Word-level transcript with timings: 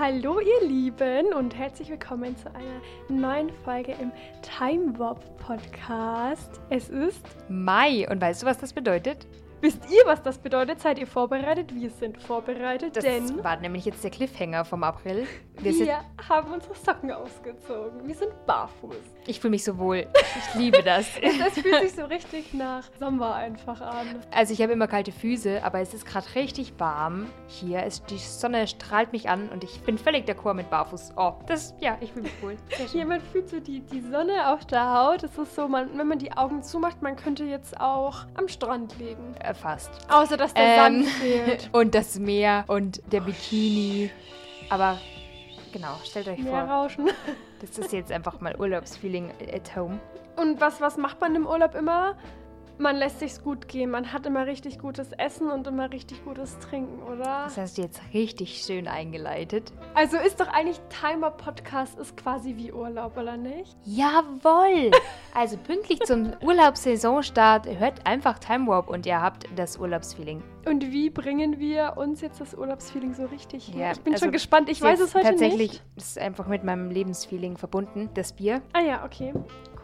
Hallo 0.00 0.40
ihr 0.40 0.66
Lieben 0.66 1.34
und 1.34 1.54
herzlich 1.54 1.90
willkommen 1.90 2.34
zu 2.34 2.48
einer 2.54 2.80
neuen 3.10 3.50
Folge 3.50 3.94
im 4.00 4.10
Time 4.40 4.98
Warp 4.98 5.36
Podcast. 5.36 6.58
Es 6.70 6.88
ist 6.88 7.22
Mai 7.50 8.08
und 8.08 8.18
weißt 8.18 8.40
du, 8.40 8.46
was 8.46 8.56
das 8.56 8.72
bedeutet? 8.72 9.26
Wisst 9.60 9.90
ihr, 9.90 10.02
was 10.06 10.22
das 10.22 10.38
bedeutet? 10.38 10.80
Seid 10.80 10.98
ihr 10.98 11.06
vorbereitet? 11.06 11.74
Wir 11.74 11.90
sind 11.90 12.16
vorbereitet, 12.22 12.96
Das 12.96 13.04
denn 13.04 13.44
war 13.44 13.56
nämlich 13.56 13.84
jetzt 13.84 14.02
der 14.02 14.10
Cliffhanger 14.10 14.64
vom 14.64 14.82
April. 14.82 15.26
Wir 15.58 15.74
wir, 15.74 16.00
haben 16.28 16.52
unsere 16.52 16.74
Socken 16.74 17.10
ausgezogen. 17.12 18.06
Wir 18.06 18.14
sind 18.14 18.32
barfuß. 18.46 18.96
ich 19.26 19.38
fühle 19.38 19.50
mich 19.50 19.64
so 19.64 19.76
wohl. 19.76 20.06
Ich 20.38 20.54
liebe 20.54 20.82
das. 20.82 21.06
Das 21.40 21.54
fühlt 21.54 21.82
sich 21.82 21.92
so 21.92 22.04
richtig 22.04 22.52
nach 22.54 22.84
Sommer 22.98 23.34
einfach 23.34 23.80
an. 23.80 24.20
Also 24.30 24.52
ich 24.52 24.60
habe 24.62 24.72
immer 24.72 24.86
kalte 24.86 25.12
Füße, 25.12 25.62
aber 25.62 25.80
es 25.80 25.94
ist 25.94 26.04
gerade 26.06 26.26
richtig 26.34 26.74
warm 26.78 27.26
hier. 27.46 27.82
Es, 27.84 28.04
die 28.04 28.18
Sonne 28.18 28.66
strahlt 28.66 29.12
mich 29.12 29.28
an 29.28 29.48
und 29.48 29.64
ich 29.64 29.80
bin 29.82 29.96
völlig 29.98 30.26
d'accord 30.28 30.54
mit 30.54 30.70
Barfuß. 30.70 31.12
Oh, 31.16 31.34
das, 31.46 31.74
ja, 31.80 31.96
ich 32.00 32.12
fühle 32.12 32.24
mich 32.24 32.42
wohl. 32.42 32.56
Schön. 32.68 32.86
Jemand 32.92 33.22
fühlt 33.24 33.48
so 33.48 33.60
die, 33.60 33.80
die 33.80 34.00
Sonne 34.00 34.52
auf 34.52 34.64
der 34.66 34.92
Haut. 34.92 35.22
Es 35.22 35.36
ist 35.36 35.54
so, 35.54 35.68
man, 35.68 35.96
wenn 35.98 36.08
man 36.08 36.18
die 36.18 36.32
Augen 36.32 36.62
zumacht, 36.62 37.02
man 37.02 37.16
könnte 37.16 37.44
jetzt 37.44 37.78
auch 37.80 38.26
am 38.34 38.48
Strand 38.48 38.98
liegen. 38.98 39.34
Äh, 39.40 39.49
fast. 39.54 39.90
Außer, 40.10 40.36
dass 40.36 40.54
der 40.54 40.62
Ähm, 40.64 41.04
Sand 41.04 41.08
fehlt. 41.08 41.70
und 41.72 41.94
das 41.94 42.18
Meer 42.18 42.64
und 42.66 43.00
der 43.12 43.20
Bikini. 43.20 44.10
Aber 44.70 44.98
genau, 45.72 45.96
stellt 46.04 46.28
euch 46.28 46.42
vor, 46.42 46.52
Meerrauschen. 46.64 47.10
das 47.60 47.78
ist 47.78 47.92
jetzt 47.92 48.12
einfach 48.12 48.40
mal 48.40 48.54
Urlaubsfeeling 48.58 49.32
at 49.52 49.74
home. 49.76 49.98
Und 50.36 50.60
was, 50.60 50.80
was 50.80 50.96
macht 50.96 51.20
man 51.20 51.34
im 51.34 51.46
Urlaub 51.46 51.74
immer? 51.74 52.16
Man 52.80 52.96
lässt 52.96 53.18
sich's 53.18 53.42
gut 53.44 53.68
gehen. 53.68 53.90
Man 53.90 54.10
hat 54.10 54.24
immer 54.24 54.46
richtig 54.46 54.78
gutes 54.78 55.12
Essen 55.12 55.50
und 55.50 55.66
immer 55.66 55.92
richtig 55.92 56.24
gutes 56.24 56.58
Trinken, 56.60 57.02
oder? 57.02 57.44
Das 57.44 57.58
hast 57.58 57.76
du 57.76 57.82
jetzt 57.82 58.00
richtig 58.14 58.62
schön 58.64 58.88
eingeleitet. 58.88 59.70
Also 59.92 60.16
ist 60.16 60.40
doch 60.40 60.48
eigentlich 60.48 60.80
Timer 60.88 61.30
Podcast 61.30 61.98
ist 61.98 62.16
quasi 62.16 62.56
wie 62.56 62.72
Urlaub, 62.72 63.18
oder 63.18 63.36
nicht? 63.36 63.76
Jawoll! 63.84 64.92
Also 65.32 65.56
pünktlich 65.58 66.00
zum 66.00 66.32
Urlaubssaisonstart 66.40 67.68
hört 67.78 68.04
einfach 68.04 68.40
Time 68.40 68.66
Warp 68.66 68.88
und 68.88 69.06
ihr 69.06 69.22
habt 69.22 69.46
das 69.54 69.76
Urlaubsfeeling. 69.76 70.42
Und 70.66 70.90
wie 70.90 71.08
bringen 71.08 71.60
wir 71.60 71.94
uns 71.98 72.20
jetzt 72.20 72.40
das 72.40 72.52
Urlaubsfeeling 72.54 73.14
so 73.14 73.26
richtig 73.26 73.66
hin? 73.66 73.78
Ja, 73.78 73.92
ich 73.92 74.00
bin 74.00 74.14
also 74.14 74.24
schon 74.24 74.32
gespannt. 74.32 74.68
Ich 74.68 74.82
weiß 74.82 74.98
es 74.98 75.14
heute 75.14 75.28
tatsächlich 75.28 75.72
nicht. 75.72 75.82
ist 75.96 76.18
einfach 76.18 76.48
mit 76.48 76.64
meinem 76.64 76.90
Lebensfeeling 76.90 77.58
verbunden, 77.58 78.10
das 78.14 78.32
Bier. 78.32 78.60
Ah 78.72 78.80
ja, 78.80 79.04
okay. 79.04 79.32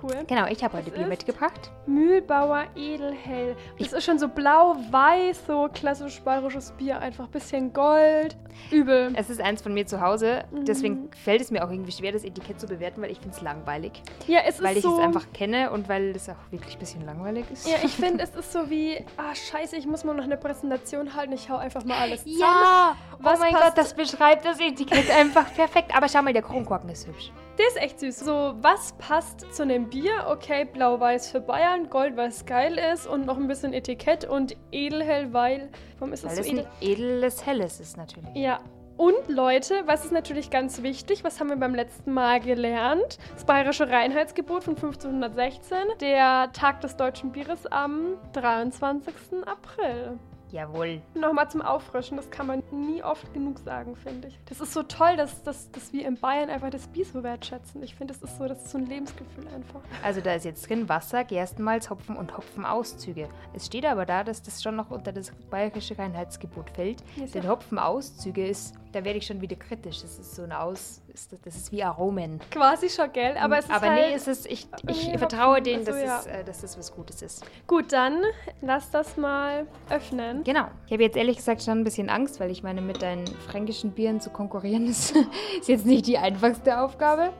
Cool. 0.02 0.24
Genau, 0.26 0.46
ich 0.46 0.62
habe 0.62 0.76
heute 0.76 0.90
Bier 0.90 1.06
mitgebracht. 1.06 1.70
Mühlbauer 1.86 2.64
Edelhell. 2.74 3.56
Das 3.78 3.92
ist 3.92 4.04
schon 4.04 4.18
so 4.18 4.28
blau-weiß, 4.28 5.46
so 5.46 5.68
klassisch 5.72 6.20
bayerisches 6.22 6.72
Bier. 6.72 6.98
Einfach 6.98 7.28
bisschen 7.28 7.72
Gold. 7.72 8.36
Übel. 8.70 9.12
Es 9.16 9.28
ist 9.30 9.40
eins 9.40 9.60
von 9.62 9.74
mir 9.74 9.86
zu 9.86 10.00
Hause, 10.00 10.44
deswegen 10.52 10.94
Mhm. 11.04 11.10
fällt 11.12 11.40
es 11.42 11.50
mir 11.50 11.64
auch 11.64 11.70
irgendwie 11.70 11.92
schwer, 11.92 12.12
das 12.12 12.24
Etikett 12.24 12.58
zu 12.60 12.66
bewerten, 12.66 13.02
weil 13.02 13.10
ich 13.10 13.18
finde 13.20 13.36
es 13.36 13.42
langweilig. 13.42 14.02
Ja, 14.26 14.40
es 14.46 14.62
Weil 14.62 14.72
ist 14.72 14.78
ich 14.78 14.82
so. 14.84 14.94
es 14.98 15.04
einfach 15.04 15.26
kenne 15.34 15.70
und 15.70 15.88
weil 15.88 16.10
es 16.16 16.28
auch 16.28 16.34
wirklich 16.50 16.74
ein 16.76 16.78
bisschen 16.78 17.04
langweilig 17.04 17.44
ist. 17.52 17.68
Ja, 17.68 17.76
ich 17.82 17.92
finde, 17.96 18.24
es 18.24 18.34
ist 18.34 18.52
so 18.52 18.70
wie, 18.70 18.96
ah, 19.18 19.34
scheiße, 19.34 19.76
ich 19.76 19.86
muss 19.86 20.04
mal 20.04 20.14
noch 20.14 20.24
eine 20.24 20.36
Präsentation 20.38 21.14
halten. 21.14 21.32
Ich 21.32 21.50
hau 21.50 21.56
einfach 21.56 21.84
mal 21.84 21.98
alles 21.98 22.24
zusammen. 22.24 22.40
Ja! 22.40 22.96
Was 23.18 23.38
oh 23.38 23.42
mein 23.42 23.52
Gott, 23.54 23.72
das 23.76 23.92
beschreibt 23.94 24.44
das 24.44 24.58
Etikett 24.60 25.10
einfach 25.10 25.52
perfekt. 25.54 25.94
Aber 25.96 26.08
schau 26.08 26.22
mal, 26.22 26.32
der 26.32 26.42
Kronkorken 26.42 26.88
ist 26.90 27.06
hübsch. 27.06 27.30
Der 27.58 27.66
ist 27.68 27.80
echt 27.80 28.00
süß. 28.00 28.20
So, 28.20 28.54
was 28.60 28.92
passt 28.98 29.46
zu 29.54 29.62
einem 29.62 29.88
Bier? 29.88 30.26
Okay, 30.28 30.66
blau-weiß 30.66 31.30
für 31.30 31.40
Bayern, 31.40 31.88
gold, 31.88 32.16
weil 32.16 32.28
es 32.28 32.44
geil 32.44 32.78
ist 32.92 33.06
und 33.06 33.24
noch 33.24 33.38
ein 33.38 33.48
bisschen 33.48 33.72
Etikett 33.72 34.24
und 34.26 34.56
edelhell, 34.72 35.32
weil, 35.32 35.70
warum 35.98 36.12
ist 36.12 36.24
das 36.24 36.36
Weil 36.36 36.44
so 36.44 36.50
edel? 36.50 36.66
edles 36.80 37.46
Helles 37.46 37.80
ist 37.80 37.96
natürlich. 37.96 38.34
Ja. 38.34 38.60
Und 38.98 39.28
Leute, 39.28 39.82
was 39.84 40.06
ist 40.06 40.12
natürlich 40.12 40.48
ganz 40.48 40.82
wichtig, 40.82 41.22
was 41.22 41.38
haben 41.38 41.50
wir 41.50 41.56
beim 41.56 41.74
letzten 41.74 42.14
Mal 42.14 42.40
gelernt? 42.40 43.18
Das 43.34 43.44
Bayerische 43.44 43.90
Reinheitsgebot 43.90 44.64
von 44.64 44.74
1516, 44.74 45.76
der 46.00 46.50
Tag 46.52 46.80
des 46.80 46.96
deutschen 46.96 47.30
Bieres 47.30 47.66
am 47.66 48.16
23. 48.32 49.14
April. 49.44 50.18
Jawohl. 50.52 51.00
Nochmal 51.14 51.50
zum 51.50 51.60
Auffrischen, 51.60 52.16
das 52.16 52.30
kann 52.30 52.46
man 52.46 52.62
nie 52.70 53.02
oft 53.02 53.32
genug 53.34 53.58
sagen, 53.58 53.96
finde 53.96 54.28
ich. 54.28 54.38
Das 54.48 54.60
ist 54.60 54.72
so 54.72 54.82
toll, 54.84 55.16
dass, 55.16 55.42
dass, 55.42 55.70
dass 55.72 55.92
wir 55.92 56.06
in 56.06 56.16
Bayern 56.18 56.50
einfach 56.50 56.70
das 56.70 56.86
Bier 56.86 57.04
so 57.04 57.22
wertschätzen. 57.22 57.82
Ich 57.82 57.94
finde, 57.96 58.14
das 58.14 58.22
ist 58.22 58.38
so, 58.38 58.46
das 58.46 58.58
ist 58.62 58.70
so 58.70 58.78
ein 58.78 58.86
Lebensgefühl 58.86 59.46
einfach. 59.48 59.80
Also 60.04 60.20
da 60.20 60.34
ist 60.34 60.44
jetzt 60.44 60.68
drin 60.68 60.88
Wasser, 60.88 61.24
Gerstenmalz, 61.24 61.90
Hopfen 61.90 62.16
und 62.16 62.36
Hopfenauszüge. 62.36 63.28
Es 63.54 63.66
steht 63.66 63.84
aber 63.86 64.06
da, 64.06 64.22
dass 64.24 64.40
das 64.42 64.62
schon 64.62 64.76
noch 64.76 64.90
unter 64.90 65.12
das 65.12 65.32
bayerische 65.50 65.98
Reinheitsgebot 65.98 66.70
fällt. 66.70 67.02
Ist 67.22 67.34
Denn 67.34 67.42
ja- 67.44 67.50
Hopfenauszüge 67.50 68.46
ist, 68.46 68.74
da 68.96 69.04
werde 69.04 69.18
ich 69.18 69.26
schon 69.26 69.42
wieder 69.42 69.56
kritisch. 69.56 70.00
Das 70.00 70.18
ist 70.18 70.34
so 70.34 70.42
ein 70.42 70.52
Aus, 70.52 71.02
ist, 71.12 71.36
das 71.44 71.54
ist 71.54 71.70
wie 71.70 71.82
Aromen. 71.84 72.40
Quasi 72.50 72.88
schon, 72.88 73.12
gell? 73.12 73.36
Aber 73.36 73.58
es 73.58 73.66
ist 73.66 73.70
aber 73.70 73.90
halt... 73.90 74.08
nee, 74.08 74.14
es 74.14 74.26
ist, 74.26 74.46
ich, 74.46 74.66
ich 74.88 75.08
Nee, 75.08 75.18
vertraue 75.18 75.60
denen, 75.60 75.86
also 75.86 75.92
dass, 75.92 76.02
ja. 76.02 76.18
es, 76.20 76.26
äh, 76.26 76.44
dass 76.44 76.60
das 76.62 76.78
was 76.78 76.94
Gutes 76.94 77.20
ist. 77.20 77.44
Gut, 77.66 77.92
dann 77.92 78.22
lass 78.62 78.90
das 78.90 79.18
mal 79.18 79.66
öffnen. 79.90 80.44
Genau. 80.44 80.68
Ich 80.86 80.92
habe 80.92 81.02
jetzt 81.02 81.16
ehrlich 81.16 81.36
gesagt 81.36 81.62
schon 81.62 81.78
ein 81.78 81.84
bisschen 81.84 82.08
Angst, 82.08 82.40
weil 82.40 82.50
ich 82.50 82.62
meine, 82.62 82.80
mit 82.80 83.02
deinen 83.02 83.26
fränkischen 83.26 83.90
Bieren 83.92 84.20
zu 84.22 84.30
konkurrieren 84.30 84.86
ist, 84.88 85.14
ist 85.60 85.68
jetzt 85.68 85.84
nicht 85.84 86.06
die 86.06 86.16
einfachste 86.16 86.80
Aufgabe. 86.80 87.34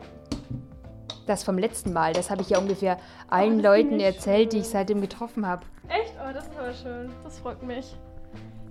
Das 1.27 1.43
vom 1.43 1.57
letzten 1.57 1.93
Mal, 1.95 2.13
das 2.13 2.31
habe 2.31 2.43
ich 2.43 2.51
ja 2.51 2.59
ungefähr 2.59 2.99
allen 3.29 3.63
das 3.63 3.65
Leuten 3.65 3.99
ich 3.99 4.05
erzählt, 4.05 4.53
die 4.53 4.59
ich 4.59 4.65
schön. 4.65 4.73
seitdem 4.73 5.01
getroffen 5.01 5.47
habe. 5.47 5.65
Echt? 5.89 6.13
Oh, 6.21 6.33
das 6.33 6.45
ist 6.47 6.59
aber 6.59 6.75
schön. 6.75 7.11
Das 7.25 7.39
freut 7.39 7.63
mich. 7.63 7.97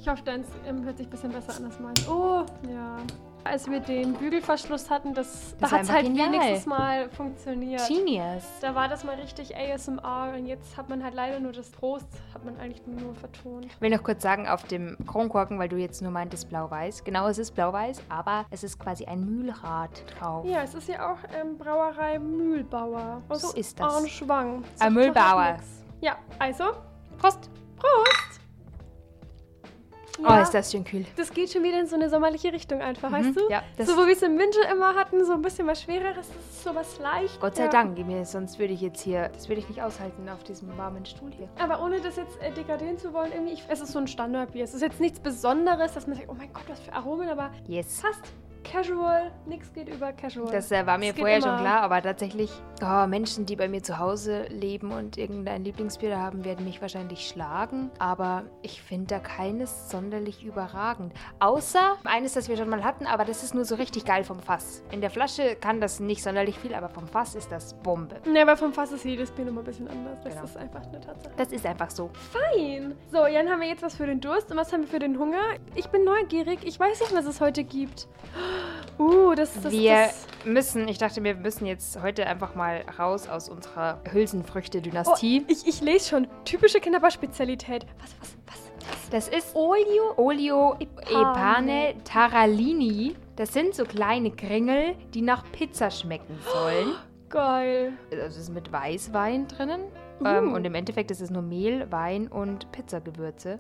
Ich 0.06 0.12
hoffe, 0.12 0.22
deins 0.22 0.48
hört 0.84 0.98
sich 1.00 1.08
ein 1.08 1.10
bisschen 1.10 1.32
besser 1.32 1.56
an 1.58 1.66
als 1.66 1.80
meins. 1.80 2.08
Oh, 2.08 2.46
ja. 2.70 2.98
Als 3.44 3.68
wir 3.68 3.80
den 3.80 4.14
Bügelverschluss 4.14 4.88
hatten, 4.92 5.16
das, 5.16 5.56
da 5.58 5.62
Das 5.62 5.72
war 5.72 5.80
hat 5.80 5.86
es 5.86 5.92
halt 5.92 6.06
genial. 6.06 6.32
wenigstens 6.32 6.68
mal 6.68 7.10
funktioniert. 7.10 7.82
Genius. 7.88 8.44
Da 8.62 8.76
war 8.76 8.88
das 8.88 9.04
mal 9.04 9.16
richtig 9.16 9.56
ASMR 9.58 10.34
und 10.38 10.46
jetzt 10.46 10.78
hat 10.78 10.90
man 10.90 11.04
halt 11.04 11.16
leider 11.16 11.40
nur 11.40 11.54
das 11.54 11.72
Prost, 11.72 12.06
hat 12.36 12.46
man 12.46 12.56
eigentlich 12.60 12.86
nur 12.86 13.16
vertont. 13.16 13.66
Ich 13.66 13.82
will 13.82 13.90
noch 13.90 14.04
kurz 14.04 14.22
sagen, 14.22 14.48
auf 14.48 14.62
dem 14.66 14.96
Kronkorken, 15.08 15.58
weil 15.58 15.70
du 15.70 15.78
jetzt 15.78 16.04
nur 16.04 16.12
meintest 16.12 16.50
blau-weiß. 16.50 17.04
Genau, 17.04 17.28
es 17.28 17.40
ist 17.40 17.56
blau-weiß, 17.56 18.04
aber 18.08 18.46
es 18.52 18.64
ist 18.64 18.78
quasi 18.78 19.06
ein 19.06 19.26
Mühlrad 19.26 19.90
drauf. 20.20 20.46
Ja, 20.46 20.62
es 20.62 20.76
ist 20.76 20.88
ja 20.88 21.12
auch 21.14 21.18
ähm, 21.36 21.58
Brauerei 21.58 22.20
Mühlbauer 22.20 23.24
aus 23.28 23.42
So 23.42 23.58
ist 23.58 23.80
das. 23.80 23.92
Arnschwang. 23.92 24.58
Ein 24.58 24.64
Sagt 24.76 24.92
Mühlbauer. 24.92 25.58
Ja, 26.00 26.18
also, 26.38 26.66
Prost! 27.18 27.50
Prost! 27.80 28.45
Oh, 30.24 30.34
ist 30.42 30.52
das 30.54 30.72
schön 30.72 30.84
kühl. 30.84 31.06
Das 31.18 31.30
geht 31.32 31.52
schon 31.52 31.64
wieder 31.64 31.80
in 31.80 31.88
so 31.88 31.96
eine 31.96 32.10
sommerliche 32.10 32.52
Richtung 32.54 32.82
einfach, 32.82 33.12
weißt 33.12 33.36
du? 33.36 33.50
Ja, 33.50 33.64
das- 33.78 33.88
so, 33.88 33.98
wo 33.98 34.06
wir 34.06 34.14
es 34.14 34.22
im 34.22 34.38
Winter 34.40 34.60
immer 34.72 34.96
hatten, 34.96 35.24
so 35.26 35.34
ein 35.34 35.42
bisschen 35.42 35.68
was 35.68 35.82
Schwereres, 35.82 36.28
das 36.28 36.36
ist 36.56 36.64
so 36.64 36.74
was 36.74 37.00
leicht. 37.00 37.40
Gott 37.42 37.56
sei 37.58 37.66
ja. 37.66 37.70
Dank, 37.70 37.98
mir, 38.06 38.26
sonst 38.26 38.58
würde 38.58 38.74
ich 38.74 38.82
jetzt 38.82 39.02
hier, 39.02 39.30
das 39.30 39.50
würde 39.50 39.60
ich 39.62 39.68
nicht 39.70 39.82
aushalten 39.82 40.28
auf 40.30 40.44
diesem 40.44 40.76
warmen 40.78 41.06
Stuhl 41.06 41.32
hier. 41.32 41.50
Aber 41.60 41.84
ohne 41.84 42.00
das 42.00 42.16
jetzt 42.16 42.42
äh, 42.42 42.52
degradieren 42.52 42.98
zu 42.98 43.14
wollen, 43.14 43.32
irgendwie, 43.34 43.54
ich, 43.54 43.64
es 43.68 43.82
ist 43.82 43.92
so 43.92 44.00
ein 44.00 44.08
Standardbier. 44.08 44.64
Es 44.64 44.74
ist 44.74 44.82
jetzt 44.82 45.00
nichts 45.02 45.20
Besonderes, 45.20 45.94
dass 45.94 46.08
man 46.08 46.16
sagt, 46.16 46.30
oh 46.30 46.36
mein 46.38 46.52
Gott, 46.54 46.64
was 46.68 46.80
für 46.80 46.94
Aromen, 46.94 47.28
aber 47.30 47.52
Yes. 47.68 48.02
passt. 48.02 48.22
Casual, 48.70 49.32
nichts 49.46 49.72
geht 49.74 49.88
über 49.88 50.12
Casual. 50.12 50.52
Das 50.52 50.72
äh, 50.72 50.86
war 50.86 50.98
mir 50.98 51.14
geht 51.14 51.20
vorher 51.22 51.42
schon 51.42 51.58
klar, 51.58 51.82
aber 51.82 52.02
tatsächlich, 52.02 52.52
oh, 52.82 53.06
Menschen, 53.08 53.46
die 53.46 53.56
bei 53.56 53.68
mir 53.70 53.84
zu 53.84 54.00
Hause 54.00 54.46
leben 54.50 54.92
und 54.92 55.18
irgendein 55.18 55.64
Lieblingsbier 55.64 56.18
haben, 56.18 56.44
werden 56.44 56.66
mich 56.66 56.82
wahrscheinlich 56.82 57.28
schlagen. 57.28 57.92
Aber 58.00 58.44
ich 58.64 58.82
finde 58.82 59.06
da 59.16 59.20
keines 59.20 59.90
sonderlich 59.90 60.44
überragend. 60.44 61.14
Außer 61.40 61.96
eines, 62.06 62.34
das 62.34 62.50
wir 62.50 62.58
schon 62.58 62.70
mal 62.70 62.84
hatten, 62.84 63.06
aber 63.06 63.24
das 63.24 63.44
ist 63.44 63.54
nur 63.54 63.66
so 63.66 63.76
richtig 63.76 64.04
geil 64.06 64.24
vom 64.24 64.40
Fass. 64.40 64.84
In 64.92 65.00
der 65.02 65.10
Flasche 65.12 65.56
kann 65.56 65.80
das 65.80 66.00
nicht 66.00 66.24
sonderlich 66.24 66.58
viel, 66.58 66.74
aber 66.74 66.90
vom 66.90 67.08
Fass 67.08 67.36
ist 67.36 67.52
das 67.52 67.76
Bombe. 67.76 68.16
Ne, 68.28 68.42
aber 68.42 68.58
vom 68.58 68.74
Fass 68.74 68.92
ist 68.92 69.06
jedes 69.06 69.32
Bier 69.32 69.46
nochmal 69.46 69.64
ein 69.64 69.68
bisschen 69.68 69.88
anders. 69.88 70.20
Das 70.24 70.34
Genau. 70.34 70.46
ist 70.46 70.58
einfach 70.58 70.82
eine 70.88 71.00
Tatsache. 71.00 71.34
Das 71.38 71.52
ist 71.52 71.66
einfach 71.66 71.90
so. 71.92 72.10
Fein. 72.32 72.96
So, 73.12 73.28
Jan, 73.28 73.48
haben 73.50 73.62
wir 73.62 73.68
jetzt 73.68 73.84
was 73.84 73.96
für 73.96 74.08
den 74.08 74.20
Durst 74.20 74.50
und 74.52 74.58
was 74.58 74.74
haben 74.74 74.82
wir 74.82 74.88
für 74.88 75.00
den 75.00 75.20
Hunger? 75.20 75.42
Ich 75.76 75.88
bin 75.90 76.04
neugierig. 76.04 76.60
Ich 76.64 76.80
weiß 76.80 77.00
nicht, 77.00 77.16
was 77.16 77.26
es 77.26 77.40
heute 77.40 77.64
gibt. 77.64 78.08
Uh, 78.98 79.36
das 79.36 79.54
das, 79.62 79.72
wir 79.72 79.94
das, 79.94 80.28
müssen, 80.46 80.88
ich 80.88 80.98
dachte, 80.98 81.24
wir 81.24 81.36
müssen 81.36 81.66
jetzt 81.66 82.02
heute 82.02 82.28
einfach 82.28 82.56
mal 82.56 82.86
raus 82.98 83.28
aus 83.28 83.50
unserer 83.50 84.00
oh, 84.06 84.12
Hülsenfrüchte-Dynastie. 84.12 85.46
ich, 85.48 85.68
ich 85.68 85.82
lese 85.82 86.10
schon. 86.10 86.28
Typische 86.46 86.80
Knabberspezialität. 86.80 87.86
Was, 88.00 88.16
was, 88.20 88.38
was? 88.46 89.10
Das 89.10 89.28
ist 89.28 89.56
Olio? 89.56 90.14
Olio 90.18 90.76
Epane. 90.80 91.10
Epane 91.10 91.96
Taralini. 92.04 93.16
Das 93.36 93.54
sind 93.54 93.76
so 93.76 93.84
kleine 93.84 94.32
Kringel, 94.32 94.96
die 95.14 95.22
nach 95.22 95.44
Pizza 95.52 95.92
schmecken 95.92 96.40
sollen. 96.54 96.94
Geil. 97.30 97.94
Also 98.12 98.26
es 98.26 98.38
ist 98.38 98.54
mit 98.54 98.72
Weißwein 98.72 99.48
drinnen. 99.48 99.82
Uh. 100.22 100.28
Ähm, 100.28 100.54
und 100.54 100.66
im 100.66 100.76
Endeffekt 100.76 101.12
ist 101.12 101.22
es 101.22 101.30
nur 101.30 101.42
Mehl, 101.42 101.92
Wein 101.92 102.28
und 102.28 102.72
Pizzagewürze. 102.72 103.60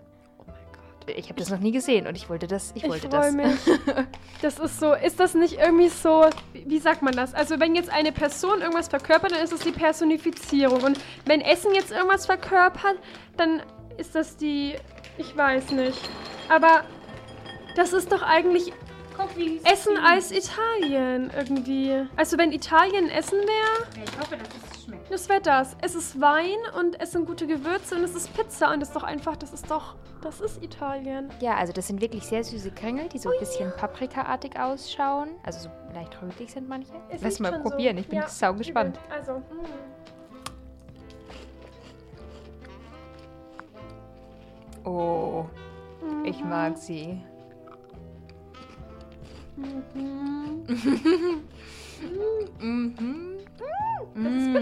Ich 1.07 1.25
habe 1.29 1.39
das 1.39 1.49
noch 1.49 1.59
nie 1.59 1.71
gesehen 1.71 2.07
und 2.07 2.15
ich 2.15 2.29
wollte 2.29 2.47
das. 2.47 2.71
Ich 2.75 2.83
Ich 2.83 2.89
wollte 2.89 3.09
freue 3.09 3.21
das. 3.21 3.33
mich. 3.33 3.79
Das 4.41 4.59
ist 4.59 4.79
so, 4.79 4.93
ist 4.93 5.19
das 5.19 5.33
nicht 5.33 5.57
irgendwie 5.59 5.89
so, 5.89 6.25
wie 6.53 6.77
sagt 6.79 7.01
man 7.01 7.15
das? 7.15 7.33
Also 7.33 7.59
wenn 7.59 7.73
jetzt 7.73 7.89
eine 7.89 8.11
Person 8.11 8.59
irgendwas 8.61 8.89
verkörpert, 8.89 9.31
dann 9.31 9.41
ist 9.43 9.53
es 9.53 9.61
die 9.61 9.71
Personifizierung. 9.71 10.83
Und 10.83 10.99
wenn 11.25 11.41
Essen 11.41 11.73
jetzt 11.73 11.91
irgendwas 11.91 12.25
verkörpert, 12.27 12.97
dann 13.37 13.63
ist 13.97 14.13
das 14.13 14.35
die, 14.37 14.75
ich 15.17 15.35
weiß 15.35 15.71
nicht. 15.71 15.97
Aber 16.49 16.83
das 17.75 17.93
ist 17.93 18.11
doch 18.11 18.21
eigentlich 18.21 18.71
Essen 19.63 19.97
als 19.97 20.31
Italien 20.31 21.31
irgendwie. 21.35 22.05
Also 22.17 22.37
wenn 22.37 22.51
Italien 22.51 23.09
Essen 23.09 23.39
wäre, 23.39 24.03
Ich 24.05 24.19
hoffe, 24.19 24.35
dass 24.37 24.47
es 24.49 24.64
schmeckt. 24.85 25.11
das 25.11 25.27
wäre 25.29 25.41
das. 25.41 25.75
Es 25.81 25.95
ist 25.95 26.19
Wein 26.21 26.57
und 26.79 26.99
es 27.01 27.11
sind 27.11 27.25
gute 27.25 27.45
Gewürze 27.47 27.95
und 27.95 28.03
es 28.03 28.15
ist 28.15 28.33
Pizza 28.33 28.71
und 28.73 28.79
das 28.79 28.89
ist 28.89 28.95
doch 28.95 29.03
einfach, 29.03 29.35
das 29.35 29.51
ist 29.53 29.69
doch, 29.69 29.95
das 30.21 30.39
ist 30.41 30.63
Italien. 30.63 31.29
Ja, 31.41 31.55
also 31.55 31.73
das 31.73 31.87
sind 31.87 32.01
wirklich 32.01 32.23
sehr 32.23 32.43
süße 32.43 32.71
Kringel, 32.71 33.09
die 33.09 33.17
so 33.19 33.29
ein 33.29 33.39
bisschen 33.39 33.71
paprikaartig 33.75 34.57
ausschauen. 34.59 35.29
Also 35.43 35.59
so 35.67 35.69
leicht 35.93 36.17
rötlich 36.21 36.51
sind 36.51 36.67
manche. 36.69 36.93
Es 37.09 37.21
Lass 37.21 37.39
mal 37.39 37.51
schon 37.53 37.63
so. 37.63 37.69
probieren, 37.69 37.97
ich 37.97 38.07
bin 38.07 38.19
Ja, 38.19 38.27
sau 38.27 38.53
gespannt. 38.53 38.97
übel. 39.05 39.17
Also, 39.17 39.33
mm. 39.39 39.65
Oh, 44.87 45.45
ich 46.23 46.39
Mhm. 46.43 46.49
mag 46.49 46.77
sie. 46.77 47.21
Mhm. 49.55 50.63
Mhm. 52.59 53.14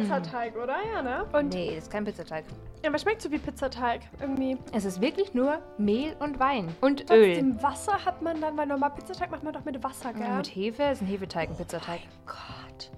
Pizzateig, 0.01 0.55
oder? 0.55 0.75
Ja, 0.93 1.01
ne? 1.01 1.25
Und 1.33 1.53
Nee, 1.53 1.75
ist 1.77 1.89
kein 1.91 2.03
Pizzateig. 2.05 2.45
ja, 2.83 2.89
aber 2.89 2.97
schmeckt 2.99 3.21
so 3.21 3.31
wie 3.31 3.37
Pizzateig. 3.37 4.01
Irgendwie. 4.19 4.57
Es 4.71 4.85
ist 4.85 4.99
wirklich 5.01 5.33
nur 5.33 5.59
Mehl 5.77 6.15
und 6.19 6.39
Wein. 6.39 6.75
Und 6.81 7.09
Öl. 7.11 7.33
Trotzdem 7.33 7.61
Wasser 7.63 8.05
hat 8.05 8.21
man 8.21 8.39
dann, 8.41 8.57
weil 8.57 8.67
normal 8.67 8.91
Pizzateig 8.91 9.31
macht 9.31 9.43
man 9.43 9.53
doch 9.53 9.65
mit 9.65 9.81
Wasser, 9.83 10.13
gell? 10.13 10.21
Ja, 10.23 10.37
mit 10.37 10.47
Hefe 10.55 10.83
ist 10.83 11.01
ein 11.01 11.07
Hefeteig, 11.07 11.49
ein 11.49 11.55
Pizzateig. 11.57 12.01
Gott. 12.25 12.91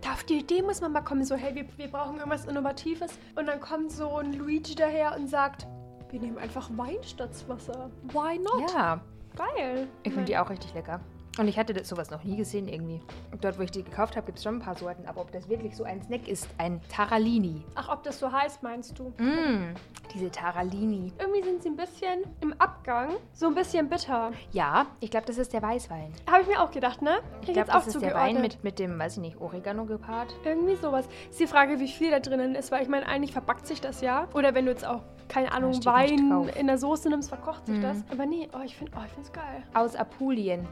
Da 0.00 0.12
auf 0.12 0.24
die 0.24 0.38
Idee 0.40 0.60
muss 0.62 0.80
man 0.80 0.92
mal 0.92 1.00
kommen, 1.00 1.24
so, 1.24 1.34
hey, 1.34 1.54
wir, 1.54 1.64
wir 1.78 1.88
brauchen 1.90 2.16
irgendwas 2.18 2.44
Innovatives. 2.44 3.18
Und 3.36 3.46
dann 3.46 3.60
kommt 3.60 3.90
so 3.90 4.16
ein 4.18 4.32
Luigi 4.34 4.74
daher 4.74 5.16
und 5.16 5.28
sagt, 5.28 5.66
wir 6.10 6.20
nehmen 6.20 6.36
einfach 6.38 6.68
Wein 6.76 6.98
statt 7.02 7.30
Wasser. 7.48 7.90
Why 8.04 8.38
not? 8.38 8.70
Ja, 8.72 9.00
Geil. 9.36 9.88
ich 10.02 10.12
finde 10.12 10.26
die 10.26 10.36
auch 10.38 10.48
richtig 10.50 10.74
lecker. 10.74 11.00
Und 11.38 11.48
ich 11.48 11.58
hatte 11.58 11.72
das 11.74 11.88
sowas 11.88 12.10
noch 12.10 12.22
nie 12.22 12.36
gesehen 12.36 12.68
irgendwie. 12.68 13.00
Dort, 13.40 13.58
wo 13.58 13.62
ich 13.62 13.70
die 13.72 13.82
gekauft 13.82 14.14
habe, 14.16 14.26
gibt 14.26 14.38
es 14.38 14.44
schon 14.44 14.56
ein 14.56 14.60
paar 14.60 14.76
Sorten. 14.76 15.06
Aber 15.06 15.20
ob 15.20 15.32
das 15.32 15.48
wirklich 15.48 15.76
so 15.76 15.82
ein 15.84 16.00
Snack 16.02 16.28
ist, 16.28 16.48
ein 16.58 16.80
Taralini. 16.88 17.64
Ach, 17.74 17.88
ob 17.88 18.04
das 18.04 18.18
so 18.20 18.30
heißt, 18.30 18.62
meinst 18.62 18.96
du? 18.98 19.12
Mmm, 19.18 19.74
diese 20.14 20.30
Taralini. 20.30 21.12
Irgendwie 21.18 21.42
sind 21.42 21.62
sie 21.62 21.70
ein 21.70 21.76
bisschen 21.76 22.22
im 22.40 22.52
Abgang, 22.60 23.08
so 23.32 23.46
ein 23.46 23.54
bisschen 23.54 23.88
bitter. 23.88 24.30
Ja, 24.52 24.86
ich 25.00 25.10
glaube, 25.10 25.26
das 25.26 25.38
ist 25.38 25.52
der 25.52 25.62
Weißwein. 25.62 26.12
Habe 26.30 26.42
ich 26.42 26.48
mir 26.48 26.60
auch 26.62 26.70
gedacht, 26.70 27.02
ne? 27.02 27.18
Ich 27.42 27.48
Hätte 27.48 27.52
glaube, 27.64 27.72
das 27.72 27.86
ist 27.88 28.00
der 28.00 28.14
Wein 28.14 28.40
mit, 28.40 28.62
mit 28.62 28.78
dem, 28.78 28.96
weiß 28.98 29.14
ich 29.16 29.22
nicht, 29.22 29.40
Oregano 29.40 29.86
gepaart. 29.86 30.34
Irgendwie 30.44 30.76
sowas. 30.76 31.08
Ist 31.30 31.40
die 31.40 31.46
Frage, 31.48 31.80
wie 31.80 31.88
viel 31.88 32.12
da 32.12 32.20
drinnen 32.20 32.54
ist, 32.54 32.70
weil 32.70 32.82
ich 32.82 32.88
meine, 32.88 33.06
eigentlich 33.06 33.32
verbackt 33.32 33.66
sich 33.66 33.80
das 33.80 34.00
ja. 34.00 34.28
Oder 34.34 34.54
wenn 34.54 34.66
du 34.66 34.70
jetzt 34.70 34.86
auch, 34.86 35.02
keine 35.26 35.50
Ahnung, 35.52 35.72
Wein 35.84 36.48
in 36.54 36.66
der 36.68 36.78
Soße 36.78 37.08
nimmst, 37.08 37.28
verkocht 37.30 37.66
sich 37.66 37.78
Mhm. 37.78 37.82
das. 37.82 37.96
Aber 38.12 38.26
nee, 38.26 38.48
oh, 38.54 38.60
ich 38.64 38.76
finde 38.76 38.92
oh, 38.96 39.00
ich 39.04 39.10
find's 39.12 39.32
geil. 39.32 39.64
Aus 39.72 39.96
Apulien. 39.96 40.66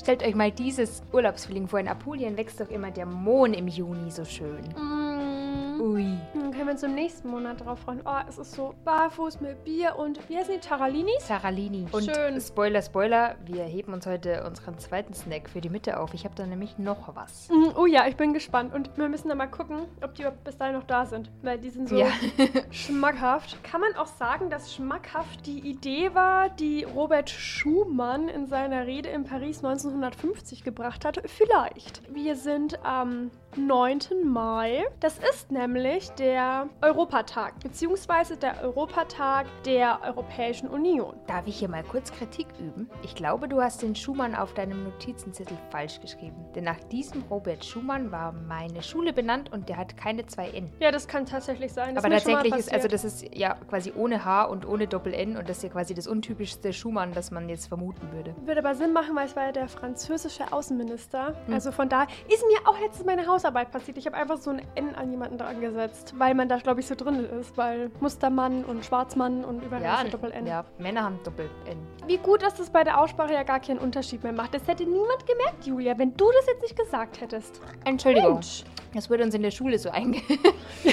Stellt 0.00 0.22
euch 0.22 0.34
mal 0.34 0.50
dieses 0.50 1.02
Urlaubsfeeling 1.12 1.68
vor. 1.68 1.78
In 1.78 1.86
Apulien 1.86 2.38
wächst 2.38 2.58
doch 2.58 2.70
immer 2.70 2.90
der 2.90 3.04
Mohn 3.04 3.52
im 3.52 3.68
Juni 3.68 4.10
so 4.10 4.24
schön. 4.24 4.64
Mm. 4.74 5.39
Ui. 5.80 6.18
Dann 6.34 6.52
können 6.52 6.66
wir 6.66 6.72
uns 6.72 6.82
im 6.82 6.94
nächsten 6.94 7.28
Monat 7.28 7.64
drauf 7.64 7.78
freuen. 7.80 8.02
Oh, 8.04 8.18
es 8.28 8.36
ist 8.36 8.52
so 8.52 8.74
barfuß 8.84 9.40
mit 9.40 9.64
Bier 9.64 9.96
und 9.96 10.20
wie 10.28 10.36
heißen 10.36 10.52
die? 10.54 10.60
Taralinis? 10.60 11.26
Taralini. 11.26 11.86
Und 11.90 12.04
Schön. 12.04 12.38
Spoiler, 12.40 12.82
Spoiler, 12.82 13.36
wir 13.46 13.64
heben 13.64 13.94
uns 13.94 14.04
heute 14.06 14.44
unseren 14.44 14.78
zweiten 14.78 15.14
Snack 15.14 15.48
für 15.48 15.62
die 15.62 15.70
Mitte 15.70 15.98
auf. 15.98 16.12
Ich 16.12 16.24
habe 16.24 16.34
da 16.34 16.46
nämlich 16.46 16.76
noch 16.78 17.14
was. 17.16 17.48
Mm, 17.48 17.70
Oh 17.76 17.86
ja, 17.86 18.06
ich 18.06 18.16
bin 18.16 18.34
gespannt. 18.34 18.74
Und 18.74 18.90
wir 18.98 19.08
müssen 19.08 19.28
dann 19.28 19.38
mal 19.38 19.46
gucken, 19.46 19.78
ob 20.02 20.14
die 20.14 20.26
bis 20.44 20.58
dahin 20.58 20.74
noch 20.76 20.84
da 20.84 21.06
sind. 21.06 21.30
Weil 21.42 21.58
die 21.58 21.70
sind 21.70 21.88
so 21.88 21.96
Ja. 21.96 22.08
schmackhaft. 22.70 23.62
Kann 23.64 23.80
man 23.80 23.94
auch 23.96 24.06
sagen, 24.06 24.50
dass 24.50 24.74
schmackhaft 24.74 25.46
die 25.46 25.60
Idee 25.60 26.14
war, 26.14 26.50
die 26.50 26.84
Robert 26.84 27.30
Schumann 27.30 28.28
in 28.28 28.46
seiner 28.46 28.86
Rede 28.86 29.08
in 29.08 29.24
Paris 29.24 29.64
1950 29.64 30.62
gebracht 30.62 31.06
hat? 31.06 31.22
Vielleicht. 31.24 32.02
Wir 32.14 32.36
sind 32.36 32.84
am 32.84 33.30
9. 33.56 33.98
Mai. 34.24 34.84
Das 35.00 35.18
ist 35.18 35.50
nämlich 35.50 36.10
der 36.12 36.68
Europatag, 36.82 37.58
beziehungsweise 37.60 38.36
der 38.36 38.62
Europatag 38.62 39.46
der 39.64 40.00
Europäischen 40.04 40.68
Union. 40.68 41.14
Darf 41.26 41.46
ich 41.46 41.58
hier 41.58 41.68
mal 41.68 41.82
kurz 41.82 42.12
Kritik 42.12 42.46
üben? 42.60 42.88
Ich 43.02 43.14
glaube, 43.14 43.48
du 43.48 43.60
hast 43.60 43.82
den 43.82 43.96
Schumann 43.96 44.34
auf 44.34 44.54
deinem 44.54 44.84
Notizenzettel 44.84 45.56
falsch 45.70 46.00
geschrieben. 46.00 46.36
Denn 46.54 46.64
nach 46.64 46.78
diesem 46.84 47.22
Robert 47.22 47.64
Schumann 47.64 48.12
war 48.12 48.32
meine 48.32 48.82
Schule 48.82 49.12
benannt 49.12 49.52
und 49.52 49.68
der 49.68 49.78
hat 49.78 49.96
keine 49.96 50.26
zwei 50.26 50.50
N. 50.50 50.72
Ja, 50.78 50.92
das 50.92 51.08
kann 51.08 51.26
tatsächlich 51.26 51.72
sein. 51.72 51.94
Das 51.94 52.04
Aber 52.04 52.14
tatsächlich 52.14 52.54
ist, 52.54 52.72
also 52.72 52.86
das 52.86 53.04
ist 53.04 53.34
ja 53.34 53.54
quasi 53.68 53.92
ohne 53.96 54.24
H 54.24 54.44
und 54.44 54.66
ohne 54.66 54.86
Doppel-N 54.86 55.36
und 55.36 55.48
das 55.48 55.58
ist 55.58 55.62
ja 55.64 55.68
quasi 55.70 55.94
das 55.94 56.06
untypischste 56.06 56.72
Schumann, 56.72 57.12
das 57.14 57.30
man 57.30 57.48
jetzt 57.48 57.66
vermuten 57.66 58.12
würde. 58.12 58.34
Würde 58.44 58.60
aber 58.60 58.74
Sinn 58.74 58.92
machen, 58.92 59.16
weil 59.16 59.26
es 59.26 59.34
war 59.34 59.46
ja 59.46 59.52
der 59.52 59.68
französische 59.68 60.52
Außenminister. 60.52 61.34
Hm. 61.46 61.54
Also 61.54 61.72
von 61.72 61.88
da 61.88 62.04
ist 62.28 62.44
mir 62.46 62.68
auch 62.68 62.78
letztens 62.80 63.06
meine 63.06 63.26
Hausarbeit 63.40 63.70
passiert. 63.70 63.96
Ich 63.96 64.04
habe 64.06 64.16
einfach 64.18 64.36
so 64.36 64.50
ein 64.50 64.60
N 64.74 64.94
an 64.94 65.10
jemanden 65.10 65.38
dran 65.38 65.60
gesetzt, 65.62 66.12
weil 66.18 66.34
man 66.34 66.48
da, 66.50 66.58
glaube 66.58 66.80
ich, 66.80 66.86
so 66.86 66.94
drin 66.94 67.24
ist. 67.40 67.56
Weil 67.56 67.90
Mustermann 68.00 68.64
und 68.66 68.84
Schwarzmann 68.84 69.44
und 69.46 69.64
überall 69.64 69.82
Ja, 69.82 69.94
ist 69.96 70.02
so 70.04 70.08
Doppel-N. 70.18 70.46
ja, 70.46 70.64
Männer 70.78 71.04
haben 71.04 71.18
Doppel-N. 71.24 71.78
Wie 72.06 72.18
gut, 72.18 72.42
dass 72.42 72.54
das 72.54 72.68
bei 72.68 72.84
der 72.84 73.00
Aussprache 73.00 73.32
ja 73.32 73.42
gar 73.42 73.58
keinen 73.60 73.78
Unterschied 73.78 74.22
mehr 74.22 74.32
macht. 74.34 74.52
Das 74.52 74.66
hätte 74.68 74.84
niemand 74.84 75.26
gemerkt, 75.26 75.64
Julia, 75.66 75.96
wenn 75.98 76.14
du 76.18 76.26
das 76.36 76.46
jetzt 76.48 76.62
nicht 76.62 76.76
gesagt 76.76 77.20
hättest. 77.22 77.62
Entschuldigung. 77.84 78.34
Mensch. 78.34 78.64
Das 78.92 79.08
wurde 79.08 79.22
uns 79.24 79.34
in 79.34 79.42
der 79.42 79.52
Schule 79.52 79.78
so 79.78 79.88
einge 79.90 80.20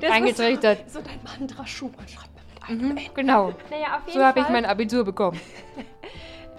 Das 0.00 0.10
eingetrichtert. 0.10 0.86
ist 0.86 0.94
so 0.94 1.00
dein 1.02 1.20
Mantra 1.24 1.66
Schumann. 1.66 2.06
Schreibt 2.08 2.30
man 2.34 2.76
mit 2.78 2.82
einem 2.82 2.92
Mhm, 2.92 2.96
N. 2.96 3.04
genau. 3.14 3.52
Naja, 3.68 4.00
So 4.08 4.22
habe 4.24 4.40
ich 4.40 4.48
mein 4.48 4.64
Abitur 4.64 5.04
bekommen. 5.04 5.38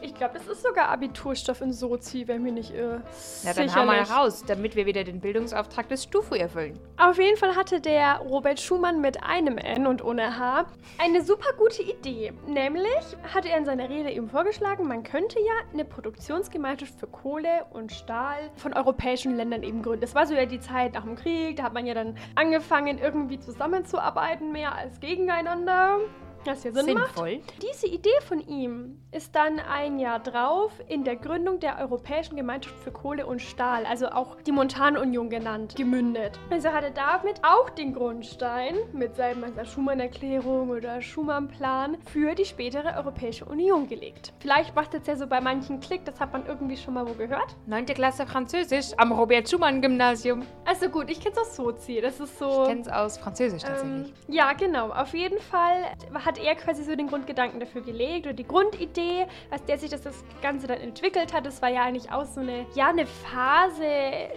Ich 0.03 0.15
glaube, 0.15 0.33
das 0.33 0.47
ist 0.47 0.63
sogar 0.63 0.89
Abiturstoff 0.89 1.61
in 1.61 1.71
Sozi, 1.71 2.27
wenn 2.27 2.41
mir 2.41 2.51
nicht 2.51 2.73
irre. 2.73 3.01
Na, 3.43 3.53
dann 3.53 3.73
haben 3.75 3.87
wir 3.87 3.99
Sicherlich. 3.99 4.11
raus, 4.11 4.43
damit 4.47 4.75
wir 4.75 4.87
wieder 4.87 5.03
den 5.03 5.19
Bildungsauftrag 5.21 5.87
des 5.89 6.03
Stufu 6.03 6.33
erfüllen. 6.33 6.79
Auf 6.97 7.19
jeden 7.19 7.37
Fall 7.37 7.55
hatte 7.55 7.79
der 7.79 8.17
Robert 8.17 8.59
Schumann 8.59 8.99
mit 8.99 9.23
einem 9.23 9.59
N 9.59 9.85
und 9.85 10.03
ohne 10.03 10.39
H 10.39 10.65
eine 10.97 11.23
super 11.23 11.53
gute 11.57 11.83
Idee. 11.83 12.33
Nämlich 12.47 13.17
hatte 13.31 13.49
er 13.49 13.59
in 13.59 13.65
seiner 13.65 13.89
Rede 13.89 14.09
eben 14.09 14.27
vorgeschlagen, 14.27 14.87
man 14.87 15.03
könnte 15.03 15.39
ja 15.39 15.53
eine 15.71 15.85
Produktionsgemeinschaft 15.85 16.99
für 16.99 17.07
Kohle 17.07 17.65
und 17.71 17.91
Stahl 17.91 18.49
von 18.55 18.73
europäischen 18.73 19.35
Ländern 19.35 19.61
eben 19.61 19.83
gründen. 19.83 20.01
Das 20.01 20.15
war 20.15 20.25
so 20.25 20.33
ja 20.33 20.47
die 20.47 20.59
Zeit 20.59 20.93
nach 20.93 21.03
dem 21.03 21.15
Krieg, 21.15 21.57
da 21.57 21.63
hat 21.63 21.73
man 21.73 21.85
ja 21.85 21.93
dann 21.93 22.17
angefangen, 22.33 22.97
irgendwie 22.97 23.39
zusammenzuarbeiten, 23.39 24.51
mehr 24.51 24.73
als 24.73 24.99
gegeneinander. 24.99 25.99
Das 26.43 26.63
ja 26.63 26.71
Sinn 26.71 26.93
macht. 26.93 27.15
Sinnvoll. 27.15 27.39
Diese 27.61 27.87
Idee 27.87 28.09
von 28.27 28.39
ihm 28.47 28.99
ist 29.11 29.35
dann 29.35 29.59
ein 29.59 29.99
Jahr 29.99 30.19
drauf 30.19 30.71
in 30.87 31.03
der 31.03 31.15
Gründung 31.15 31.59
der 31.59 31.79
Europäischen 31.79 32.35
Gemeinschaft 32.35 32.75
für 32.79 32.91
Kohle 32.91 33.25
und 33.27 33.41
Stahl, 33.41 33.85
also 33.85 34.07
auch 34.07 34.41
die 34.41 34.51
Montanunion 34.51 35.29
genannt, 35.29 35.75
gemündet. 35.75 36.39
Also 36.49 36.69
hat 36.69 36.83
er 36.83 36.91
damit 36.91 37.41
auch 37.43 37.69
den 37.69 37.93
Grundstein 37.93 38.75
mit 38.93 39.15
seinem 39.15 39.43
also 39.43 39.65
Schumann-Erklärung 39.65 40.69
oder 40.69 41.01
Schumann-Plan 41.01 41.97
für 42.11 42.33
die 42.35 42.45
spätere 42.45 42.95
Europäische 42.97 43.45
Union 43.45 43.87
gelegt. 43.87 44.33
Vielleicht 44.39 44.75
macht 44.75 44.93
es 44.93 45.05
ja 45.07 45.15
so 45.15 45.27
bei 45.27 45.41
manchen 45.41 45.79
Klick, 45.79 46.05
das 46.05 46.19
hat 46.19 46.33
man 46.33 46.45
irgendwie 46.45 46.77
schon 46.77 46.93
mal 46.93 47.07
wo 47.07 47.13
gehört. 47.13 47.55
Neunte 47.65 47.93
Klasse 47.93 48.25
Französisch 48.25 48.91
am 48.97 49.11
Robert-Schumann-Gymnasium. 49.11 50.43
Also 50.65 50.89
gut, 50.89 51.09
ich 51.09 51.19
kenne 51.19 51.35
es 51.35 51.41
aus 51.41 51.55
Sozi, 51.55 52.01
das 52.01 52.19
ist 52.19 52.39
so... 52.39 52.63
Ich 52.63 52.69
kenne 52.69 52.81
es 52.81 52.87
aus 52.87 53.17
Französisch 53.17 53.63
tatsächlich. 53.63 54.07
Ähm, 54.07 54.13
ja, 54.27 54.53
genau. 54.53 54.89
Auf 54.89 55.13
jeden 55.13 55.39
Fall 55.39 55.83
hat 56.23 56.30
er 56.37 56.55
quasi 56.55 56.83
so 56.83 56.95
den 56.95 57.07
Grundgedanken 57.07 57.59
dafür 57.59 57.81
gelegt 57.81 58.25
oder 58.25 58.33
die 58.33 58.47
Grundidee, 58.47 59.25
aus 59.49 59.63
der 59.65 59.77
sich 59.77 59.89
das, 59.89 60.01
das 60.01 60.23
Ganze 60.41 60.67
dann 60.67 60.79
entwickelt 60.79 61.33
hat. 61.33 61.45
Das 61.45 61.61
war 61.61 61.69
ja 61.69 61.83
eigentlich 61.83 62.11
auch 62.11 62.25
so 62.25 62.41
eine, 62.41 62.65
ja, 62.75 62.89
eine 62.89 63.05
Phase, 63.05 63.85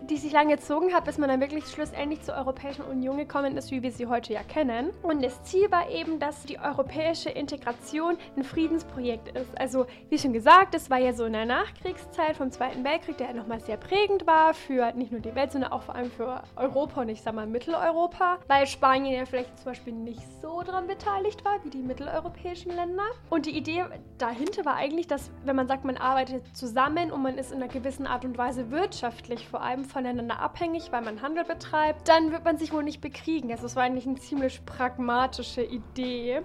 die 0.09 0.17
sich 0.17 0.33
lange 0.33 0.57
gezogen 0.57 0.93
hat, 0.95 1.05
bis 1.05 1.19
man 1.19 1.29
dann 1.29 1.41
wirklich 1.41 1.65
schlussendlich 1.67 2.23
zur 2.23 2.35
Europäischen 2.35 2.83
Union 2.83 3.17
gekommen 3.19 3.57
ist, 3.57 3.71
wie 3.71 3.83
wir 3.83 3.93
sie 3.93 4.07
heute 4.07 4.33
ja 4.33 4.43
kennen. 4.43 4.91
Und 5.03 5.23
das 5.23 5.43
Ziel 5.45 5.71
war 5.71 5.91
eben, 5.91 6.19
dass 6.19 6.45
die 6.45 6.59
europäische 6.59 7.31
Integration 7.31 8.17
ein 8.37 8.45
Friedensprojekt 8.45 9.37
ist. 9.37 9.59
Also, 9.59 9.87
wie 10.09 10.19
schon 10.19 10.33
gesagt, 10.33 10.75
das 10.75 10.91
war 10.91 10.99
ja 10.99 11.13
so 11.13 11.25
in 11.25 11.33
der 11.33 11.47
Nachkriegszeit 11.47 12.37
vom 12.37 12.51
Zweiten 12.51 12.85
Weltkrieg, 12.85 13.19
der 13.19 13.35
nochmal 13.35 13.61
sehr 13.61 13.77
prägend 13.77 14.27
war 14.27 14.55
für 14.55 14.93
nicht 14.93 15.13
nur 15.13 15.21
die 15.21 15.35
Welt, 15.35 15.53
sondern 15.53 15.73
auch 15.73 15.83
vor 15.83 15.95
allem 15.95 16.11
für 16.11 16.43
Europa 16.57 17.03
und 17.03 17.09
ich 17.09 17.23
sag 17.23 17.35
mal 17.35 17.47
Mitteleuropa, 17.47 18.39
weil 18.47 18.67
Spanien 18.67 19.15
ja 19.15 19.27
vielleicht 19.27 19.57
zum 19.59 19.67
Beispiel 19.67 19.93
nicht 19.93 20.23
so 20.41 20.63
daran 20.63 20.87
beteiligt 20.87 21.45
war 21.45 21.63
wie 21.65 21.71
die 21.71 21.83
mitteleuropäischen 21.87 22.73
Länder. 22.75 23.03
Und 23.31 23.47
die 23.47 23.57
Idee 23.57 23.85
dahinter 24.19 24.65
war 24.65 24.75
eigentlich, 24.75 25.07
dass 25.07 25.31
wenn 25.45 25.57
man 25.57 25.69
sagt, 25.69 25.85
man 25.85 25.97
arbeitet 25.97 26.57
zusammen 26.57 27.11
und 27.13 27.23
man 27.23 27.39
ist 27.39 27.53
in 27.53 27.63
einer 27.63 27.73
gewissen 27.73 28.07
Art 28.07 28.25
und 28.25 28.37
Weise 28.39 28.71
wirtschaftlich 28.71 29.49
vor 29.49 29.63
allem 29.63 29.85
voneinander 29.85 30.39
abhängig, 30.41 30.93
weil 30.93 31.03
man 31.03 31.23
Handel 31.23 31.45
betreibt, 31.45 32.09
dann 32.09 32.33
wird 32.33 32.45
man 32.45 32.59
sich 32.59 32.73
wohl 32.73 32.83
nicht 32.83 33.01
bekriegen. 33.01 33.51
Also 33.51 33.67
es 33.67 33.77
war 33.77 33.83
eigentlich 33.85 34.07
eine 34.07 34.17
ziemlich 34.17 34.65
pragmatische 34.65 35.63
Idee. 35.63 36.43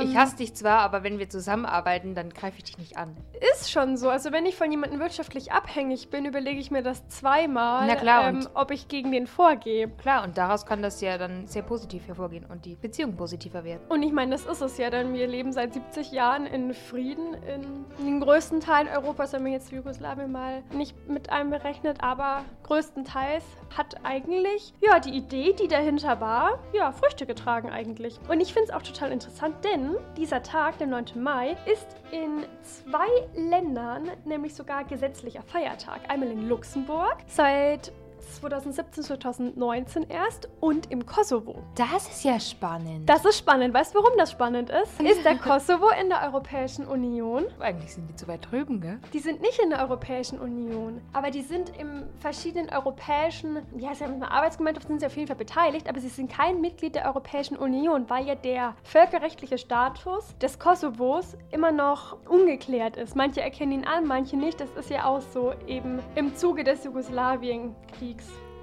ich, 0.00 0.08
ich 0.08 0.14
Ähm, 0.14 0.18
hasse 0.18 0.36
dich 0.36 0.54
zwar, 0.54 0.80
aber 0.80 1.02
wenn 1.02 1.18
wir 1.18 1.28
zusammenarbeiten, 1.28 2.14
dann 2.14 2.30
greife 2.30 2.58
ich 2.58 2.64
dich 2.64 2.78
nicht 2.78 2.96
an. 2.96 3.16
Ist 3.52 3.70
schon 3.70 3.96
so. 3.96 4.08
Also 4.10 4.32
wenn 4.32 4.46
ich 4.46 4.56
von 4.56 4.70
jemandem 4.70 5.00
wirtschaftlich 5.00 5.52
abhängig 5.52 6.10
bin, 6.10 6.24
überlege 6.24 6.58
ich 6.60 6.70
mir 6.70 6.82
das 6.82 7.06
zweimal, 7.08 7.86
Na 7.86 7.96
klar, 7.96 8.28
ähm, 8.28 8.46
ob 8.54 8.70
ich 8.70 8.88
gegen 8.88 9.12
den 9.12 9.26
vorgehe. 9.26 9.88
Klar, 9.88 10.24
und 10.24 10.36
daraus 10.38 10.66
kann 10.66 10.82
das 10.82 11.00
ja 11.00 11.18
dann 11.18 11.46
sehr 11.46 11.62
positiv 11.62 12.06
hervorgehen 12.06 12.44
und 12.46 12.64
die 12.64 12.74
Beziehung 12.76 13.16
positiver 13.16 13.64
werden. 13.64 13.80
Und 13.88 14.02
ich 14.02 14.12
meine, 14.12 14.32
das 14.32 14.44
ist 14.46 14.60
es 14.60 14.73
es 14.74 14.78
ja 14.78 14.90
dann, 14.90 15.14
wir 15.14 15.28
leben 15.28 15.52
seit 15.52 15.72
70 15.72 16.10
Jahren 16.10 16.46
in 16.46 16.74
Frieden 16.74 17.34
in 17.34 17.84
den 18.04 18.20
größten 18.20 18.58
Teilen 18.58 18.88
Europas, 18.88 19.32
wenn 19.32 19.44
man 19.44 19.52
jetzt 19.52 19.70
Jugoslawien 19.70 20.32
mal 20.32 20.64
nicht 20.72 21.08
mit 21.08 21.30
einberechnet, 21.30 21.98
aber 22.02 22.44
größtenteils 22.64 23.44
hat 23.76 24.04
eigentlich, 24.04 24.74
ja, 24.80 24.98
die 24.98 25.10
Idee, 25.10 25.52
die 25.52 25.68
dahinter 25.68 26.20
war, 26.20 26.58
ja, 26.72 26.90
Früchte 26.90 27.24
getragen 27.24 27.70
eigentlich. 27.70 28.18
Und 28.28 28.40
ich 28.40 28.52
finde 28.52 28.70
es 28.70 28.74
auch 28.74 28.82
total 28.82 29.12
interessant, 29.12 29.64
denn 29.64 29.94
dieser 30.16 30.42
Tag, 30.42 30.78
der 30.78 30.88
9. 30.88 31.04
Mai, 31.16 31.56
ist 31.72 31.86
in 32.10 32.44
zwei 32.62 33.06
Ländern 33.34 34.10
nämlich 34.24 34.54
sogar 34.54 34.82
gesetzlicher 34.84 35.42
Feiertag. 35.42 36.00
Einmal 36.08 36.30
in 36.30 36.48
Luxemburg 36.48 37.18
seit 37.26 37.92
2017, 38.32 39.04
2019 39.04 40.06
erst 40.08 40.48
und 40.60 40.90
im 40.90 41.04
Kosovo. 41.06 41.62
Das 41.74 42.08
ist 42.08 42.24
ja 42.24 42.38
spannend. 42.40 43.08
Das 43.08 43.24
ist 43.24 43.38
spannend. 43.38 43.74
Weißt 43.74 43.94
du, 43.94 43.98
warum 43.98 44.16
das 44.18 44.30
spannend 44.30 44.70
ist? 44.70 45.00
Ist 45.00 45.24
der 45.24 45.36
Kosovo 45.38 45.88
in 46.00 46.08
der 46.08 46.22
Europäischen 46.22 46.86
Union? 46.86 47.44
Eigentlich 47.60 47.94
sind 47.94 48.08
die 48.08 48.14
zu 48.14 48.26
weit 48.28 48.50
drüben, 48.50 48.80
gell? 48.80 48.98
Die 49.12 49.18
sind 49.18 49.40
nicht 49.40 49.58
in 49.62 49.70
der 49.70 49.80
Europäischen 49.80 50.38
Union, 50.38 51.00
aber 51.12 51.30
die 51.30 51.42
sind 51.42 51.72
im 51.78 52.04
verschiedenen 52.20 52.70
europäischen, 52.70 53.58
ja, 53.76 53.94
sie 53.94 54.04
haben 54.04 54.14
eine 54.14 54.30
Arbeitsgemeinschaft, 54.30 54.88
sind 54.88 55.00
sie 55.00 55.06
auf 55.06 55.16
jeden 55.16 55.28
Fall 55.28 55.36
beteiligt, 55.36 55.88
aber 55.88 56.00
sie 56.00 56.08
sind 56.08 56.30
kein 56.30 56.60
Mitglied 56.60 56.94
der 56.94 57.06
Europäischen 57.06 57.56
Union, 57.56 58.08
weil 58.08 58.26
ja 58.26 58.34
der 58.34 58.74
völkerrechtliche 58.82 59.58
Status 59.58 60.36
des 60.38 60.58
Kosovos 60.58 61.36
immer 61.50 61.72
noch 61.72 62.16
ungeklärt 62.28 62.96
ist. 62.96 63.16
Manche 63.16 63.40
erkennen 63.40 63.72
ihn 63.72 63.84
an, 63.84 64.06
manche 64.06 64.36
nicht. 64.36 64.60
Das 64.60 64.70
ist 64.76 64.90
ja 64.90 65.04
auch 65.04 65.20
so 65.20 65.52
eben 65.66 66.00
im 66.14 66.34
Zuge 66.36 66.64
des 66.64 66.84
Jugoslawienkriegs 66.84 68.13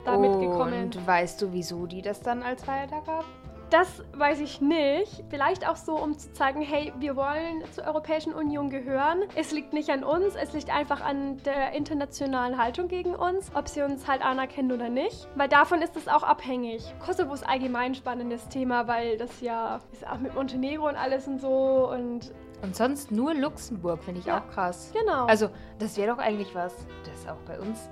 da 0.06 0.18
mitgekommen. 0.18 0.86
Und 0.86 1.08
weißt 1.08 1.42
du, 1.42 1.54
wieso 1.54 1.86
die 1.86 2.02
das 2.02 2.22
dann 2.22 2.44
als 2.44 2.64
Feiertag 2.64 3.08
haben? 3.08 3.26
Das 3.70 4.04
weiß 4.18 4.42
ich 4.42 4.60
nicht. 4.60 5.24
Vielleicht 5.30 5.66
auch 5.66 5.78
so, 5.78 5.96
um 5.96 6.18
zu 6.18 6.34
zeigen, 6.34 6.62
hey, 6.62 6.92
wir 7.00 7.16
wollen 7.16 7.64
zur 7.72 7.86
Europäischen 7.86 8.34
Union 8.34 8.70
gehören. 8.70 9.20
Es 9.36 9.54
liegt 9.54 9.72
nicht 9.72 9.90
an 9.90 10.04
uns, 10.04 10.36
es 10.36 10.52
liegt 10.52 10.70
einfach 10.70 11.00
an 11.00 11.38
der 11.44 11.72
internationalen 11.72 12.58
Haltung 12.58 12.90
gegen 12.90 13.16
uns, 13.16 13.50
ob 13.56 13.70
sie 13.70 13.82
uns 13.84 14.10
halt 14.10 14.26
anerkennen 14.26 14.74
oder 14.74 14.90
nicht. 14.90 15.26
Weil 15.38 15.48
davon 15.48 15.82
ist 15.82 15.96
es 15.96 16.10
auch 16.10 16.24
abhängig. 16.24 16.84
Kosovo 17.06 17.34
ist 17.34 17.48
allgemein 17.48 17.92
ein 17.92 17.96
spannendes 17.96 18.46
Thema, 18.50 18.90
weil 18.90 19.18
das 19.18 19.40
ja 19.40 19.80
ist 19.94 20.06
auch 20.06 20.18
mit 20.20 20.36
Montenegro 20.36 20.90
und 20.90 20.98
alles 20.98 21.26
und 21.28 21.40
so 21.40 21.90
und 21.94 22.34
Und 22.62 22.76
sonst 22.76 23.10
nur 23.10 23.34
Luxemburg, 23.34 24.04
finde 24.04 24.20
ich 24.20 24.26
Ja. 24.26 24.40
auch 24.40 24.50
krass. 24.54 24.92
genau. 24.92 25.28
Also, 25.28 25.50
das 25.80 25.96
wäre 25.96 26.14
doch 26.14 26.22
eigentlich 26.22 26.54
was. 26.54 26.76
Das 27.06 27.26
auch 27.34 27.40
bei 27.48 27.58
uns. 27.58 27.90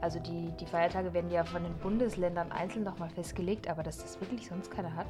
Also, 0.00 0.18
die, 0.18 0.50
die 0.58 0.66
Feiertage 0.66 1.12
werden 1.12 1.30
ja 1.30 1.44
von 1.44 1.62
den 1.62 1.74
Bundesländern 1.78 2.52
einzeln 2.52 2.84
nochmal 2.84 3.10
festgelegt, 3.10 3.68
aber 3.68 3.82
dass 3.82 3.98
das 3.98 4.20
wirklich 4.20 4.48
sonst 4.48 4.70
keiner 4.70 4.94
hat. 4.94 5.06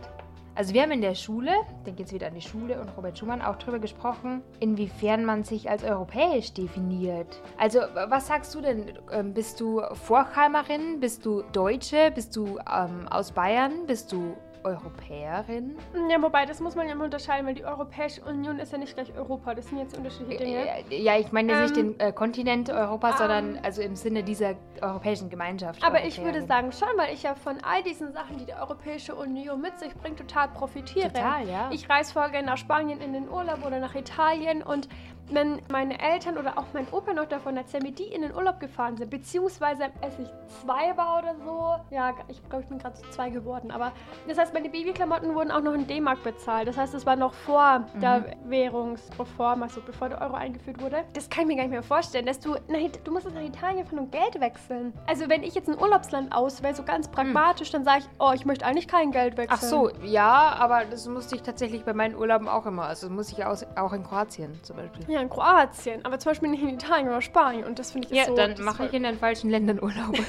Also, 0.56 0.74
wir 0.74 0.82
haben 0.82 0.90
in 0.90 1.00
der 1.00 1.14
Schule, 1.14 1.52
ich 1.78 1.84
denke 1.84 2.02
jetzt 2.02 2.12
wieder 2.12 2.26
an 2.26 2.34
die 2.34 2.40
Schule 2.40 2.80
und 2.80 2.88
Robert 2.96 3.16
Schumann, 3.16 3.40
auch 3.40 3.56
darüber 3.56 3.78
gesprochen, 3.78 4.42
inwiefern 4.58 5.24
man 5.24 5.44
sich 5.44 5.70
als 5.70 5.84
europäisch 5.84 6.52
definiert. 6.52 7.40
Also, 7.56 7.80
was 8.08 8.26
sagst 8.26 8.54
du 8.54 8.60
denn? 8.60 8.92
Ähm, 9.12 9.32
Bist 9.32 9.60
du 9.60 9.80
Vorchheimerin? 9.92 10.98
Bist 11.00 11.24
du 11.24 11.42
Deutsche? 11.52 12.10
Bist 12.12 12.34
du 12.34 12.58
ähm, 12.58 13.06
aus 13.08 13.30
Bayern? 13.32 13.86
Bist 13.86 14.12
du 14.12 14.36
Europäerin? 14.64 15.76
ja, 16.08 16.22
wobei, 16.22 16.46
das 16.46 16.60
muss 16.60 16.74
man 16.74 16.86
ja 16.86 16.92
immer 16.92 17.04
unterscheiden, 17.04 17.46
weil 17.46 17.54
die 17.54 17.64
Europäische 17.64 18.22
Union 18.22 18.58
ist 18.58 18.72
ja 18.72 18.78
nicht 18.78 18.94
gleich 18.94 19.12
Europa. 19.16 19.54
Das 19.54 19.68
sind 19.68 19.78
jetzt 19.78 19.96
unterschiedliche 19.96 20.44
Dinge. 20.44 20.66
Äh, 20.90 21.02
Ja, 21.02 21.16
ich 21.18 21.32
meine 21.32 21.52
jetzt 21.52 21.70
nicht 21.70 21.76
Ähm, 21.76 21.98
den 21.98 22.08
äh, 22.08 22.12
Kontinent 22.12 22.70
Europa, 22.70 23.10
ähm, 23.10 23.16
sondern 23.16 23.58
also 23.62 23.82
im 23.82 23.96
Sinne 23.96 24.22
dieser 24.22 24.54
europäischen 24.80 25.30
Gemeinschaft. 25.30 25.84
Aber 25.84 26.04
ich 26.04 26.22
würde 26.22 26.42
sagen 26.46 26.72
schon, 26.72 26.88
weil 26.96 27.12
ich 27.14 27.22
ja 27.22 27.34
von 27.34 27.58
all 27.62 27.82
diesen 27.82 28.12
Sachen, 28.12 28.38
die 28.38 28.46
die 28.46 28.54
Europäische 28.54 29.14
Union 29.14 29.60
mit 29.60 29.78
sich 29.78 29.94
bringt, 29.94 30.18
total 30.18 30.48
profitiere. 30.48 31.12
Total, 31.12 31.48
ja. 31.48 31.70
Ich 31.72 31.88
reise 31.88 32.14
gerne 32.14 32.42
nach 32.46 32.58
Spanien 32.58 33.00
in 33.00 33.12
den 33.12 33.28
Urlaub 33.28 33.64
oder 33.66 33.78
nach 33.80 33.94
Italien 33.94 34.62
und 34.62 34.88
wenn 35.32 35.60
meine 35.70 36.00
Eltern 36.00 36.36
oder 36.38 36.58
auch 36.58 36.64
mein 36.72 36.86
Opa 36.92 37.12
noch 37.12 37.26
davon 37.26 37.56
erzählen, 37.56 37.84
wie 37.84 37.92
die 37.92 38.04
in 38.04 38.22
den 38.22 38.34
Urlaub 38.34 38.60
gefahren 38.60 38.96
sind, 38.96 39.10
beziehungsweise 39.10 39.84
als 40.02 40.18
ich 40.18 40.28
zwei 40.62 40.96
war 40.96 41.18
oder 41.18 41.34
so, 41.44 41.94
ja, 41.94 42.12
ich 42.28 42.42
glaube, 42.48 42.62
ich 42.62 42.68
bin 42.68 42.78
gerade 42.78 42.96
zwei 43.10 43.30
geworden, 43.30 43.70
aber 43.70 43.92
das 44.28 44.38
heißt, 44.38 44.52
meine 44.54 44.68
Babyklamotten 44.68 45.34
wurden 45.34 45.50
auch 45.50 45.60
noch 45.62 45.74
in 45.74 45.86
D-Mark 45.86 46.22
bezahlt. 46.22 46.68
Das 46.68 46.76
heißt, 46.76 46.94
es 46.94 47.06
war 47.06 47.16
noch 47.16 47.32
vor 47.34 47.84
der 48.00 48.24
Währungsreform, 48.44 49.62
also 49.62 49.80
bevor 49.84 50.08
der 50.08 50.20
Euro 50.20 50.34
eingeführt 50.34 50.80
wurde. 50.82 51.04
Das 51.14 51.28
kann 51.28 51.42
ich 51.42 51.48
mir 51.48 51.56
gar 51.56 51.62
nicht 51.62 51.72
mehr 51.72 51.82
vorstellen, 51.82 52.26
dass 52.26 52.38
du, 52.40 52.54
nach, 52.68 52.78
It- 52.78 53.00
du 53.04 53.12
musst 53.12 53.26
jetzt 53.26 53.34
nach 53.34 53.42
Italien 53.42 53.86
fahren 53.86 53.98
und 54.00 54.12
Geld 54.12 54.40
wechseln. 54.40 54.92
Also 55.06 55.28
wenn 55.28 55.42
ich 55.42 55.54
jetzt 55.54 55.68
ein 55.68 55.78
Urlaubsland 55.78 56.32
auswähle, 56.34 56.74
so 56.74 56.82
ganz 56.82 57.08
pragmatisch, 57.08 57.70
dann 57.70 57.84
sage 57.84 58.00
ich, 58.00 58.08
oh, 58.18 58.32
ich 58.34 58.44
möchte 58.44 58.64
eigentlich 58.66 58.88
kein 58.88 59.10
Geld 59.10 59.36
wechseln. 59.36 59.58
Ach 59.58 59.62
so, 59.62 59.90
ja, 60.04 60.54
aber 60.58 60.84
das 60.84 61.06
musste 61.08 61.36
ich 61.36 61.42
tatsächlich 61.42 61.84
bei 61.84 61.92
meinen 61.92 62.14
Urlauben 62.16 62.48
auch 62.48 62.66
immer. 62.66 62.84
Also 62.84 63.08
das 63.08 63.14
muss 63.16 63.32
ich 63.32 63.44
aus, 63.44 63.66
auch 63.76 63.92
in 63.92 64.02
Kroatien 64.04 64.58
zum 64.62 64.76
Beispiel. 64.76 65.04
Ja, 65.12 65.19
in 65.20 65.28
Kroatien, 65.30 66.04
aber 66.04 66.18
zum 66.18 66.30
Beispiel 66.30 66.48
nicht 66.48 66.62
in 66.62 66.70
Italien 66.70 67.08
oder 67.08 67.20
Spanien. 67.22 67.64
Und 67.64 67.78
das 67.78 67.92
finde 67.92 68.08
ich 68.10 68.14
Ja, 68.16 68.24
so. 68.26 68.34
dann 68.34 68.50
das 68.52 68.60
mache 68.60 68.86
ich 68.86 68.92
in 68.92 69.02
den 69.04 69.18
falschen 69.18 69.50
Ländern 69.50 69.82
Urlaub. 69.82 70.16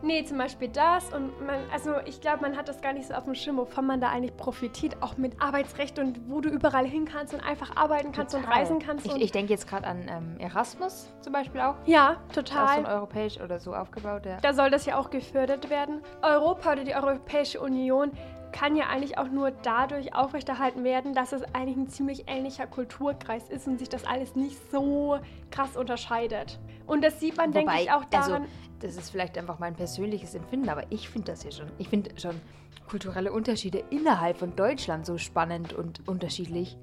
Nee, 0.00 0.24
zum 0.24 0.38
Beispiel 0.38 0.68
das. 0.68 1.12
Und 1.12 1.44
man, 1.44 1.56
also 1.72 1.96
ich 2.06 2.20
glaube, 2.20 2.42
man 2.42 2.56
hat 2.56 2.68
das 2.68 2.80
gar 2.80 2.92
nicht 2.92 3.08
so 3.08 3.14
auf 3.14 3.24
dem 3.24 3.34
Schirm, 3.34 3.56
wovon 3.56 3.84
man 3.84 4.00
da 4.00 4.10
eigentlich 4.10 4.36
profitiert. 4.36 4.96
Auch 5.02 5.16
mit 5.16 5.42
Arbeitsrecht 5.42 5.98
und 5.98 6.20
wo 6.30 6.40
du 6.40 6.48
überall 6.50 6.86
hin 6.86 7.04
kannst 7.04 7.34
und 7.34 7.40
einfach 7.40 7.74
arbeiten 7.74 8.12
kannst 8.12 8.32
und 8.34 8.42
Total. 8.44 8.58
reisen 8.60 8.78
kannst. 8.78 9.06
Ich, 9.06 9.12
und 9.12 9.20
ich 9.20 9.32
denke 9.32 9.52
jetzt 9.52 9.66
gerade 9.68 9.88
an 9.88 10.06
ähm, 10.08 10.36
Erasmus 10.38 11.12
zum 11.20 11.32
Beispiel 11.32 11.60
auch. 11.62 11.74
ja, 11.86 12.16
Das 12.32 12.44
ist 12.44 12.52
auch 12.56 12.68
so 12.68 12.76
total. 12.82 12.86
europäisch 12.94 13.40
oder 13.40 13.58
so 13.58 13.74
aufgebaut. 13.74 14.24
Ja. 14.24 14.36
Da 14.40 14.54
soll 14.54 14.70
das 14.70 14.86
ja 14.86 14.96
auch 14.98 15.10
gefördert 15.10 15.68
werden. 15.68 16.00
Europa 16.22 16.72
oder 16.74 16.84
die 16.84 16.94
Europäische 16.94 17.58
Union 17.60 18.12
kann 18.52 18.76
ja 18.76 18.86
eigentlich 18.86 19.18
auch 19.18 19.28
nur 19.28 19.50
dadurch 19.50 20.14
aufrechterhalten 20.14 20.84
werden, 20.84 21.14
dass 21.14 21.32
es 21.32 21.42
eigentlich 21.54 21.76
ein 21.76 21.88
ziemlich 21.88 22.24
ähnlicher 22.26 22.66
Kulturkreis 22.66 23.48
ist 23.48 23.66
und 23.66 23.78
sich 23.78 23.88
das 23.88 24.04
alles 24.04 24.36
nicht 24.36 24.58
so 24.70 25.18
krass 25.50 25.76
unterscheidet. 25.76 26.58
Und 26.86 27.02
das 27.04 27.20
sieht 27.20 27.36
man, 27.36 27.52
denke 27.52 27.72
ich, 27.80 27.90
auch 27.90 28.04
daran. 28.06 28.32
Also, 28.32 28.46
das 28.80 28.96
ist 28.96 29.10
vielleicht 29.10 29.36
einfach 29.36 29.58
mein 29.58 29.74
persönliches 29.74 30.34
Empfinden, 30.34 30.68
aber 30.68 30.84
ich 30.90 31.08
finde 31.08 31.32
das 31.32 31.44
ja 31.44 31.50
schon. 31.50 31.66
Ich 31.78 31.88
finde 31.88 32.10
schon 32.18 32.40
kulturelle 32.88 33.32
Unterschiede 33.32 33.84
innerhalb 33.90 34.38
von 34.38 34.56
Deutschland 34.56 35.04
so 35.04 35.18
spannend 35.18 35.72
und 35.72 36.06
unterschiedlich. 36.08 36.76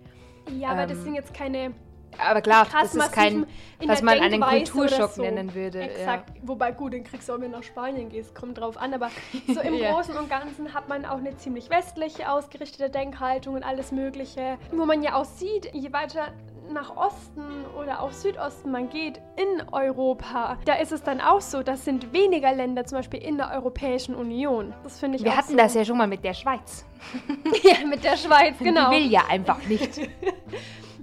ja, 0.60 0.69
aber 0.69 0.86
das 0.86 1.00
ähm, 1.00 1.03
sind 1.05 1.15
jetzt 1.15 1.34
keine 1.34 1.74
Aber 2.17 2.41
klar, 2.41 2.67
das 2.72 2.95
ist 2.95 3.12
kein, 3.12 3.45
was 3.86 4.01
man 4.01 4.19
einen 4.19 4.31
Denkweise 4.31 4.72
Kulturschock 4.72 5.00
oder 5.00 5.07
so. 5.10 5.22
nennen 5.22 5.53
würde. 5.53 5.81
Exakt. 5.81 6.31
Wobei, 6.43 6.72
gut, 6.72 6.93
den 6.93 7.03
kriegst 7.03 7.27
du 7.29 7.34
auch, 7.34 7.39
wenn 7.39 7.51
du 7.51 7.57
nach 7.57 7.63
Spanien 7.63 8.10
gehst, 8.10 8.36
kommt 8.36 8.57
drauf 8.60 8.77
an. 8.77 8.93
Aber 8.93 9.10
so 9.48 9.60
im 9.62 9.75
Ja. 9.75 9.93
Großen 9.93 10.15
und 10.17 10.29
Ganzen 10.29 10.74
hat 10.74 10.88
man 10.89 11.05
auch 11.05 11.17
eine 11.17 11.36
ziemlich 11.38 11.69
westlich 11.69 12.25
ausgerichtete 12.27 12.89
Denkhaltung 12.89 13.55
und 13.55 13.63
alles 13.63 13.91
Mögliche. 13.91 14.57
Wo 14.72 14.86
man 14.86 15.03
ja 15.03 15.15
auch 15.15 15.25
sieht, 15.25 15.74
je 15.74 15.91
weiter 15.93 16.27
nach 16.72 16.95
Osten 16.98 17.43
oder 17.79 18.01
auch 18.01 18.12
Südosten 18.12 18.72
man 18.72 18.89
geht 18.89 19.22
in 19.38 19.69
Europa, 19.72 20.57
da 20.65 20.74
ist 20.74 20.91
es 20.91 21.03
dann 21.03 21.22
auch 21.22 21.39
so, 21.41 21.62
das 21.62 21.86
sind 21.86 22.12
weniger 22.12 22.53
Länder 22.53 22.86
zum 22.86 22.98
Beispiel 22.98 23.22
in 23.22 23.38
der 23.38 23.51
Europäischen 23.51 24.15
Union. 24.15 24.74
Das 24.84 25.00
finde 25.00 25.17
ich 25.17 25.22
Ja. 25.24 25.31
Wir 25.31 25.38
hatten 25.38 25.51
so. 25.51 25.57
das 25.57 25.75
ja 25.75 25.86
schon 25.86 25.98
mal 25.98 26.07
mit 26.07 26.24
der 26.24 26.34
Schweiz. 26.34 26.84
ja 27.63 27.86
mit 27.86 28.03
der 28.03 28.17
Schweiz, 28.17 28.55
genau. 28.57 28.89
Die 28.89 28.95
will 28.95 29.12
ja 29.12 29.25
einfach 29.29 29.62
nicht. 29.67 30.01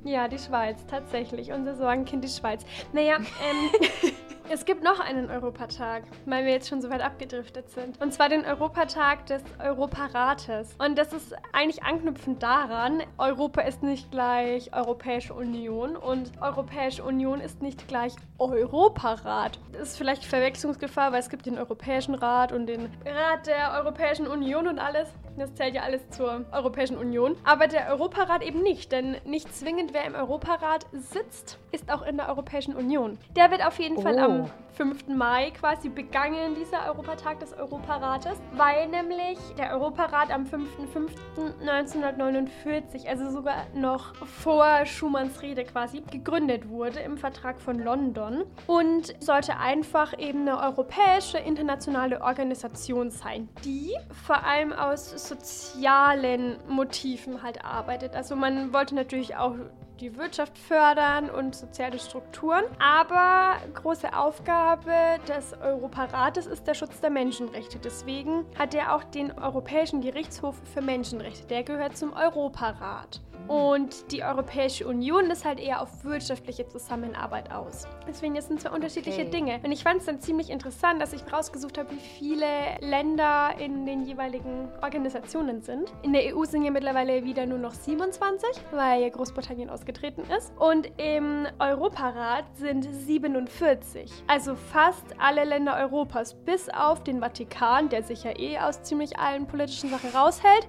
Ja, 0.04 0.26
die 0.26 0.38
Schweiz, 0.38 0.84
tatsächlich. 0.86 1.52
Unser 1.52 1.76
Sorgenkind, 1.76 2.24
die 2.24 2.28
Schweiz. 2.28 2.64
Naja, 2.92 3.16
ähm, 3.16 4.12
es 4.50 4.64
gibt 4.64 4.82
noch 4.82 5.00
einen 5.00 5.30
Europatag, 5.30 6.04
weil 6.26 6.44
wir 6.44 6.52
jetzt 6.52 6.68
schon 6.68 6.80
so 6.80 6.90
weit 6.90 7.00
abgedriftet 7.00 7.70
sind. 7.70 8.00
Und 8.00 8.12
zwar 8.12 8.28
den 8.28 8.44
Europatag 8.44 9.26
des 9.26 9.42
Europarates. 9.62 10.74
Und 10.78 10.98
das 10.98 11.12
ist 11.12 11.34
eigentlich 11.52 11.82
anknüpfend 11.82 12.42
daran, 12.42 13.02
Europa 13.18 13.62
ist 13.62 13.82
nicht 13.82 14.10
gleich 14.10 14.72
Europäische 14.74 15.34
Union 15.34 15.96
und 15.96 16.32
Europäische 16.40 17.02
Union 17.02 17.40
ist 17.40 17.62
nicht 17.62 17.88
gleich 17.88 18.14
Europarat. 18.38 19.58
Das 19.72 19.90
ist 19.90 19.98
vielleicht 19.98 20.24
Verwechslungsgefahr, 20.24 21.12
weil 21.12 21.20
es 21.20 21.28
gibt 21.28 21.46
den 21.46 21.58
Europäischen 21.58 22.14
Rat 22.14 22.52
und 22.52 22.66
den 22.66 22.86
Rat 23.04 23.46
der 23.46 23.72
Europäischen 23.80 24.26
Union 24.26 24.66
und 24.68 24.78
alles. 24.78 25.08
Das 25.38 25.54
zählt 25.54 25.74
ja 25.74 25.82
alles 25.82 26.06
zur 26.10 26.44
Europäischen 26.52 26.98
Union. 26.98 27.36
Aber 27.44 27.66
der 27.66 27.88
Europarat 27.88 28.42
eben 28.42 28.62
nicht, 28.62 28.92
denn 28.92 29.16
nicht 29.24 29.54
zwingend 29.54 29.94
wer 29.94 30.04
im 30.04 30.14
Europarat 30.14 30.86
sitzt, 30.92 31.58
ist 31.70 31.90
auch 31.90 32.02
in 32.02 32.18
der 32.18 32.28
Europäischen 32.28 32.74
Union. 32.76 33.18
Der 33.34 33.50
wird 33.50 33.64
auf 33.64 33.78
jeden 33.78 34.00
Fall 34.02 34.18
Oh. 34.22 34.31
Am 34.32 34.50
5. 34.74 35.08
Mai 35.08 35.50
quasi 35.50 35.90
begangen, 35.90 36.54
dieser 36.54 36.86
Europatag 36.86 37.40
des 37.40 37.52
Europarates, 37.52 38.40
weil 38.52 38.88
nämlich 38.88 39.38
der 39.58 39.74
Europarat 39.74 40.30
am 40.30 40.44
5.5.1949, 40.44 43.06
also 43.06 43.28
sogar 43.30 43.66
noch 43.74 44.14
vor 44.14 44.86
Schumanns 44.86 45.42
Rede 45.42 45.64
quasi, 45.64 46.00
gegründet 46.10 46.70
wurde 46.70 47.00
im 47.00 47.18
Vertrag 47.18 47.60
von 47.60 47.78
London 47.78 48.44
und 48.66 49.14
sollte 49.22 49.58
einfach 49.58 50.18
eben 50.18 50.48
eine 50.48 50.58
europäische 50.58 51.36
internationale 51.38 52.22
Organisation 52.22 53.10
sein, 53.10 53.50
die 53.64 53.94
vor 54.24 54.42
allem 54.44 54.72
aus 54.72 55.10
sozialen 55.28 56.56
Motiven 56.68 57.42
halt 57.42 57.62
arbeitet. 57.64 58.14
Also 58.14 58.36
man 58.36 58.72
wollte 58.72 58.94
natürlich 58.94 59.34
auch 59.36 59.56
die 60.02 60.16
Wirtschaft 60.16 60.58
fördern 60.58 61.30
und 61.30 61.54
soziale 61.54 61.98
Strukturen. 61.98 62.64
Aber 62.78 63.56
große 63.72 64.12
Aufgabe 64.14 64.92
des 65.28 65.54
Europarates 65.54 66.46
ist 66.46 66.66
der 66.66 66.74
Schutz 66.74 67.00
der 67.00 67.10
Menschenrechte. 67.10 67.78
Deswegen 67.78 68.44
hat 68.58 68.74
er 68.74 68.94
auch 68.96 69.04
den 69.04 69.32
Europäischen 69.38 70.00
Gerichtshof 70.00 70.56
für 70.74 70.82
Menschenrechte. 70.82 71.46
Der 71.46 71.62
gehört 71.62 71.96
zum 71.96 72.12
Europarat. 72.12 73.20
Und 73.48 74.12
die 74.12 74.22
Europäische 74.22 74.86
Union 74.86 75.30
ist 75.30 75.44
halt 75.44 75.60
eher 75.60 75.82
auf 75.82 76.04
wirtschaftliche 76.04 76.66
Zusammenarbeit 76.68 77.50
aus. 77.52 77.86
Deswegen 78.06 78.34
das 78.34 78.48
sind 78.48 78.60
zwei 78.60 78.70
unterschiedliche 78.70 79.22
Okay. 79.22 79.30
Dinge. 79.30 79.60
Und 79.62 79.72
ich 79.72 79.82
fand 79.82 80.00
es 80.00 80.06
dann 80.06 80.20
ziemlich 80.20 80.50
interessant, 80.50 81.00
dass 81.00 81.12
ich 81.12 81.22
rausgesucht 81.32 81.78
habe, 81.78 81.90
wie 81.90 81.98
viele 81.98 82.46
Länder 82.80 83.50
in 83.58 83.86
den 83.86 84.04
jeweiligen 84.04 84.68
Organisationen 84.82 85.62
sind. 85.62 85.92
In 86.02 86.12
der 86.12 86.34
EU 86.36 86.44
sind 86.44 86.62
ja 86.62 86.70
mittlerweile 86.70 87.24
wieder 87.24 87.46
nur 87.46 87.58
noch 87.58 87.74
27, 87.74 88.48
weil 88.72 89.02
ja 89.02 89.08
Großbritannien 89.08 89.70
ausgetreten 89.70 90.24
ist. 90.36 90.52
Und 90.58 90.90
im 90.98 91.46
Europarat 91.58 92.44
sind 92.56 92.84
47. 92.84 94.10
Also 94.26 94.54
fast 94.54 95.04
alle 95.18 95.44
Länder 95.44 95.76
Europas, 95.76 96.34
bis 96.34 96.68
auf 96.68 97.02
den 97.02 97.20
Vatikan, 97.20 97.88
der 97.88 98.02
sich 98.02 98.24
ja 98.24 98.38
eh 98.38 98.58
aus 98.58 98.82
ziemlich 98.82 99.18
allen 99.18 99.46
politischen 99.46 99.90
Sachen 99.90 100.10
raushält. 100.10 100.66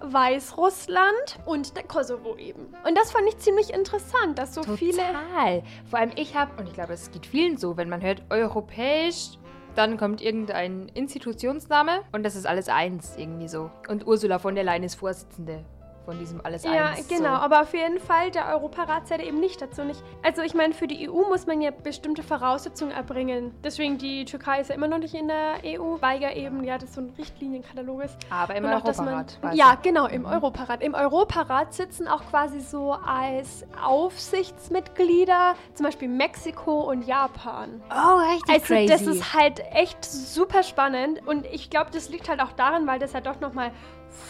Weißrussland 0.00 1.38
und 1.44 1.76
der 1.76 1.84
Kosovo 1.96 2.36
eben. 2.36 2.66
Und 2.86 2.96
das 2.96 3.10
fand 3.10 3.26
ich 3.26 3.38
ziemlich 3.38 3.72
interessant, 3.72 4.38
dass 4.38 4.54
so 4.54 4.62
viele. 4.62 4.98
Total. 4.98 5.62
Vor 5.88 5.98
allem 5.98 6.10
ich 6.16 6.36
habe, 6.36 6.50
und 6.60 6.68
ich 6.68 6.74
glaube, 6.74 6.92
es 6.92 7.10
geht 7.10 7.24
vielen 7.24 7.56
so, 7.56 7.76
wenn 7.78 7.88
man 7.88 8.02
hört 8.02 8.22
europäisch, 8.28 9.38
dann 9.74 9.96
kommt 9.96 10.20
irgendein 10.20 10.88
Institutionsname 10.94 12.02
und 12.12 12.22
das 12.22 12.36
ist 12.36 12.46
alles 12.46 12.68
eins 12.68 13.14
irgendwie 13.16 13.48
so. 13.48 13.70
Und 13.88 14.06
Ursula 14.06 14.38
von 14.38 14.54
der 14.54 14.64
Leyen 14.64 14.82
ist 14.82 14.96
Vorsitzende 14.96 15.64
von 16.06 16.18
diesem 16.18 16.40
alles 16.42 16.62
Ja, 16.64 16.86
eins. 16.86 17.06
genau, 17.08 17.34
So. 17.36 17.42
aber 17.42 17.60
auf 17.60 17.74
jeden 17.74 17.98
Fall, 18.00 18.30
der 18.30 18.48
Europarat 18.54 19.06
zählt 19.08 19.20
eben 19.22 19.40
nicht 19.40 19.60
dazu. 19.60 19.82
Nicht. 19.84 20.02
Also 20.22 20.40
ich 20.42 20.54
meine, 20.54 20.72
für 20.72 20.86
die 20.86 21.10
EU 21.10 21.28
muss 21.28 21.46
man 21.46 21.60
ja 21.60 21.70
bestimmte 21.70 22.22
Voraussetzungen 22.22 22.92
erbringen. 22.92 23.52
Deswegen, 23.62 23.98
die 23.98 24.24
Türkei 24.24 24.60
ist 24.60 24.68
ja 24.70 24.74
immer 24.76 24.88
noch 24.88 24.98
nicht 24.98 25.14
in 25.14 25.28
der 25.28 25.56
EU, 25.64 25.96
weil 26.00 26.22
ja 26.22 26.32
eben, 26.32 26.64
ja, 26.64 26.78
das 26.78 26.94
so 26.94 27.00
ein 27.02 27.12
Richtlinienkatalog 27.18 28.04
ist. 28.04 28.16
Aber 28.30 28.54
im 28.54 28.64
auch, 28.66 28.80
dass 28.82 28.96
man- 28.98 29.08
Europarat. 29.08 29.38
quasi. 29.42 29.58
Ja, 29.58 29.74
genau, 29.82 30.06
im 30.06 30.24
Europarat. 30.24 30.82
Im 30.82 30.94
Europarat 30.94 31.74
sitzen 31.74 32.08
auch 32.08 32.24
quasi 32.30 32.60
so 32.60 32.92
als 32.92 33.64
Aufsichtsmitglieder 33.84 35.54
zum 35.74 35.84
Beispiel 35.86 36.08
Mexiko 36.08 36.80
und 36.88 37.06
Japan. 37.06 37.82
Oh, 37.90 38.18
richtig 38.32 38.54
Also 38.54 38.66
crazy. 38.74 38.86
das 38.86 39.02
ist 39.02 39.34
halt 39.34 39.60
echt 39.72 40.04
super 40.04 40.62
spannend 40.62 41.20
und 41.26 41.46
ich 41.46 41.68
glaube, 41.70 41.90
das 41.92 42.08
liegt 42.08 42.28
halt 42.28 42.40
auch 42.40 42.52
daran, 42.52 42.86
weil 42.86 42.98
das 42.98 43.12
ja 43.12 43.20
doch 43.20 43.40
nochmal 43.40 43.70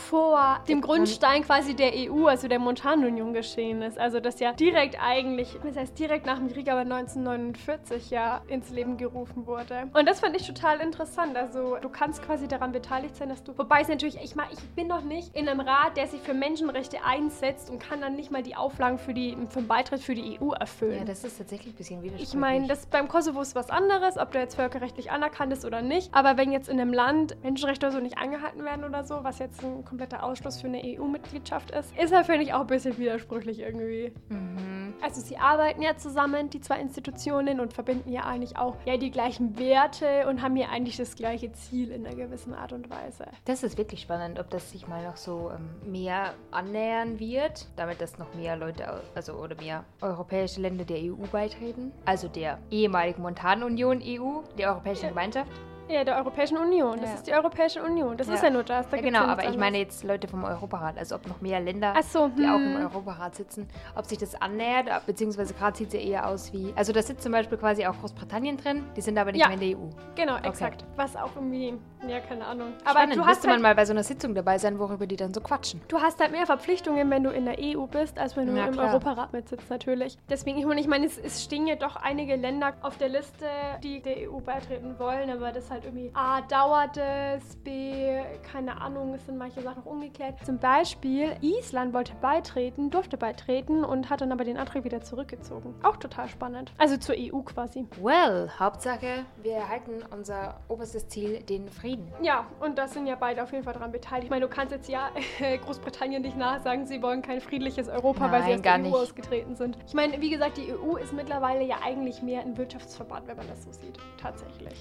vor 0.09 0.59
dem 0.69 0.81
Grundstein 0.81 1.43
quasi 1.45 1.66
der 1.75 1.93
EU, 1.95 2.27
also 2.27 2.49
der 2.49 2.59
Montanunion 2.59 3.33
geschehen 3.33 3.83
ist. 3.83 3.99
Also 3.99 4.21
das 4.21 4.41
ja 4.41 4.53
direkt 4.53 4.97
eigentlich, 5.01 5.59
das 5.63 5.77
heißt 5.77 5.99
direkt 5.99 6.27
nach 6.27 6.39
dem 6.39 6.53
Krieg, 6.53 6.71
aber 6.71 6.81
1949 6.81 8.11
ja 8.11 8.43
ins 8.49 8.71
Leben 8.71 8.97
gerufen 8.97 9.47
wurde. 9.47 9.89
Und 9.93 10.07
das 10.07 10.21
fand 10.21 10.37
ich 10.37 10.47
total 10.47 10.81
interessant. 10.81 11.37
Also 11.37 11.77
du 11.81 11.89
kannst 11.89 12.23
quasi 12.23 12.49
daran 12.49 12.73
beteiligt 12.73 13.17
sein, 13.17 13.29
dass 13.29 13.43
du, 13.43 13.57
wobei 13.57 13.81
es 13.81 13.89
natürlich, 13.89 14.19
ich 14.23 14.37
meine, 14.37 14.53
ich 14.53 14.61
bin 14.75 14.87
noch 14.87 15.03
nicht 15.03 15.35
in 15.35 15.49
einem 15.49 15.61
Rat, 15.61 15.97
der 15.97 16.07
sich 16.07 16.21
für 16.21 16.35
Menschenrechte 16.35 16.99
einsetzt 17.05 17.71
und 17.71 17.79
kann 17.79 18.01
dann 18.01 18.17
nicht 18.17 18.31
mal 18.31 18.43
die 18.43 18.57
Auflagen 18.57 18.99
für, 18.99 19.15
die, 19.15 19.37
für 19.49 19.61
den 19.61 19.69
Beitritt 19.69 20.01
für 20.01 20.15
die 20.15 20.39
EU 20.41 20.53
erfüllen. 20.53 20.99
ja, 20.99 21.05
das 21.05 21.25
ist 21.25 21.39
tatsächlich 21.39 21.75
ein 21.75 21.77
bisschen 21.77 22.03
widersprüchlich. 22.03 22.35
Ich 22.35 22.39
meine, 22.39 22.67
das 22.67 22.87
beim 22.87 23.09
Kosovo 23.09 23.41
ist 23.41 23.55
was 23.55 23.71
anderes, 23.71 24.17
ob 24.19 24.33
der 24.33 24.43
jetzt 24.43 24.57
völkerrechtlich 24.57 25.11
anerkannt 25.11 25.53
ist 25.53 25.65
oder 25.65 25.83
nicht. 25.83 26.15
Aber 26.15 26.37
wenn 26.37 26.53
jetzt 26.53 26.69
in 26.69 26.81
einem 26.81 26.93
Land 26.93 27.43
Menschenrechte 27.43 27.91
so 27.91 27.99
nicht 27.99 28.19
eingehalten 28.19 28.65
werden 28.65 28.85
oder 28.85 29.05
so, 29.05 29.23
was 29.23 29.39
jetzt 29.39 29.63
ein 29.63 29.85
kompletter 29.85 30.23
Ausschluss 30.23 30.61
für 30.61 30.67
eine 30.67 30.83
EU-Mitgliedschaft 30.85 31.56
ist, 31.71 31.97
ist 31.97 32.15
halt, 32.15 32.27
finde 32.27 32.43
ich, 32.43 32.53
auch 32.55 32.61
ein 32.61 32.67
bisschen 32.67 32.97
widersprüchlich 32.99 33.61
irgendwie. 33.61 34.13
Mhm. 34.29 34.95
Also 35.03 35.21
sie 35.21 35.37
arbeiten 35.37 35.83
ja 35.83 35.97
zusammen, 35.97 36.51
die 36.51 36.61
zwei 36.61 36.81
Institutionen, 36.81 37.61
und 37.61 37.73
verbinden 37.73 38.11
ja 38.11 38.23
eigentlich 38.25 38.57
auch 38.57 38.77
ja, 38.85 38.97
die 38.97 39.11
gleichen 39.11 39.59
Werte 39.59 40.27
und 40.29 40.43
haben 40.43 40.57
ja 40.57 40.69
eigentlich 40.69 40.97
das 40.97 41.17
gleiche 41.17 41.53
Ziel 41.53 41.91
in 41.91 42.07
einer 42.07 42.17
gewissen 42.17 42.55
Art 42.55 42.73
und 42.73 42.89
Weise. 42.91 43.27
Das 43.45 43.63
ist 43.63 43.79
wirklich 43.79 44.01
spannend, 44.01 44.39
ob 44.39 44.51
das 44.51 44.71
sich 44.71 44.89
mal 44.89 45.05
noch 45.05 45.17
so 45.17 45.51
ähm, 45.55 45.91
mehr 45.91 46.35
annähern 46.51 47.19
wird, 47.19 47.67
damit 47.77 48.01
dass 48.01 48.19
noch 48.19 48.35
mehr 48.35 48.57
Leute, 48.57 49.03
also 49.15 49.35
oder 49.35 49.57
mehr 49.57 49.85
europäische 50.01 50.61
Länder 50.61 50.85
der 50.85 50.99
EU 50.99 51.27
beitreten. 51.31 51.93
Also 52.05 52.29
der 52.29 52.59
ehemaligen 52.71 53.23
Montanunion 53.23 54.03
EU, 54.03 54.41
der 54.59 54.71
Europäischen 54.71 55.05
Ja. 55.05 55.09
Gemeinschaft. 55.11 55.51
Ja, 55.89 56.03
der 56.05 56.17
Europäischen 56.17 56.59
Union. 56.59 56.99
Das 57.01 57.11
Ja. 57.11 57.15
ist 57.15 57.27
die 57.27 57.33
Europäische 57.33 57.83
Union. 57.83 58.17
Das 58.17 58.27
Ja. 58.27 58.35
ist 58.35 58.43
ja 58.43 58.51
nur 58.51 58.65
das. 58.65 58.89
Da 58.89 58.97
Ja, 58.97 59.03
genau, 59.03 59.21
ja 59.21 59.27
aber 59.27 59.49
ich 59.49 59.57
meine 59.57 59.79
jetzt 59.79 60.03
Leute 60.03 60.27
vom 60.27 60.43
Europarat, 60.45 60.99
also 60.99 61.15
ob 61.15 61.27
noch 61.29 61.41
mehr 61.41 61.61
Länder, 61.61 61.95
Ach 61.97 62.03
so, 62.03 62.29
die 62.29 62.45
auch 62.47 62.57
im 62.57 62.75
hm. 62.77 62.87
Europarat 62.87 63.37
sitzen, 63.37 63.69
ob 63.95 64.05
sich 64.07 64.19
das 64.19 64.41
annähert, 64.41 64.89
beziehungsweise 65.07 65.55
gerade 65.55 65.77
sieht 65.77 65.89
es 65.89 65.95
ja 65.95 66.01
eher 66.01 66.29
aus 66.29 66.53
wie, 66.53 66.73
also 66.75 66.93
da 66.93 67.03
sitzt 67.03 67.23
zum 67.23 67.33
Beispiel 67.33 67.57
quasi 67.57 67.87
auch 67.87 67.97
Großbritannien 68.01 68.57
drin, 68.57 68.85
die 68.97 69.01
sind 69.01 69.17
aber 69.17 69.31
nicht 69.33 69.47
mehr 69.47 69.55
in 69.55 69.61
der 69.61 69.79
EU. 69.79 69.89
Genau, 70.17 70.37
exakt. 70.39 70.85
Was 70.97 71.15
auch 71.15 71.31
irgendwie, 71.37 71.79
ja, 72.09 72.21
keine 72.21 72.45
Ahnung. 72.47 72.73
Aber 72.85 72.91
Spannend, 72.91 73.17
du 73.17 73.21
hast, 73.21 73.29
müsste 73.29 73.47
man 73.47 73.55
halt, 73.55 73.63
mal 73.63 73.75
bei 73.77 73.85
so 73.85 73.93
einer 73.93 74.03
Sitzung 74.03 74.35
dabei 74.35 74.59
sein, 74.59 74.79
worüber 74.79 75.07
die 75.07 75.17
dann 75.17 75.33
so 75.33 75.41
quatschen. 75.41 75.81
du 75.89 75.99
hast 76.01 76.19
halt 76.21 76.33
mehr 76.33 76.47
Verpflichtungen, 76.47 77.09
wenn 77.11 77.23
du 77.23 77.31
in 77.31 77.45
der 77.45 77.57
EU 77.61 77.87
bist, 77.87 78.19
als 78.19 78.37
wenn 78.37 78.47
du 78.47 78.61
im 78.61 78.73
klar. 78.73 78.89
Europarat 78.89 79.33
mitsitzt, 79.33 79.71
natürlich. 79.71 80.19
Deswegen, 80.29 80.59
ich 80.59 80.67
meine, 80.67 80.81
ich 80.81 80.89
meine, 80.89 81.07
es, 81.07 81.17
es 81.19 81.45
stehen 81.45 81.67
ja 81.67 81.77
doch 81.77 81.97
einige 81.97 82.35
Länder 82.37 82.75
auf 82.83 82.97
der 82.99 83.09
Liste, 83.09 83.47
die 83.83 84.01
der 84.01 84.31
EU 84.31 84.41
beitreten 84.41 84.99
wollen, 84.99 85.31
aber 85.31 85.53
das 85.53 85.71
halt 85.77 85.85
irgendwie 85.85 86.11
A, 86.15 86.41
dauert 86.43 86.97
es, 86.97 87.57
B, 87.57 88.19
keine 88.51 88.81
Ahnung, 88.81 89.15
es 89.15 89.27
sind 89.27 89.37
manche 89.39 89.63
Sachen 89.63 89.77
noch 89.85 89.91
ungeklärt. 89.91 90.35
Zum 90.45 90.59
Beispiel, 90.59 91.37
Island 91.43 91.93
wollte 91.93 92.15
beitreten, 92.21 92.91
durfte 92.91 93.17
beitreten 93.17 93.85
und 93.85 94.09
hat 94.09 94.21
dann 94.23 94.33
aber 94.33 94.45
den 94.45 94.57
Antrag 94.57 94.85
wieder 94.85 95.03
zurückgezogen. 95.03 95.75
Auch 95.83 95.97
total 95.97 96.29
spannend. 96.29 96.73
Also 96.79 96.97
zur 96.97 97.15
EU 97.19 97.41
quasi. 97.41 97.87
Well, 98.01 98.51
Hauptsache, 98.59 99.25
wir 99.43 99.53
erhalten 99.53 100.03
unser 100.11 100.61
oberstes 100.69 101.09
Ziel, 101.09 101.43
den 101.43 101.69
Frieden. 101.69 102.11
Ja, 102.23 102.47
und 102.61 102.79
da 102.79 102.89
sind 102.89 103.07
ja 103.07 103.17
beide 103.17 103.43
auf 103.43 103.53
jeden 103.53 103.65
Fall 103.65 103.75
daran 103.75 103.93
beteiligt. 103.93 104.25
Ich 104.25 104.31
meine, 104.31 104.47
du 104.47 104.51
kannst 104.51 104.73
jetzt 104.73 104.89
ja 104.89 105.11
Großbritannien 105.65 106.23
nicht 106.23 106.37
nachsagen, 106.39 106.87
sie 106.87 107.03
wollen 107.03 107.21
kein 107.23 107.41
friedliches 107.41 107.89
Europa, 107.89 108.31
weil 108.33 108.43
sie 108.45 108.49
Nein, 108.49 108.57
aus 108.59 108.63
der 108.63 108.75
EU 108.75 108.79
nicht. 108.79 108.95
ausgetreten 108.95 109.57
sind. 109.57 109.77
Ich 109.87 109.95
meine, 109.95 110.21
wie 110.21 110.31
gesagt, 110.31 110.57
die 110.57 110.73
EU 110.73 110.97
ist 110.97 111.13
mittlerweile 111.13 111.65
ja 111.65 111.77
eigentlich 111.85 112.23
mehr 112.23 112.41
ein 112.41 112.57
Wirtschaftsverband, 112.57 113.29
wenn 113.29 113.37
man 113.37 113.47
das 113.49 113.65
so 113.65 113.73
sieht. 113.73 113.99
Tatsächlich. 114.17 114.73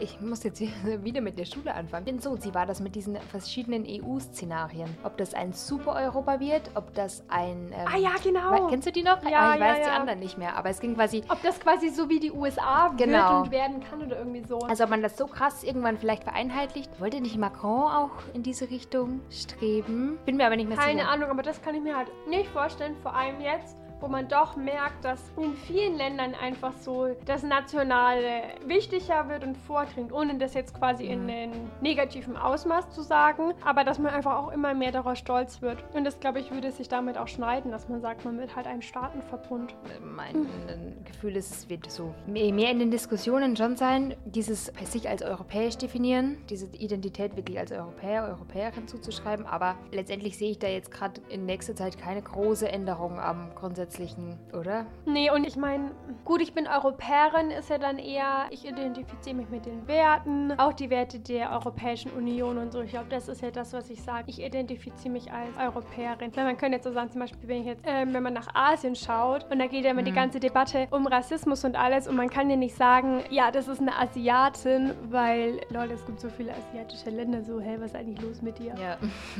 Ich 0.00 0.20
muss 0.20 0.43
jetzt 0.44 0.60
wieder 1.04 1.20
mit 1.20 1.38
der 1.38 1.44
Schule 1.44 1.74
anfangen. 1.74 2.04
Denn 2.06 2.18
so, 2.20 2.36
sie 2.36 2.54
war 2.54 2.66
das 2.66 2.80
mit 2.80 2.94
diesen 2.94 3.16
verschiedenen 3.16 3.84
EU-Szenarien. 3.86 4.88
Ob 5.02 5.16
das 5.16 5.34
ein 5.34 5.52
Super-Europa 5.52 6.40
wird, 6.40 6.70
ob 6.74 6.94
das 6.94 7.24
ein... 7.28 7.72
ähm, 7.72 7.88
Ah 7.92 7.96
ja, 7.98 8.10
genau. 8.22 8.68
Kennst 8.68 8.86
du 8.86 8.92
die 8.92 9.02
noch? 9.02 9.22
Ja, 9.28 9.50
Ah, 9.50 9.54
ich 9.54 9.60
ja, 9.60 9.66
weiß 9.66 9.76
die 9.78 9.88
ja. 9.90 9.96
anderen 9.96 10.18
nicht 10.20 10.38
mehr. 10.38 10.56
Aber 10.56 10.70
es 10.70 10.80
ging 10.80 10.94
quasi... 10.94 11.22
Ob 11.28 11.42
das 11.42 11.58
quasi 11.60 11.88
so 11.88 12.08
wie 12.08 12.20
die 12.20 12.30
USA 12.32 12.90
wird 12.96 13.08
Genau. 13.10 13.42
und 13.42 13.50
werden 13.50 13.80
kann 13.80 14.02
oder 14.02 14.18
irgendwie 14.18 14.42
so. 14.46 14.58
Also 14.60 14.84
ob 14.84 14.90
man 14.90 15.02
das 15.02 15.16
so 15.16 15.26
krass 15.26 15.62
irgendwann 15.64 15.98
vielleicht 15.98 16.24
vereinheitlicht. 16.24 17.00
Wollte 17.00 17.20
nicht 17.20 17.36
Macron 17.36 17.90
auch 17.90 18.10
in 18.32 18.42
diese 18.42 18.70
Richtung 18.70 19.20
streben? 19.30 20.18
Bin 20.24 20.36
mir 20.36 20.46
aber 20.46 20.56
nicht 20.56 20.68
mehr 20.68 20.78
Keine 20.78 21.00
sicher. 21.00 21.10
Ahnung, 21.10 21.30
aber 21.30 21.42
das 21.42 21.60
kann 21.62 21.74
ich 21.74 21.82
mir 21.82 21.96
halt 21.96 22.10
nicht 22.28 22.48
vorstellen, 22.50 22.94
vor 23.02 23.14
allem 23.14 23.40
jetzt, 23.40 23.76
wo 24.04 24.08
man 24.08 24.28
doch 24.28 24.54
merkt, 24.54 25.02
dass 25.02 25.18
in 25.40 25.54
vielen 25.54 25.96
Ländern 25.96 26.34
einfach 26.34 26.74
so 26.74 27.16
das 27.24 27.42
Nationale 27.42 28.42
wichtiger 28.66 29.30
wird 29.30 29.44
und 29.44 29.56
vordringt, 29.56 30.12
ohne 30.12 30.36
das 30.36 30.52
jetzt 30.52 30.74
quasi 30.78 31.06
in 31.06 31.22
einen 31.22 31.70
negativen 31.80 32.36
Ausmaß 32.36 32.90
zu 32.90 33.00
sagen, 33.00 33.54
aber 33.64 33.82
dass 33.82 33.98
man 33.98 34.12
einfach 34.12 34.36
auch 34.36 34.52
immer 34.52 34.74
mehr 34.74 34.92
darauf 34.92 35.16
stolz 35.16 35.62
wird. 35.62 35.82
Und 35.94 36.04
das, 36.04 36.20
glaube 36.20 36.38
ich, 36.40 36.50
würde 36.50 36.70
sich 36.70 36.88
damit 36.88 37.16
auch 37.16 37.28
schneiden, 37.28 37.70
dass 37.70 37.88
man 37.88 38.02
sagt, 38.02 38.26
man 38.26 38.36
wird 38.38 38.54
halt 38.54 38.66
ein 38.66 38.82
Staatenverbund. 38.82 39.74
Mein 40.02 40.36
äh, 40.68 41.10
Gefühl 41.10 41.36
ist, 41.36 41.50
es 41.54 41.70
wird 41.70 41.90
so 41.90 42.14
mehr 42.26 42.70
in 42.70 42.80
den 42.80 42.90
Diskussionen 42.90 43.56
schon 43.56 43.76
sein, 43.78 44.16
dieses 44.26 44.66
sich 44.84 45.08
als 45.08 45.22
europäisch 45.22 45.78
definieren, 45.78 46.36
diese 46.50 46.66
Identität 46.76 47.36
wirklich 47.36 47.58
als 47.58 47.72
Europäer, 47.72 48.24
Europäerin 48.24 48.86
zuzuschreiben. 48.86 49.46
Aber 49.46 49.76
letztendlich 49.92 50.36
sehe 50.36 50.50
ich 50.50 50.58
da 50.58 50.68
jetzt 50.68 50.90
gerade 50.90 51.22
in 51.30 51.46
nächster 51.46 51.74
Zeit 51.74 51.96
keine 51.96 52.20
große 52.20 52.68
Änderung 52.68 53.18
am 53.18 53.54
grundsätzlichen, 53.94 54.38
oder? 54.52 54.86
Nee, 55.06 55.30
und 55.30 55.46
ich 55.46 55.56
meine, 55.56 55.90
gut, 56.24 56.40
ich 56.40 56.52
bin 56.52 56.66
Europäerin, 56.66 57.50
ist 57.50 57.70
ja 57.70 57.78
dann 57.78 57.98
eher, 57.98 58.46
ich 58.50 58.66
identifiziere 58.66 59.36
mich 59.36 59.48
mit 59.48 59.66
den 59.66 59.86
Werten, 59.86 60.52
auch 60.58 60.72
die 60.72 60.90
Werte 60.90 61.20
der 61.20 61.52
Europäischen 61.52 62.10
Union 62.12 62.58
und 62.58 62.72
so. 62.72 62.80
Ich 62.80 62.90
glaube, 62.90 63.06
das 63.08 63.28
ist 63.28 63.42
ja 63.42 63.50
das, 63.50 63.72
was 63.72 63.90
ich 63.90 64.02
sage. 64.02 64.24
Ich 64.28 64.42
identifiziere 64.42 65.12
mich 65.12 65.32
als 65.32 65.56
Europäerin. 65.58 66.34
Weil 66.34 66.44
man 66.44 66.56
könnte 66.56 66.76
jetzt 66.76 66.84
so 66.84 66.92
sagen, 66.92 67.10
zum 67.10 67.20
Beispiel, 67.20 67.48
wenn 67.48 67.60
ich 67.60 67.66
jetzt, 67.66 67.82
ähm, 67.86 68.12
wenn 68.12 68.22
man 68.22 68.34
nach 68.34 68.48
Asien 68.54 68.96
schaut 68.96 69.50
und 69.50 69.58
da 69.58 69.66
geht 69.66 69.84
ja 69.84 69.90
immer 69.90 70.02
die 70.02 70.12
ganze 70.12 70.40
Debatte 70.40 70.88
um 70.90 71.06
Rassismus 71.06 71.64
und 71.64 71.76
alles 71.76 72.08
und 72.08 72.16
man 72.16 72.30
kann 72.30 72.50
ja 72.50 72.56
nicht 72.56 72.76
sagen, 72.76 73.22
ja, 73.30 73.50
das 73.50 73.68
ist 73.68 73.80
eine 73.80 73.96
Asiatin, 73.96 74.92
weil, 75.10 75.60
Leute, 75.70 75.94
es 75.94 76.04
gibt 76.06 76.20
so 76.20 76.28
viele 76.28 76.52
asiatische 76.54 77.10
Länder, 77.10 77.42
so, 77.42 77.60
hey, 77.60 77.80
was 77.80 77.92
ist 77.92 77.96
eigentlich 77.96 78.20
los 78.20 78.42
mit 78.42 78.58
dir? 78.58 78.74
Ja. 78.80 78.96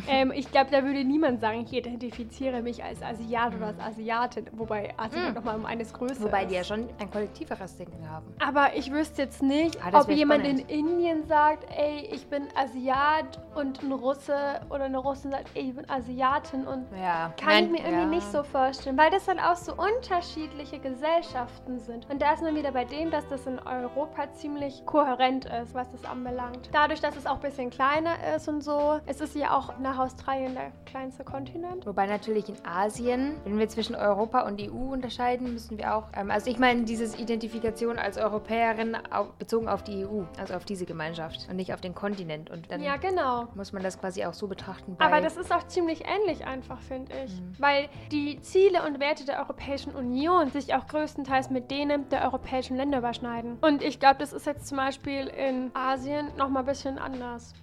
Ähm, 0.09 0.33
ich 0.35 0.51
glaube, 0.51 0.71
da 0.71 0.85
würde 0.85 1.05
niemand 1.05 1.40
sagen, 1.40 1.64
ich 1.67 1.73
identifiziere 1.73 2.62
mich 2.62 2.83
als 2.83 3.03
Asiat 3.03 3.55
oder 3.55 3.69
als 3.69 3.81
Asiatin. 3.81 4.43
Asien, 4.44 4.59
wobei 4.59 4.94
Asien 4.96 5.20
Hm. 5.20 5.26
halt 5.26 5.35
nochmal 5.37 5.57
um 5.57 5.66
eines 5.66 5.92
größer 5.92 6.22
Wobei 6.24 6.42
ist. 6.42 6.50
die 6.50 6.54
ja 6.57 6.64
schon 6.64 6.88
ein 6.98 7.11
kollektiveres 7.11 7.76
Denken 7.76 8.09
haben. 8.11 8.26
Aber 8.44 8.74
ich 8.76 8.90
wüsste 8.92 9.22
jetzt 9.22 9.42
nicht, 9.42 9.78
Ah, 9.85 10.00
ob 10.00 10.09
jemand 10.11 10.44
spannend. 10.44 10.70
in 10.70 10.87
Indien 10.88 11.24
sagt, 11.26 11.66
ey, 11.76 12.09
ich 12.12 12.26
bin 12.28 12.48
Asiat 12.57 13.40
und 13.54 13.83
ein 13.83 13.92
Russe 13.92 14.35
oder 14.70 14.85
eine 14.85 14.98
Russin 14.98 15.30
sagt, 15.30 15.48
ey, 15.54 15.68
ich 15.70 15.76
bin 15.76 15.88
Asiatin 15.88 16.66
und 16.66 16.87
Ja. 17.00 17.33
kann 17.40 17.64
ich 17.64 17.70
mir 17.70 17.78
irgendwie 17.78 18.00
ja. 18.02 18.07
nicht 18.07 18.30
so 18.33 18.42
vorstellen, 18.42 18.96
weil 18.98 19.11
das 19.11 19.24
dann 19.26 19.38
auch 19.38 19.57
so 19.57 19.72
unterschiedliche 19.74 20.78
Gesellschaften 20.78 21.78
sind. 21.78 22.09
Und 22.11 22.20
da 22.22 22.33
ist 22.33 22.42
man 22.42 22.54
wieder 22.54 22.72
bei 22.72 22.85
dem, 22.85 23.11
dass 23.11 23.26
das 23.28 23.46
in 23.46 23.59
Europa 23.59 24.33
ziemlich 24.35 24.85
kohärent 24.87 25.44
ist, 25.46 25.74
was 25.74 25.90
das 25.92 26.04
anbelangt. 26.04 26.68
Dadurch, 26.72 27.00
dass 27.00 27.16
es 27.16 27.26
auch 27.26 27.37
ein 27.37 27.40
bisschen 27.40 27.70
kleiner 27.70 28.14
ist 28.37 28.48
und 28.48 28.62
so, 28.62 29.00
es 29.07 29.20
ist 29.20 29.35
ja 29.35 29.57
auch 29.57 29.78
nach 29.78 29.98
Australien 29.98 30.54
der 30.54 30.72
kleinste 30.87 31.24
Kontinent. 31.24 31.87
Wobei 31.87 32.07
natürlich 32.07 32.48
in 32.48 32.57
Asien, 32.66 33.37
wenn 33.44 33.59
wir 33.59 33.68
zwischen 33.68 33.94
Europa 33.94 34.24
und 34.27 34.61
EU 34.61 34.93
unterscheiden, 34.93 35.53
müssen 35.53 35.79
wir 35.79 35.95
auch, 35.95 36.09
ähm, 36.15 36.31
also 36.31 36.51
ich 36.51 36.59
meine 36.59 36.83
dieses 36.85 37.19
Identifikation 37.19 37.99
als 37.99 38.19
Europäerin 38.19 38.97
au 39.11 39.27
bezogen 39.39 39.69
auf 39.69 39.83
die 39.83 40.05
EU, 40.05 40.23
also 40.39 40.55
auf 40.55 40.65
diese 40.65 40.87
Gemeinschaft 40.87 41.47
und 41.49 41.57
nicht 41.57 41.73
auf 41.73 41.81
den 41.81 41.95
Kontinent. 41.95 42.51
Und 42.51 42.71
dann 42.71 42.83
Ja, 42.83 42.97
genau. 42.97 43.49
muss 43.55 43.73
man 43.73 43.83
das 43.83 43.99
quasi 43.99 44.25
auch 44.25 44.35
so 44.35 44.47
betrachten. 44.47 44.97
Aber 44.99 45.21
das 45.21 45.37
ist 45.37 45.53
auch 45.53 45.67
ziemlich 45.67 46.05
ähnlich 46.07 46.47
einfach, 46.47 46.81
finde 46.81 47.13
ich. 47.25 47.33
Mhm. 47.41 47.55
Weil 47.59 47.89
die 48.11 48.41
Ziele 48.41 48.85
und 48.87 49.01
Werte 49.01 49.25
der 49.25 49.39
Europäischen 49.41 49.95
Union 49.95 50.51
sich 50.51 50.75
auch 50.75 50.87
größtenteils 50.87 51.51
mit 51.51 51.71
denen 51.71 52.09
der 52.09 52.25
europäischen 52.25 52.77
Länder 52.77 52.99
überschneiden. 52.99 53.59
Und 53.61 53.83
ich 53.83 54.01
glaube, 54.01 54.17
das 54.19 54.33
ist 54.33 54.47
jetzt 54.47 54.67
zum 54.67 54.79
Beispiel 54.79 55.27
in 55.27 55.71
Asien 55.75 56.29
nochmal 56.37 56.63
ein 56.63 56.67
bisschen 56.67 56.99
anders. 56.99 57.55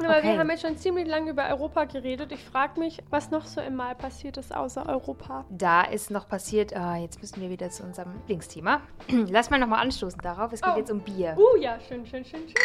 Aber 0.00 0.16
Okay. 0.18 0.22
wir 0.32 0.38
haben 0.38 0.50
jetzt 0.50 0.62
schon 0.62 0.76
ziemlich 0.76 1.06
lange 1.06 1.30
über 1.30 1.46
Europa 1.48 1.84
geredet. 1.84 2.32
Ich 2.32 2.42
frage 2.42 2.80
mich, 2.80 2.98
was 3.10 3.30
noch 3.30 3.44
so 3.44 3.60
im 3.60 3.76
Mal 3.76 3.94
passiert 3.94 4.36
ist 4.36 4.54
außer 4.54 4.88
Europa. 4.88 5.44
da 5.50 5.82
ist 5.82 6.10
noch 6.10 6.28
passiert, 6.28 6.74
ah, 6.74 6.96
jetzt 6.96 7.20
müssen 7.20 7.40
wir 7.40 7.50
wieder 7.50 7.68
zu 7.70 7.82
unserem 7.84 8.14
Lieblingsthema. 8.14 8.80
Lass 9.28 9.50
mal 9.50 9.58
nochmal 9.58 9.80
anstoßen 9.82 10.20
darauf. 10.20 10.52
Es 10.52 10.60
geht 10.62 10.72
Oh. 10.74 10.78
jetzt 10.78 10.90
um 10.90 11.00
Bier. 11.00 11.36
Uh, 11.36 11.56
ja, 11.60 11.78
schön, 11.80 12.06
schön, 12.06 12.24
schön, 12.24 12.40
schön. 12.48 12.56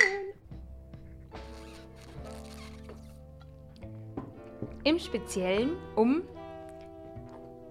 Im 4.84 5.00
Speziellen 5.00 5.72
um 5.96 6.22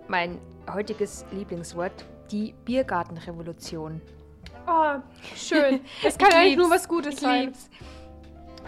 mein 0.08 0.38
heutiges 0.72 1.24
Lieblingswort, 1.32 2.04
die 2.30 2.54
Biergartenrevolution. 2.64 4.00
Oh, 4.66 4.96
schön. 5.34 5.80
Das 6.02 6.18
kann 6.18 6.28
Ich 6.30 6.34
eigentlich 6.36 6.56
nur 6.58 6.70
was 6.70 6.86
Gutes 6.88 7.14
Ich 7.14 7.20
sein. 7.20 7.46
lieb's. 7.46 7.70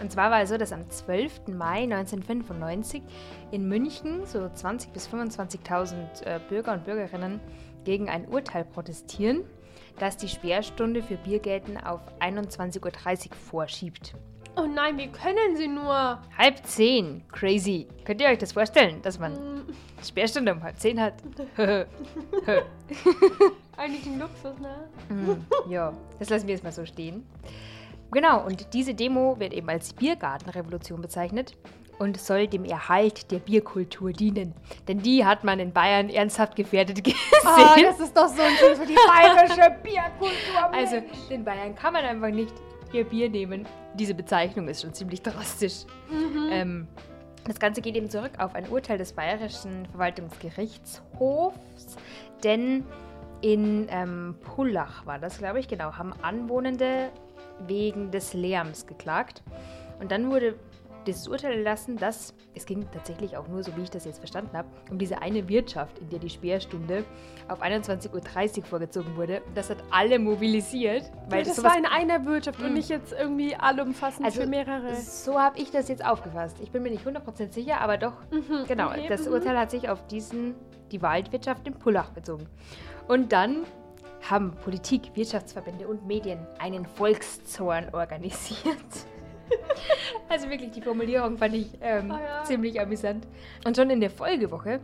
Und 0.01 0.11
zwar 0.11 0.31
war 0.31 0.41
es 0.41 0.49
so, 0.49 0.57
dass 0.57 0.71
am 0.71 0.89
12. 0.89 1.47
Mai 1.47 1.83
1995 1.83 3.03
in 3.51 3.67
München 3.67 4.25
so 4.25 4.39
20.000 4.39 4.91
bis 4.93 5.07
25.000 5.09 6.23
äh, 6.23 6.39
Bürger 6.47 6.73
und 6.73 6.85
Bürgerinnen 6.85 7.39
gegen 7.83 8.09
ein 8.09 8.27
Urteil 8.27 8.65
protestieren, 8.65 9.43
das 9.99 10.17
die 10.17 10.27
Sperrstunde 10.27 11.01
für 11.01 11.17
Biergärten 11.17 11.77
auf 11.77 12.01
21.30 12.19 12.81
Uhr 13.29 13.35
vorschiebt. 13.35 14.15
Oh 14.55 14.65
nein, 14.65 14.97
wie 14.97 15.07
können 15.07 15.55
sie 15.55 15.67
nur? 15.67 16.19
Halb 16.37 16.65
zehn, 16.65 17.23
crazy. 17.31 17.87
Könnt 18.03 18.19
ihr 18.21 18.27
euch 18.27 18.39
das 18.39 18.51
vorstellen, 18.53 19.01
dass 19.01 19.19
man 19.19 19.35
Hm, 19.35 19.65
Sperrstunde 20.03 20.53
um 20.53 20.63
halb 20.63 20.77
zehn 20.77 20.99
hat? 20.99 21.13
eigentlich 23.77 24.05
ein 24.05 24.19
Luxus, 24.19 24.59
ne? 24.59 24.89
Mm, 25.09 25.71
ja, 25.71 25.93
das 26.19 26.29
lassen 26.29 26.47
wir 26.47 26.53
jetzt 26.53 26.63
mal 26.63 26.71
so 26.71 26.85
stehen. 26.85 27.25
Genau, 28.11 28.45
und 28.45 28.73
diese 28.73 28.93
Demo 28.93 29.39
wird 29.39 29.53
eben 29.53 29.69
als 29.69 29.93
Biergartenrevolution 29.93 31.01
bezeichnet 31.01 31.55
und 31.99 32.19
soll 32.19 32.47
dem 32.47 32.65
Erhalt 32.65 33.29
der 33.29 33.39
Bierkultur 33.39 34.11
dienen. 34.11 34.53
Denn 34.87 34.99
die 34.99 35.25
hat 35.25 35.43
man 35.43 35.59
in 35.59 35.71
Bayern 35.71 36.09
ernsthaft 36.09 36.55
gefährdet 36.55 37.03
gesehen. 37.03 37.19
Ah, 37.45 37.75
das 37.79 37.99
ist 37.99 38.15
doch 38.15 38.27
so 38.27 38.41
ein 38.41 38.55
Schutz 38.55 38.79
für 38.79 38.85
die 38.85 38.95
bayerische 38.95 39.75
Bierkultur. 39.83 40.73
also, 40.73 40.95
Mensch. 40.95 41.27
den 41.29 41.43
Bayern 41.43 41.75
kann 41.75 41.93
man 41.93 42.05
einfach 42.05 42.29
nicht 42.29 42.53
ihr 42.93 43.03
Bier 43.03 43.29
nehmen. 43.29 43.67
Diese 43.93 44.15
Bezeichnung 44.15 44.67
ist 44.67 44.81
schon 44.81 44.93
ziemlich 44.93 45.21
drastisch. 45.21 45.85
Mhm. 46.09 46.49
Ähm, 46.51 46.87
das 47.45 47.59
Ganze 47.59 47.81
geht 47.81 47.95
eben 47.95 48.09
zurück 48.09 48.31
auf 48.37 48.55
ein 48.55 48.67
Urteil 48.69 48.97
des 48.97 49.13
Bayerischen 49.13 49.85
Verwaltungsgerichtshofs, 49.87 51.97
denn 52.43 52.85
in 53.41 53.87
ähm, 53.89 54.35
Pullach 54.41 55.05
war 55.05 55.19
das, 55.19 55.37
glaube 55.37 55.59
ich, 55.59 55.67
genau, 55.67 55.93
haben 55.93 56.13
Anwohnende 56.21 57.09
wegen 57.67 58.11
des 58.11 58.33
Lärms 58.33 58.85
geklagt. 58.87 59.43
Und 59.99 60.11
dann 60.11 60.29
wurde 60.31 60.55
dieses 61.07 61.27
Urteil 61.29 61.53
erlassen, 61.57 61.95
dass, 61.97 62.33
es 62.55 62.65
ging 62.65 62.85
tatsächlich 62.91 63.35
auch 63.37 63.47
nur, 63.47 63.63
so 63.63 63.75
wie 63.77 63.81
ich 63.83 63.89
das 63.89 64.03
jetzt 64.05 64.19
verstanden 64.19 64.55
habe, 64.55 64.67
um 64.91 64.97
diese 64.99 65.21
eine 65.21 65.47
Wirtschaft, 65.47 65.97
in 65.99 66.09
der 66.09 66.19
die 66.19 66.29
Sperrstunde 66.29 67.03
auf 67.47 67.61
21.30 67.63 68.57
Uhr 68.59 68.63
vorgezogen 68.65 69.15
wurde. 69.15 69.41
Das 69.55 69.69
hat 69.69 69.77
alle 69.91 70.19
mobilisiert, 70.19 71.09
weil 71.29 71.43
das 71.45 71.55
sowas 71.55 71.71
war 71.71 71.77
in 71.79 71.85
einer 71.85 72.25
Wirtschaft 72.25 72.61
und 72.61 72.71
Mm. 72.71 72.73
nicht 72.75 72.89
jetzt 72.89 73.13
irgendwie 73.13 73.55
allumfassend 73.55 74.25
Also, 74.25 74.41
für 74.41 74.47
mehrere. 74.47 74.93
so 74.95 75.39
habe 75.39 75.57
ich 75.57 75.71
das 75.71 75.87
jetzt 75.87 76.05
aufgefasst. 76.05 76.57
Ich 76.61 76.69
bin 76.71 76.83
mir 76.83 76.91
nicht 76.91 77.05
100% 77.05 77.53
sicher, 77.53 77.79
aber 77.81 77.97
doch, 77.97 78.13
Mhm, 78.31 78.65
genau. 78.67 78.89
okay, 78.89 79.07
das 79.07 79.25
mhm. 79.25 79.33
Urteil 79.33 79.57
hat 79.57 79.71
sich 79.71 79.89
auf 79.89 80.05
diesen, 80.07 80.53
die 80.91 81.01
Waldwirtschaft 81.01 81.65
in 81.65 81.73
Pullach 81.75 82.11
bezogen. 82.11 82.45
Und 83.07 83.31
dann 83.31 83.63
haben 84.27 84.51
Politik, 84.63 85.11
Wirtschaftsverbände 85.15 85.87
und 85.87 86.05
Medien 86.07 86.39
einen 86.59 86.85
Volkszorn 86.85 87.89
organisiert. 87.93 88.75
also 90.29 90.49
wirklich, 90.49 90.71
die 90.71 90.81
Formulierung 90.81 91.37
fand 91.37 91.55
ich 91.55 91.71
ähm, 91.81 92.11
Ah 92.11 92.19
ja. 92.21 92.43
ziemlich 92.43 92.79
amüsant. 92.79 93.27
Und 93.65 93.75
schon 93.75 93.89
in 93.89 93.99
der 94.01 94.09
Folgewoche 94.11 94.79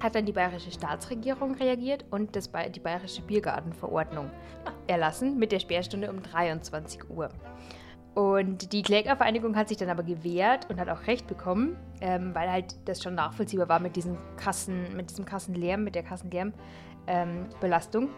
hat 0.00 0.14
dann 0.14 0.26
die 0.26 0.32
bayerische 0.32 0.70
Staatsregierung 0.70 1.54
reagiert 1.54 2.04
und 2.10 2.36
das, 2.36 2.48
Ba- 2.48 2.68
die 2.68 2.80
bayerische 2.80 3.22
Biergartenverordnung 3.22 4.30
erlassen 4.86 5.38
mit 5.38 5.52
der 5.52 5.58
Sperrstunde 5.58 6.10
um 6.10 6.22
23 6.22 7.08
Uhr. 7.10 7.30
Und 8.14 8.72
die 8.72 8.80
Klägervereinigung 8.82 9.56
hat 9.56 9.68
sich 9.68 9.76
dann 9.76 9.90
aber 9.90 10.02
gewehrt 10.02 10.70
und 10.70 10.80
hat 10.80 10.88
auch 10.88 11.06
Recht 11.06 11.26
bekommen, 11.26 11.76
ähm, 12.00 12.34
weil 12.34 12.50
halt 12.50 12.74
das 12.88 13.02
schon 13.02 13.14
nachvollziehbar 13.14 13.68
war 13.68 13.78
mit, 13.78 13.94
diesen 13.96 14.16
krassen, 14.38 14.96
mit 14.96 15.10
diesem 15.10 15.24
krassen 15.26 15.54
Lärm, 15.54 15.84
mit 15.84 15.94
der 15.94 16.02
krassen 16.02 16.30
Lärmbelastung. 16.30 18.08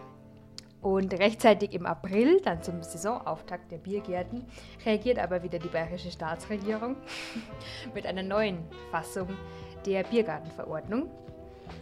Und 0.80 1.12
rechtzeitig 1.14 1.72
im 1.72 1.86
April, 1.86 2.40
dann 2.40 2.62
zum 2.62 2.82
Saisonauftakt 2.82 3.72
der 3.72 3.78
Biergärten, 3.78 4.44
reagiert 4.86 5.18
aber 5.18 5.42
wieder 5.42 5.58
die 5.58 5.68
bayerische 5.68 6.10
Staatsregierung 6.10 6.96
mit 7.94 8.06
einer 8.06 8.22
neuen 8.22 8.58
Fassung 8.90 9.28
der 9.84 10.04
Biergartenverordnung. 10.04 11.10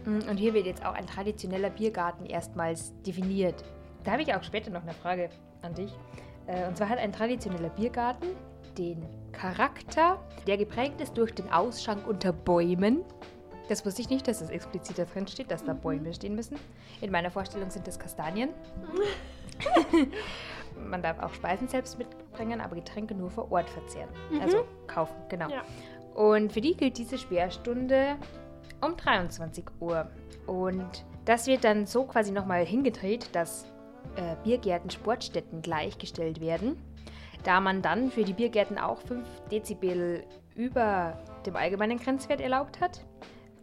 Und 0.05 0.37
hier 0.37 0.53
wird 0.53 0.65
jetzt 0.65 0.85
auch 0.85 0.93
ein 0.93 1.05
traditioneller 1.05 1.69
Biergarten 1.69 2.25
erstmals 2.25 2.93
definiert. 3.03 3.63
Da 4.03 4.11
habe 4.13 4.21
ich 4.21 4.33
auch 4.33 4.43
später 4.43 4.71
noch 4.71 4.83
eine 4.83 4.93
Frage 4.93 5.29
an 5.61 5.75
dich. 5.75 5.91
Äh, 6.47 6.67
Und 6.67 6.77
zwar 6.77 6.89
hat 6.89 6.97
ein 6.97 7.11
traditioneller 7.11 7.69
Biergarten 7.69 8.27
den 8.77 9.03
Charakter, 9.31 10.19
der 10.45 10.57
geprägt 10.57 11.01
ist 11.01 11.17
durch 11.17 11.33
den 11.33 11.51
Ausschank 11.51 12.07
unter 12.07 12.31
Bäumen. 12.31 13.03
Das 13.69 13.85
wusste 13.85 14.01
ich 14.01 14.09
nicht, 14.09 14.27
dass 14.27 14.39
das 14.39 14.49
explizit 14.49 14.97
da 14.97 15.05
drin 15.05 15.27
steht, 15.27 15.51
dass 15.51 15.63
da 15.63 15.73
Bäume 15.73 16.13
stehen 16.13 16.35
müssen. 16.35 16.57
In 17.01 17.11
meiner 17.11 17.31
Vorstellung 17.31 17.69
sind 17.69 17.87
das 17.87 17.99
Kastanien. 17.99 18.49
Man 20.77 21.01
darf 21.01 21.19
auch 21.19 21.33
Speisen 21.33 21.67
selbst 21.67 21.97
mitbringen, 21.97 22.61
aber 22.61 22.75
Getränke 22.75 23.15
nur 23.15 23.29
vor 23.31 23.51
Ort 23.51 23.69
verzehren. 23.69 24.09
Also 24.41 24.65
kaufen, 24.85 25.15
genau. 25.27 25.49
Ja. 25.49 25.63
Und 26.13 26.53
für 26.53 26.61
die 26.61 26.75
gilt 26.75 26.97
diese 26.97 27.17
Sperrstunde 27.17 28.15
um 28.81 28.95
23 28.95 29.65
Uhr. 29.79 30.07
Und 30.45 31.05
das 31.25 31.47
wird 31.47 31.63
dann 31.63 31.85
so 31.85 32.05
quasi 32.05 32.31
nochmal 32.31 32.65
hingedreht, 32.65 33.29
dass 33.33 33.65
äh, 34.15 34.35
Biergärten, 34.43 34.89
Sportstätten 34.89 35.61
gleichgestellt 35.61 36.39
werden, 36.39 36.81
da 37.43 37.59
man 37.59 37.81
dann 37.81 38.11
für 38.11 38.23
die 38.23 38.33
Biergärten 38.33 38.77
auch 38.77 39.01
5 39.01 39.27
Dezibel 39.51 40.23
über 40.55 41.17
dem 41.45 41.55
allgemeinen 41.55 41.99
Grenzwert 41.99 42.41
erlaubt 42.41 42.81
hat. 42.81 43.05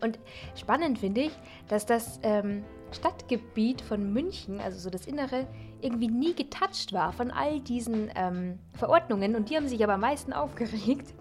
Und 0.00 0.18
spannend 0.54 0.98
finde 0.98 1.22
ich, 1.22 1.33
dass 1.68 1.87
das 1.87 2.20
ähm, 2.22 2.64
Stadtgebiet 2.92 3.80
von 3.80 4.12
München, 4.12 4.61
also 4.61 4.78
so 4.78 4.90
das 4.90 5.07
Innere, 5.07 5.46
irgendwie 5.80 6.09
nie 6.09 6.35
getoucht 6.35 6.92
war 6.92 7.12
von 7.12 7.30
all 7.30 7.61
diesen 7.61 8.11
ähm, 8.14 8.59
Verordnungen. 8.74 9.37
Und 9.37 9.50
die 9.50 9.57
haben 9.57 9.68
sich 9.68 9.83
aber 9.83 9.94
am 9.94 10.00
meisten 10.00 10.33
aufgeregt. 10.35 11.12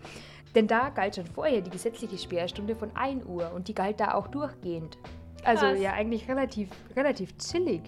Denn 0.55 0.67
da 0.67 0.89
galt 0.89 1.15
schon 1.15 1.25
vorher 1.25 1.61
die 1.61 1.71
gesetzliche 1.71 2.17
Sperrstunde 2.17 2.75
von 2.75 2.95
1 2.95 3.25
Uhr 3.25 3.51
und 3.53 3.67
die 3.67 3.73
galt 3.73 3.99
da 3.99 4.13
auch 4.13 4.27
durchgehend. 4.27 4.97
Also 5.43 5.65
Krass. 5.65 5.79
ja, 5.79 5.93
eigentlich 5.93 6.29
relativ, 6.29 6.69
relativ 6.95 7.37
chillig. 7.37 7.81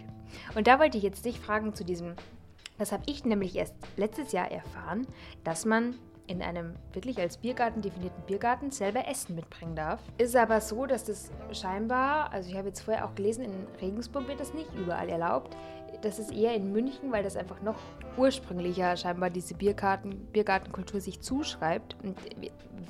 Und 0.56 0.67
da 0.67 0.80
wollte 0.80 0.98
ich 0.98 1.04
jetzt 1.04 1.26
dich 1.26 1.39
fragen 1.39 1.76
zu 1.76 1.86
diesem, 1.86 2.15
das 2.78 2.91
habe 2.91 3.04
ich 3.06 3.24
nämlich 3.24 3.56
erst 3.56 3.76
letztes 3.95 4.32
Jahr 4.32 4.52
erfahren, 4.52 5.08
dass 5.43 5.65
man 5.65 5.95
in 6.28 6.42
einem 6.42 6.76
wirklich 6.94 7.20
als 7.20 7.38
Biergarten 7.38 7.82
definierten 7.82 8.24
Biergarten 8.26 8.72
selber 8.72 9.08
Essen 9.08 9.36
mitbringen 9.36 9.76
darf. 9.76 10.02
Ist 10.18 10.36
aber 10.36 10.62
so, 10.62 10.86
dass 10.86 11.06
das 11.06 11.32
scheinbar, 11.52 12.32
also 12.32 12.50
ich 12.50 12.58
habe 12.58 12.68
jetzt 12.68 12.82
vorher 12.82 13.06
auch 13.06 13.16
gelesen, 13.16 13.46
in 13.46 13.68
Regensburg 13.82 14.28
wird 14.28 14.40
das 14.40 14.54
nicht 14.54 14.74
überall 14.74 15.10
erlaubt. 15.10 15.56
das 16.02 16.20
ist 16.20 16.32
eher 16.32 16.54
in 16.54 16.72
München, 16.72 17.12
weil 17.12 17.24
das 17.24 17.38
einfach 17.38 17.62
noch 17.62 17.78
ursprünglicher 18.18 18.96
scheinbar 18.98 19.30
diese 19.30 19.56
Biergarten, 19.56 20.28
Biergartenkultur 20.32 21.00
sich 21.00 21.22
zuschreibt. 21.22 21.96
Und 22.04 22.18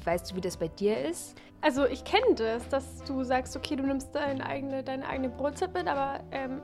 weißt 0.04 0.32
du, 0.32 0.36
wie 0.36 0.42
das 0.42 0.58
bei 0.58 0.68
dir 0.68 0.98
ist? 0.98 1.36
Also 1.62 1.86
ich 1.86 2.04
kenne 2.04 2.36
das, 2.36 2.68
dass 2.70 3.04
du 3.04 3.24
sagst, 3.24 3.56
okay, 3.56 3.76
du 3.76 3.84
nimmst 3.84 4.14
deine 4.14 4.46
eigene, 4.46 4.84
deine 4.84 5.08
eigene 5.08 5.30
Brotzeit 5.30 5.74
mit, 5.74 5.88
aber 5.88 6.20
ähm, 6.32 6.62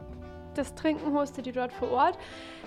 das 0.54 0.76
Trinken 0.76 1.14
holst 1.14 1.38
du 1.38 1.42
dir 1.42 1.54
dort 1.54 1.74
vor 1.74 1.92
Ort. 1.92 2.18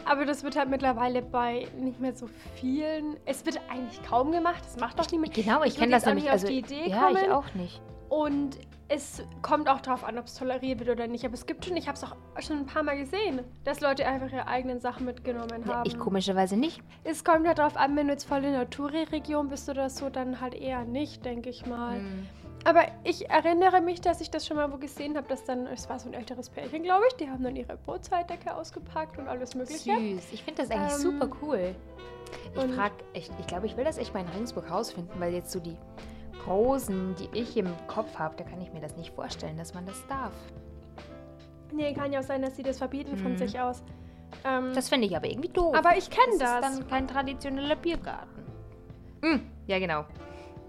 Aber 0.07 0.25
das 0.25 0.43
wird 0.45 0.57
halt 0.57 0.69
mittlerweile 0.69 1.23
bei 1.23 1.67
nicht 1.79 2.01
mehr 2.01 2.15
so 2.15 2.27
vielen. 2.57 3.17
Es 3.25 3.45
wird 3.47 3.61
eigentlich 3.71 4.03
kaum 4.03 4.33
gemacht. 4.33 4.63
Das 4.65 4.77
macht 4.79 4.99
doch 4.99 5.11
niemand. 5.11 5.35
Genau, 5.35 5.63
ich, 5.63 5.75
Ich 5.75 5.79
kenne 5.79 5.93
das 5.93 6.05
nämlich. 6.05 6.25
nicht 6.25 6.33
auf 6.33 6.41
Also, 6.41 6.47
die 6.49 6.59
Idee 6.59 6.89
ja, 6.91 7.11
ich 7.11 7.17
kommen. 7.19 7.33
auch 7.33 7.55
nicht. 7.55 7.81
Und 8.09 8.59
es 8.89 9.23
kommt 9.41 9.69
auch 9.69 9.81
darauf 9.81 10.05
an, 10.05 10.19
ob 10.19 10.27
es 10.27 10.35
toleriert 10.35 10.79
wird 10.81 10.91
oder 10.91 11.07
nicht. 11.07 11.25
Aber 11.25 11.35
es 11.35 11.47
gibt 11.47 11.65
schon, 11.65 11.77
ich 11.77 11.89
habe 11.89 11.97
es 11.97 12.05
auch 12.05 12.15
schon 12.41 12.59
ein 12.59 12.67
paar 12.67 12.83
Mal 12.83 12.99
gesehen, 12.99 13.41
dass 13.65 13.81
Leute 13.81 14.07
einfach 14.07 14.31
ihre 14.31 14.47
eigenen 14.47 14.79
Sachen 14.79 15.07
mitgenommen 15.07 15.65
Ja, 15.67 15.77
haben. 15.77 15.87
ich 15.87 15.99
komischerweise 15.99 16.57
nicht. 16.57 16.83
Es 17.03 17.25
kommt 17.25 17.47
halt 17.47 17.59
darauf 17.59 17.77
an, 17.77 17.97
wenn 17.97 18.07
du 18.09 18.13
jetzt 18.13 18.25
voll 18.25 18.45
in 18.45 18.53
der 18.53 18.69
Touri-Region 18.69 19.49
bist 19.49 19.69
oder 19.71 19.89
so, 19.89 20.11
dann 20.11 20.41
halt 20.41 20.55
eher 20.55 20.85
nicht, 20.85 21.25
denke 21.25 21.49
ich 21.49 21.65
mal. 21.67 21.97
Hm. 21.97 22.27
Aber 22.65 22.87
ich 23.05 23.29
erinnere 23.29 23.81
mich, 23.83 24.01
dass 24.01 24.21
ich 24.23 24.31
das 24.31 24.47
schon 24.47 24.57
mal 24.57 24.73
wo 24.73 24.79
gesehen 24.79 25.17
habe, 25.17 25.29
dass 25.29 25.45
dann, 25.45 25.67
es 25.67 25.89
war 25.91 25.99
so 25.99 26.09
ein 26.09 26.15
älteres 26.15 26.49
Pärchen, 26.49 26.83
glaube 26.83 27.05
ich, 27.09 27.15
die 27.17 27.29
haben 27.29 27.43
dann 27.43 27.57
ihre 27.57 27.77
Brotzeit-Decke 27.77 28.55
ausgepackt 28.57 29.19
und 29.19 29.29
alles 29.29 29.55
Mögliche. 29.55 29.95
Süß. 29.95 30.33
Ich 30.33 30.43
finde 30.45 30.63
das 30.63 30.71
eigentlich 30.71 30.95
Ähm, 30.95 30.99
super 31.21 31.29
cool. 31.43 31.75
Ich 32.55 32.75
frage 32.75 32.95
echt, 33.13 33.31
ich 33.39 33.47
glaube, 33.47 33.67
ich 33.67 33.77
will 33.77 33.85
das 33.85 33.99
echt 33.99 34.15
mal 34.15 34.21
in 34.21 34.29
Regensburg 34.29 34.71
rausfinden, 34.71 35.21
weil 35.21 35.35
jetzt 35.35 35.51
so 35.53 35.61
die 35.61 35.77
Rosen, 36.47 37.15
die 37.17 37.39
ich 37.39 37.57
im 37.57 37.69
Kopf 37.87 38.19
habe, 38.19 38.35
da 38.37 38.45
kann 38.45 38.61
ich 38.61 38.73
mir 38.73 38.81
das 38.81 38.97
nicht 38.97 39.15
vorstellen, 39.15 39.57
dass 39.57 39.75
man 39.75 39.85
das 39.87 40.03
darf. 40.09 40.33
Nee, 41.73 41.93
kann 41.95 42.13
ja 42.13 42.21
auch 42.21 42.25
sein, 42.25 42.43
dass 42.43 42.57
sie 42.57 42.63
das 42.63 42.79
verbieten 42.79 43.17
von 43.17 43.33
Mhm. 43.33 43.37
sich 43.39 43.59
aus. 43.61 43.83
Ähm, 44.45 44.73
Das 44.75 44.89
finde 44.89 45.07
ich 45.07 45.17
aber 45.17 45.27
irgendwie 45.29 45.49
doof. 45.49 45.75
aber 45.77 45.97
ich 45.97 46.09
kenne 46.11 46.39
das 46.39 46.61
das. 46.61 46.71
ist 46.71 46.79
dann 46.81 46.89
kein 46.89 47.09
traditioneller 47.09 47.77
Biergarten. 47.77 48.45
Hm, 49.23 49.51
ja, 49.67 49.79
genau. 49.79 50.05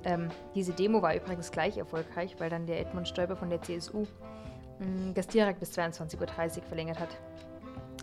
Ähm, 0.06 0.30
diese 0.54 0.72
Demo 0.74 1.02
war 1.02 1.16
übrigens 1.16 1.52
gleich 1.52 1.78
erfolgreich, 1.78 2.36
weil 2.40 2.50
dann 2.50 2.66
der 2.68 2.80
Edmund 2.80 3.08
Stoiber 3.08 3.36
von 3.36 3.50
der 3.50 3.62
CSU 3.62 4.02
mh, 4.80 5.14
das 5.16 5.28
direkt 5.28 5.60
bis 5.60 5.78
22.30 5.78 6.58
Uhr 6.58 6.64
verlängert 6.64 7.00
hat. 7.00 7.10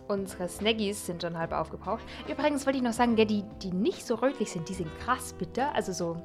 Unsere 0.08 0.48
Snaggies 0.48 1.06
sind 1.06 1.22
schon 1.22 1.38
halb 1.38 1.52
aufgebraucht. 1.52 2.02
Übrigens 2.28 2.66
wollte 2.66 2.78
ich 2.78 2.82
noch 2.84 2.92
sagen, 2.92 3.14
die, 3.16 3.44
die 3.62 3.72
nicht 3.72 4.04
so 4.06 4.16
rötlich 4.16 4.50
sind, 4.50 4.68
die 4.68 4.74
sind 4.74 4.90
krass 4.98 5.32
bitter. 5.32 5.72
Also 5.74 5.92
so, 5.92 6.16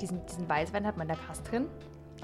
diesen, 0.00 0.24
diesen 0.26 0.48
Weißwein 0.48 0.86
hat 0.86 0.96
man 0.98 1.08
da 1.08 1.14
krass 1.14 1.42
drin. 1.42 1.66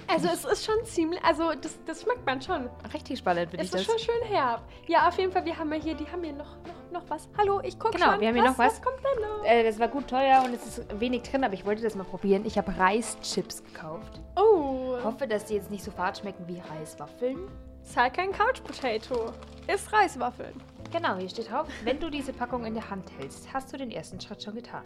also 0.07 0.29
es 0.29 0.45
ist 0.45 0.67
schon 0.67 0.85
ziemlich, 0.85 1.23
also 1.25 1.53
das, 1.61 1.79
das 1.87 2.03
schmeckt 2.03 2.27
man 2.27 2.43
schon. 2.43 2.69
Richtig 2.93 3.19
spannend 3.21 3.51
finde 3.51 3.65
Es 3.65 3.73
ich 3.73 3.81
ist 3.81 3.89
das. 3.89 4.01
schon 4.03 4.15
schön 4.15 4.29
herb. 4.31 4.63
Ja, 4.87 5.09
auf 5.09 5.19
jeden 5.19 5.33
Fall, 5.33 5.45
wir 5.47 5.59
haben 5.59 5.73
ja 5.73 5.79
hier, 5.81 5.95
die 5.95 6.07
haben 6.07 6.23
hier 6.23 6.35
noch, 6.35 6.57
noch, 6.67 6.78
noch 6.93 7.03
was. 7.09 7.29
Hallo, 7.39 7.61
ich 7.63 7.79
gucke 7.79 7.97
Genau, 7.99 8.13
schon. 8.13 8.21
wir 8.21 8.29
haben 8.29 8.35
hier 8.35 8.45
noch 8.45 8.59
was. 8.59 8.75
Was 8.75 8.83
kommt 8.83 8.99
denn 8.99 9.23
noch? 9.29 9.45
Äh, 9.45 9.65
das 9.65 9.79
war 9.79 9.89
gut 9.89 10.09
teuer 10.09 10.43
und 10.45 10.55
es 10.55 10.79
ist 10.79 11.01
wenig 11.01 11.23
drin, 11.23 11.45
aber 11.45 11.55
ich 11.55 11.65
wollte 11.65 11.83
das 11.83 11.95
mal 11.95 12.05
probieren. 12.05 12.45
Ich 12.47 12.57
habe 12.59 12.77
Reischips 12.77 13.63
gekauft. 13.65 14.21
Oh, 14.37 14.97
hoffe, 15.05 15.27
dass 15.27 15.45
die 15.47 15.55
jetzt 15.55 15.71
nicht 15.71 15.85
so 15.85 15.91
fad 15.91 16.19
schmecken 16.19 16.47
wie 16.47 16.61
Reiswaffeln. 16.61 17.39
ist 17.83 17.97
halt 17.97 18.15
kein 18.15 18.33
Couch 18.33 18.63
Potato. 18.65 19.33
Ist 19.73 19.93
Reiswaffeln. 19.93 20.55
Genau, 20.91 21.17
hier 21.17 21.29
steht 21.29 21.51
drauf, 21.51 21.67
wenn 21.85 22.01
du 22.01 22.09
diese 22.09 22.33
Packung 22.33 22.65
in 22.65 22.73
der 22.73 22.89
Hand 22.89 23.11
hältst, 23.19 23.53
hast 23.53 23.71
du 23.71 23.77
den 23.77 23.91
ersten 23.91 24.19
Schritt 24.23 24.43
schon 24.43 24.55
getan. 24.55 24.85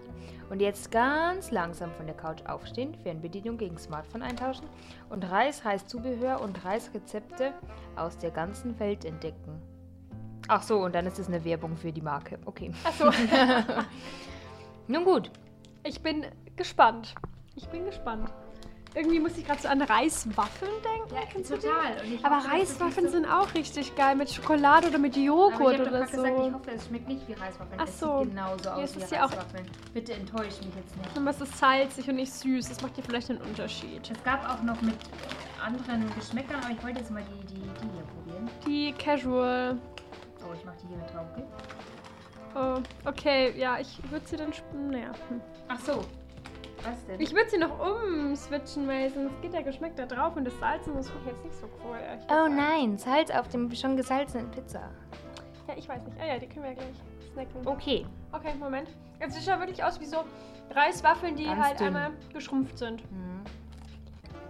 Und 0.50 0.60
jetzt 0.60 0.90
ganz 0.90 1.52
langsam 1.52 1.92
von 1.92 2.06
der 2.06 2.16
Couch 2.16 2.42
aufstehen, 2.44 2.92
Fernbedienung 3.04 3.56
gegen 3.56 3.78
Smartphone 3.78 4.22
eintauschen 4.22 4.66
und 5.10 5.22
Reis, 5.30 5.64
Reiszubehör 5.64 6.40
und 6.40 6.64
Reisrezepte 6.64 7.52
aus 7.94 8.18
der 8.18 8.32
ganzen 8.32 8.80
Welt 8.80 9.04
entdecken. 9.04 9.62
Ach 10.54 10.62
so, 10.62 10.80
und 10.80 10.94
dann 10.94 11.06
ist 11.06 11.18
es 11.18 11.28
eine 11.28 11.42
Werbung 11.46 11.78
für 11.78 11.90
die 11.90 12.02
Marke. 12.02 12.38
Okay. 12.44 12.70
Achso, 12.84 13.10
Nun 14.86 15.04
gut. 15.04 15.30
ich 15.82 16.02
bin 16.02 16.26
gespannt. 16.56 17.14
Ich 17.56 17.66
bin 17.68 17.86
gespannt. 17.86 18.28
Irgendwie 18.94 19.18
muss 19.18 19.38
ich 19.38 19.46
gerade 19.46 19.62
so 19.62 19.68
an 19.68 19.80
Reiswaffeln 19.80 20.70
denken. 20.84 21.26
Kennst 21.32 21.50
du 21.50 21.56
die? 21.56 22.22
Aber 22.22 22.46
Reiswaffeln 22.46 23.08
sind 23.08 23.24
auch 23.24 23.54
richtig 23.54 23.96
geil 23.96 24.14
mit 24.14 24.30
Schokolade 24.30 24.88
oder 24.88 24.98
mit 24.98 25.16
Joghurt 25.16 25.80
oder 25.80 26.06
so. 26.06 26.52
hoffe, 26.52 26.70
es 26.72 26.86
schmeckt 26.86 27.08
nicht 27.08 27.26
wie 27.26 27.32
Reiswaffeln. 27.32 27.80
Ach 27.80 27.88
so. 27.88 28.18
genauso 28.28 28.68
Ja, 28.68 28.80
es 28.82 28.94
ist 28.94 29.10
ja 29.10 29.24
auch- 29.24 29.30
Bitte 29.94 30.12
enttäusch 30.12 30.60
mich 30.60 30.74
jetzt 30.76 30.94
nicht. 30.98 31.16
Und 31.16 31.24
was 31.24 31.40
ist 31.40 31.56
salzig 31.56 32.06
und 32.10 32.16
nicht 32.16 32.34
süß? 32.34 32.68
Das 32.68 32.82
macht 32.82 32.98
ja 32.98 33.02
vielleicht 33.02 33.30
einen 33.30 33.40
Unterschied. 33.40 34.10
Es 34.10 34.22
gab 34.22 34.46
auch 34.46 34.62
noch 34.62 34.82
mit 34.82 34.96
anderen 35.64 36.14
Geschmäckern, 36.14 36.56
aber 36.62 36.74
ich 36.74 36.82
wollte 36.84 36.98
jetzt 36.98 37.10
mal 37.10 37.22
die, 37.22 37.46
die, 37.46 37.54
die 37.54 37.90
hier 37.94 38.04
probieren. 38.14 38.50
Die 38.66 38.92
Casual. 38.92 39.78
Oh, 40.52 40.54
ich 40.54 40.64
mache 40.64 40.76
die 40.82 40.88
hier 40.88 40.96
mit 40.98 41.12
drauf, 41.14 41.26
okay? 41.32 41.44
Oh, 42.54 43.08
okay, 43.08 43.54
ja, 43.58 43.78
ich 43.78 43.98
würde 44.10 44.26
sie 44.26 44.36
dann. 44.36 44.50
sp- 44.52 44.68
Naja. 44.76 45.12
Hm. 45.28 45.40
Ach 45.68 45.80
so. 45.80 46.04
Was 46.84 47.06
denn? 47.06 47.20
Ich 47.20 47.32
würde 47.32 47.48
sie 47.48 47.58
noch 47.58 47.78
umswitchen, 47.78 48.86
weil 48.88 49.08
sonst 49.10 49.40
geht 49.40 49.52
der 49.54 49.62
Geschmack 49.62 49.96
da 49.96 50.04
drauf 50.04 50.36
und 50.36 50.44
das 50.44 50.58
Salzen 50.58 50.98
ich 50.98 51.06
jetzt 51.26 51.44
nicht 51.44 51.54
so 51.54 51.66
cool. 51.84 51.96
ehrlich 51.96 52.24
oh 52.28 52.48
nein, 52.48 52.98
Salz 52.98 53.30
auf 53.30 53.48
dem 53.48 53.72
schon 53.74 53.96
gesalzenen 53.96 54.50
Pizza. 54.50 54.90
Ja, 55.68 55.74
ich 55.76 55.88
weiß 55.88 56.04
nicht. 56.04 56.16
Ah 56.20 56.26
ja, 56.26 56.38
die 56.38 56.46
können 56.48 56.64
wir 56.64 56.70
ja 56.72 56.74
gleich 56.74 56.94
snacken. 57.32 57.66
Okay. 57.66 58.04
Okay, 58.32 58.52
Moment. 58.58 58.88
Es 59.20 59.34
sieht 59.34 59.46
ja 59.46 59.58
wirklich 59.60 59.82
aus 59.82 60.00
wie 60.00 60.06
so 60.06 60.24
Reiswaffeln, 60.74 61.36
die 61.36 61.44
Ganz 61.44 61.64
halt 61.64 61.78
dünn. 61.80 61.86
einmal 61.88 62.10
geschrumpft 62.32 62.76
sind. 62.76 63.00
Hm. 63.02 63.42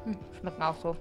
Hm, 0.06 0.18
schmecken 0.40 0.62
auch 0.62 0.74
so. 0.76 0.96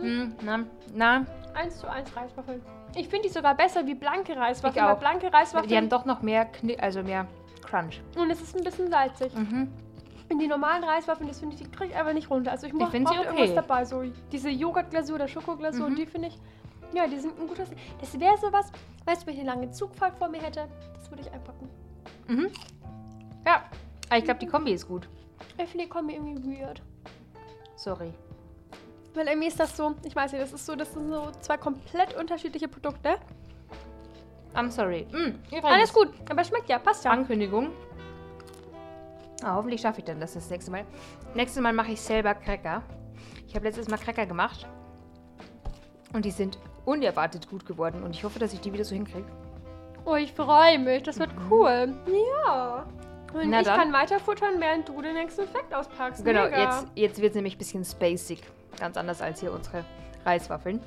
Mhm. 0.00 0.02
Hm, 0.02 0.34
na, 0.42 0.64
na, 0.92 1.26
Eins 1.54 1.78
zu 1.78 1.88
eins 1.88 2.14
Reiswaffeln. 2.16 2.60
Ich 2.94 3.08
finde 3.08 3.28
die 3.28 3.32
sogar 3.32 3.54
besser 3.54 3.86
wie 3.86 3.94
blanke 3.94 4.36
Reiswaffeln. 4.36 4.74
Ich 4.76 4.82
auch. 4.82 4.88
weil 4.94 4.96
blanke 4.96 5.32
Reiswaffeln. 5.32 5.68
die 5.68 5.76
haben 5.76 5.88
doch 5.88 6.04
noch 6.04 6.22
mehr, 6.22 6.44
Kni 6.46 6.76
also 6.78 7.02
mehr 7.02 7.26
Crunch. 7.62 8.00
und 8.16 8.30
es 8.30 8.40
ist 8.42 8.56
ein 8.56 8.64
bisschen 8.64 8.90
salzig. 8.90 9.34
Mhm. 9.34 9.68
Und 10.30 10.38
die 10.38 10.46
normalen 10.48 10.82
Reiswaffeln, 10.84 11.28
das 11.28 11.40
finde 11.40 11.56
ich, 11.56 11.62
die 11.62 11.70
kriege 11.70 11.90
ich 11.92 11.96
einfach 11.96 12.14
nicht 12.14 12.30
runter. 12.30 12.50
Also 12.52 12.66
ich, 12.66 12.72
mach- 12.72 12.90
find 12.90 13.06
sie 13.08 13.14
brauche 13.14 13.28
okay. 13.28 13.38
irgendwas 13.42 13.54
dabei. 13.66 13.84
So 13.84 14.02
diese 14.30 14.48
Joghurtglasur 14.50 15.16
oder 15.16 15.28
Schokoglasur, 15.28 15.90
Mhm. 15.90 15.96
die 15.96 16.06
finde 16.06 16.28
ich, 16.28 16.38
ja, 16.94 17.06
die 17.06 17.18
sind 17.18 17.38
ein 17.38 17.48
guter. 17.48 17.64
Das 18.00 18.18
wäre 18.18 18.36
sowas, 18.38 18.70
weißt 19.04 19.22
du, 19.22 19.26
wenn 19.26 19.34
ich 19.34 19.40
eine 19.40 19.50
lange 19.50 19.70
Zugfahrt 19.70 20.16
vor 20.18 20.28
mir 20.28 20.40
hätte, 20.40 20.68
das 20.94 21.10
würde 21.10 21.22
ich 21.22 21.32
einpacken. 21.32 21.68
Mhm. 22.28 22.48
Ja, 23.46 23.62
aber 24.08 24.18
ich 24.18 24.24
glaube, 24.24 24.40
die 24.40 24.46
Kombi 24.46 24.72
ist 24.72 24.86
gut. 24.88 25.08
Ich 25.58 25.68
finde 25.68 25.84
die 25.84 25.88
Kombi 25.90 26.14
irgendwie 26.14 26.60
weird. 26.60 26.80
Sorry. 27.76 28.12
Weil 29.14 29.26
irgendwie 29.28 29.48
ist 29.48 29.60
das 29.60 29.76
so, 29.76 29.94
ich 30.04 30.16
weiß 30.16 30.32
nicht, 30.32 30.42
das 30.42 30.52
ist 30.52 30.64
so, 30.64 30.74
das 30.74 30.92
sind 30.92 31.10
so 31.10 31.30
zwei 31.40 31.56
komplett 31.56 32.14
unterschiedliche 32.14 32.68
Produkte. 32.68 33.16
I'm 34.54 34.70
sorry. 34.70 35.06
Mm, 35.12 35.64
Alles 35.64 35.92
gut, 35.92 36.08
aber 36.30 36.44
schmeckt 36.44 36.68
ja, 36.68 36.78
passt 36.78 37.04
ja. 37.04 37.10
Ankündigung. 37.10 37.70
Ah, 39.42 39.54
hoffentlich 39.56 39.80
schaffe 39.80 39.98
ich 40.00 40.04
dann 40.04 40.20
das 40.20 40.34
das 40.34 40.50
nächste 40.50 40.70
Mal. 40.70 40.84
Nächstes 41.34 41.62
Mal 41.62 41.72
mache 41.72 41.92
ich 41.92 42.00
selber 42.00 42.34
Cracker. 42.34 42.82
Ich 43.48 43.54
habe 43.54 43.64
letztes 43.66 43.88
Mal 43.88 43.98
Cracker 43.98 44.26
gemacht. 44.26 44.66
Und 46.12 46.24
die 46.24 46.30
sind 46.30 46.58
unerwartet 46.84 47.48
gut 47.48 47.66
geworden. 47.66 48.02
Und 48.02 48.10
ich 48.14 48.24
hoffe, 48.24 48.38
dass 48.38 48.52
ich 48.52 48.60
die 48.60 48.72
wieder 48.72 48.84
so 48.84 48.94
hinkriege. 48.94 49.26
Oh, 50.04 50.14
ich 50.16 50.32
freue 50.32 50.78
mich, 50.78 51.02
das 51.04 51.18
wird 51.18 51.30
cool. 51.50 51.94
Ja. 52.46 52.86
Und. 53.34 53.50
Na 53.50 53.60
ich 53.60 53.66
dann. 53.66 53.78
kann 53.78 53.92
weiterfuttern, 53.92 54.54
während 54.58 54.88
du 54.88 55.00
den 55.00 55.14
nächsten 55.14 55.46
Fact 55.46 55.72
auspackst. 55.74 56.24
Genau, 56.24 56.44
Mega. 56.44 56.62
jetzt, 56.62 56.86
jetzt 56.94 57.20
wird 57.20 57.30
es 57.30 57.34
nämlich 57.36 57.56
ein 57.56 57.58
bisschen 57.58 57.84
spacig. 57.84 58.42
Ganz 58.78 58.96
anders 58.96 59.20
als 59.20 59.40
hier 59.40 59.52
unsere 59.52 59.84
Reiswaffeln. 60.24 60.80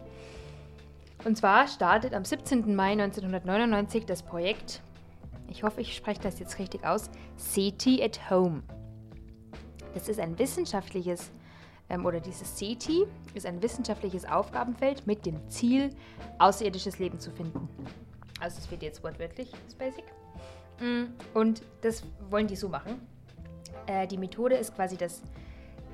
Und 1.24 1.38
zwar 1.38 1.68
startet 1.68 2.14
am 2.14 2.24
17. 2.24 2.76
Mai 2.76 2.92
1999 2.92 4.06
das 4.06 4.22
Projekt, 4.22 4.82
ich 5.48 5.64
hoffe, 5.64 5.82
ich 5.82 5.96
spreche 5.96 6.22
das 6.22 6.40
jetzt 6.40 6.60
richtig 6.60 6.86
aus, 6.86 7.10
SETI 7.38 8.04
at 8.04 8.30
Home. 8.30 8.62
Das 9.96 10.08
ist 10.08 10.20
ein 10.20 10.38
wissenschaftliches, 10.38 11.32
ähm, 11.90 12.06
oder 12.06 12.20
dieses 12.20 12.60
SETI 12.60 13.08
ist 13.34 13.48
ein 13.48 13.62
wissenschaftliches 13.64 14.26
Aufgabenfeld 14.26 15.08
mit 15.08 15.26
dem 15.26 15.50
Ziel, 15.50 15.96
außerirdisches 16.38 17.00
Leben 17.00 17.20
zu 17.20 17.32
finden. 17.32 17.70
Also 18.40 18.60
es 18.60 18.70
wird 18.70 18.84
jetzt 18.84 19.04
wortwörtlich 19.04 19.52
spacig. 19.72 20.04
Mm, 20.04 20.25
Und 21.34 21.62
das 21.82 22.04
wollen 22.30 22.48
die 22.48 22.56
so 22.56 22.70
machen. 22.70 23.00
Äh, 23.88 24.08
die 24.08 24.18
Methode 24.18 24.56
ist 24.56 24.76
quasi, 24.76 24.98
dass 24.98 25.22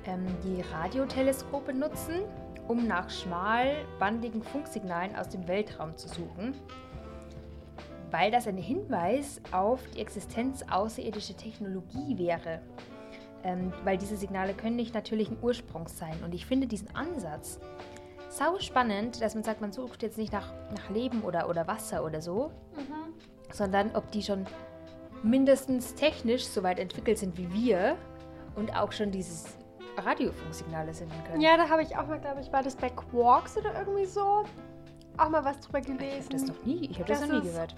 ähm, 0.06 0.26
die 0.42 0.62
Radioteleskope 0.62 1.72
nutzen, 1.72 2.22
um 2.68 2.86
nach 2.86 3.10
schmalbandigen 3.10 4.42
Funksignalen 4.42 5.14
aus 5.16 5.28
dem 5.28 5.46
Weltraum 5.48 5.96
zu 5.96 6.08
suchen, 6.08 6.54
weil 8.10 8.30
das 8.30 8.46
ein 8.46 8.56
Hinweis 8.56 9.40
auf 9.52 9.80
die 9.94 10.00
Existenz 10.00 10.64
außerirdischer 10.70 11.36
Technologie 11.36 12.18
wäre. 12.18 12.60
Ähm, 13.44 13.72
weil 13.82 13.98
diese 13.98 14.16
Signale 14.16 14.54
können 14.54 14.76
nicht 14.76 14.94
natürlichen 14.94 15.36
Ursprungs 15.42 15.98
sein. 15.98 16.14
Und 16.24 16.32
ich 16.34 16.46
finde 16.46 16.68
diesen 16.68 16.94
Ansatz 16.94 17.58
sau 18.28 18.58
spannend, 18.60 19.20
dass 19.20 19.34
man 19.34 19.42
sagt, 19.42 19.60
man 19.60 19.72
sucht 19.72 20.02
jetzt 20.02 20.16
nicht 20.16 20.32
nach, 20.32 20.52
nach 20.70 20.88
Leben 20.90 21.22
oder, 21.22 21.48
oder 21.48 21.66
Wasser 21.66 22.04
oder 22.04 22.20
so, 22.22 22.52
Mhm. 22.76 23.12
sondern 23.52 23.90
ob 23.96 24.10
die 24.12 24.22
schon 24.22 24.46
mindestens 25.22 25.94
technisch 25.94 26.44
so 26.46 26.62
weit 26.62 26.78
entwickelt 26.78 27.18
sind 27.18 27.36
wie 27.38 27.52
wir 27.52 27.96
und 28.56 28.74
auch 28.76 28.92
schon 28.92 29.10
dieses 29.10 29.56
Radiofunksignale 29.96 30.92
senden 30.94 31.16
können. 31.24 31.40
Ja, 31.40 31.56
da 31.56 31.68
habe 31.68 31.82
ich 31.82 31.96
auch 31.96 32.06
mal, 32.06 32.18
glaube 32.20 32.40
ich, 32.40 32.52
war 32.52 32.62
das 32.62 32.76
bei 32.76 32.90
Quarks 32.90 33.56
oder 33.56 33.78
irgendwie 33.78 34.06
so, 34.06 34.44
auch 35.18 35.28
mal 35.28 35.44
was 35.44 35.60
drüber 35.60 35.78
ich 35.80 35.88
habe 35.88 35.98
gelesen. 35.98 36.30
das 36.32 36.46
noch 36.46 36.64
nie, 36.64 36.88
ich 36.90 36.98
habe 36.98 37.08
das 37.08 37.20
Das 37.20 37.28
noch 37.28 37.42
nie 37.42 37.48
gehört. 37.50 37.74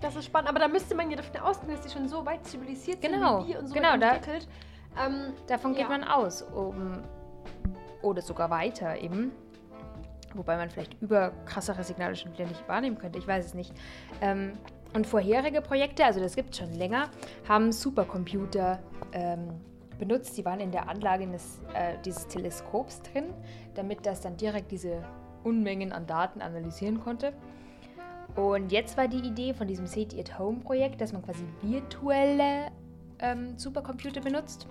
Das 0.00 0.14
ist 0.14 0.26
spannend, 0.26 0.48
aber 0.50 0.58
da 0.58 0.68
müsste 0.68 0.94
man 0.94 1.10
ja 1.10 1.16
davon 1.16 1.40
ausgehen, 1.40 1.72
dass 1.72 1.80
die 1.84 1.90
schon 1.90 2.06
so 2.08 2.24
weit 2.26 2.44
zivilisiert 2.46 3.00
Genau, 3.00 3.38
sind 3.38 3.48
wie 3.48 3.52
wir 3.54 3.58
und 3.60 3.66
so 3.68 3.74
genau, 3.74 3.92
weit 3.92 4.02
da- 4.02 4.10
entwickelt. 4.14 4.48
Ähm, 4.98 5.32
Davon 5.46 5.72
geht 5.72 5.82
Ja. 5.82 5.88
man 5.88 6.04
aus. 6.04 6.42
Um, 6.42 7.02
oder 8.02 8.22
sogar 8.22 8.48
weiter 8.50 8.96
eben. 8.98 9.32
Wobei 10.34 10.56
man 10.56 10.68
vielleicht 10.70 11.00
über 11.00 11.30
krassere 11.46 11.82
Signale 11.82 12.14
schon 12.14 12.32
wieder 12.32 12.44
nicht 12.46 12.66
wahrnehmen 12.68 12.98
könnte. 12.98 13.18
Ich 13.18 13.26
weiß 13.26 13.44
es 13.46 13.54
nicht. 13.54 13.72
Ähm, 14.20 14.52
und 14.96 15.06
vorherige 15.06 15.60
Projekte, 15.60 16.06
also 16.06 16.20
das 16.20 16.34
gibt 16.34 16.50
es 16.50 16.58
schon 16.58 16.72
länger, 16.72 17.10
haben 17.46 17.70
Supercomputer 17.70 18.80
ähm, 19.12 19.60
benutzt. 19.98 20.36
Die 20.38 20.44
waren 20.44 20.58
in 20.58 20.72
der 20.72 20.88
Anlage 20.88 21.26
des, 21.26 21.60
äh, 21.74 21.98
dieses 22.04 22.26
Teleskops 22.28 23.02
drin, 23.02 23.26
damit 23.74 24.06
das 24.06 24.22
dann 24.22 24.38
direkt 24.38 24.72
diese 24.72 25.04
Unmengen 25.44 25.92
an 25.92 26.06
Daten 26.06 26.40
analysieren 26.40 26.98
konnte. 26.98 27.34
Und 28.36 28.72
jetzt 28.72 28.96
war 28.96 29.06
die 29.06 29.18
Idee 29.18 29.52
von 29.52 29.68
diesem 29.68 29.86
SETI 29.86 30.18
at 30.18 30.38
Home 30.38 30.60
Projekt, 30.60 31.00
dass 31.02 31.12
man 31.12 31.22
quasi 31.22 31.44
virtuelle 31.60 32.72
ähm, 33.18 33.58
Supercomputer 33.58 34.22
benutzt, 34.22 34.66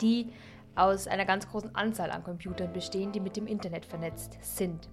die 0.00 0.32
aus 0.74 1.06
einer 1.06 1.24
ganz 1.24 1.48
großen 1.48 1.72
Anzahl 1.76 2.10
an 2.10 2.24
Computern 2.24 2.72
bestehen, 2.72 3.12
die 3.12 3.20
mit 3.20 3.36
dem 3.36 3.46
Internet 3.46 3.86
vernetzt 3.86 4.38
sind. 4.40 4.88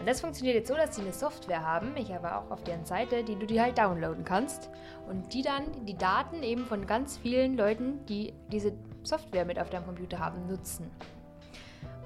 Und 0.00 0.08
das 0.08 0.22
funktioniert 0.22 0.56
jetzt 0.56 0.68
so, 0.68 0.74
dass 0.74 0.96
sie 0.96 1.02
eine 1.02 1.12
Software 1.12 1.62
haben, 1.62 1.94
ich 1.94 2.10
habe 2.10 2.34
auch 2.34 2.50
auf 2.50 2.64
deren 2.64 2.86
Seite, 2.86 3.22
die 3.22 3.36
du 3.36 3.44
dir 3.44 3.62
halt 3.62 3.76
downloaden 3.76 4.24
kannst 4.24 4.70
und 5.06 5.34
die 5.34 5.42
dann 5.42 5.64
die 5.84 5.96
Daten 5.96 6.42
eben 6.42 6.64
von 6.64 6.86
ganz 6.86 7.18
vielen 7.18 7.54
Leuten, 7.58 8.04
die 8.06 8.32
diese 8.50 8.72
Software 9.02 9.44
mit 9.44 9.60
auf 9.60 9.68
deinem 9.68 9.84
Computer 9.84 10.18
haben, 10.18 10.46
nutzen. 10.46 10.90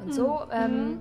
Und 0.01 0.13
so 0.13 0.41
ähm, 0.53 1.01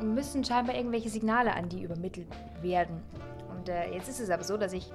müssen 0.00 0.42
scheinbar 0.42 0.74
irgendwelche 0.74 1.10
Signale 1.10 1.54
an 1.54 1.68
die 1.68 1.82
übermittelt 1.82 2.28
werden. 2.62 3.02
Und 3.50 3.68
äh, 3.68 3.92
jetzt 3.92 4.08
ist 4.08 4.20
es 4.20 4.30
aber 4.30 4.42
so, 4.42 4.56
dass 4.56 4.72
ich 4.72 4.90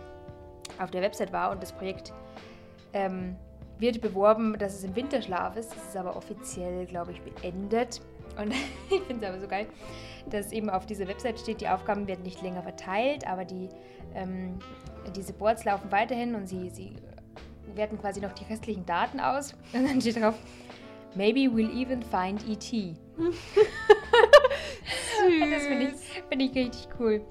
auf 0.80 0.90
der 0.90 1.04
Website 1.04 1.32
war 1.32 1.52
und 1.52 1.62
das 1.62 1.72
Projekt 1.72 2.14
ähm, 2.94 3.36
wird 3.78 4.02
beworben, 4.02 4.58
dass 4.58 4.74
es 4.74 4.84
im 4.84 4.96
Winterschlaf 4.96 5.56
ist. 5.56 5.72
Das 5.76 5.90
ist 5.90 5.98
aber 5.98 6.16
offiziell, 6.16 6.88
glaube 6.88 7.12
ich, 7.12 7.22
beendet. 7.22 8.02
Und 8.38 8.54
ich 8.90 9.02
finde 9.02 9.26
es 9.26 9.32
aber 9.32 9.42
so 9.42 9.48
geil, 9.48 9.68
dass 10.30 10.52
eben 10.52 10.70
auf 10.70 10.86
dieser 10.86 11.08
Website 11.08 11.40
steht, 11.40 11.62
die 11.62 11.68
Aufgaben 11.68 12.08
werden 12.08 12.24
nicht 12.24 12.42
länger 12.42 12.64
verteilt, 12.64 13.28
aber 13.28 13.46
die, 13.46 13.70
ähm, 14.16 14.60
diese 15.16 15.34
Boards 15.34 15.64
laufen 15.66 15.92
weiterhin 15.92 16.36
und 16.36 16.48
sie, 16.48 16.70
sie 16.70 16.94
werten 17.76 18.00
quasi 18.00 18.20
noch 18.20 18.34
die 18.34 18.46
restlichen 18.46 18.86
Daten 18.86 19.20
aus. 19.20 19.54
Und 19.74 19.88
dann 19.88 20.02
steht 20.02 20.18
drauf, 20.22 20.36
maybe 21.16 21.42
we'll 21.42 21.72
even 21.72 22.02
find 22.02 22.48
E.T. 22.48 22.96
Das 25.20 25.64
finde 25.64 25.88
ich, 25.88 26.24
find 26.30 26.42
ich 26.42 26.56
richtig 26.56 26.88
cool. 27.00 27.22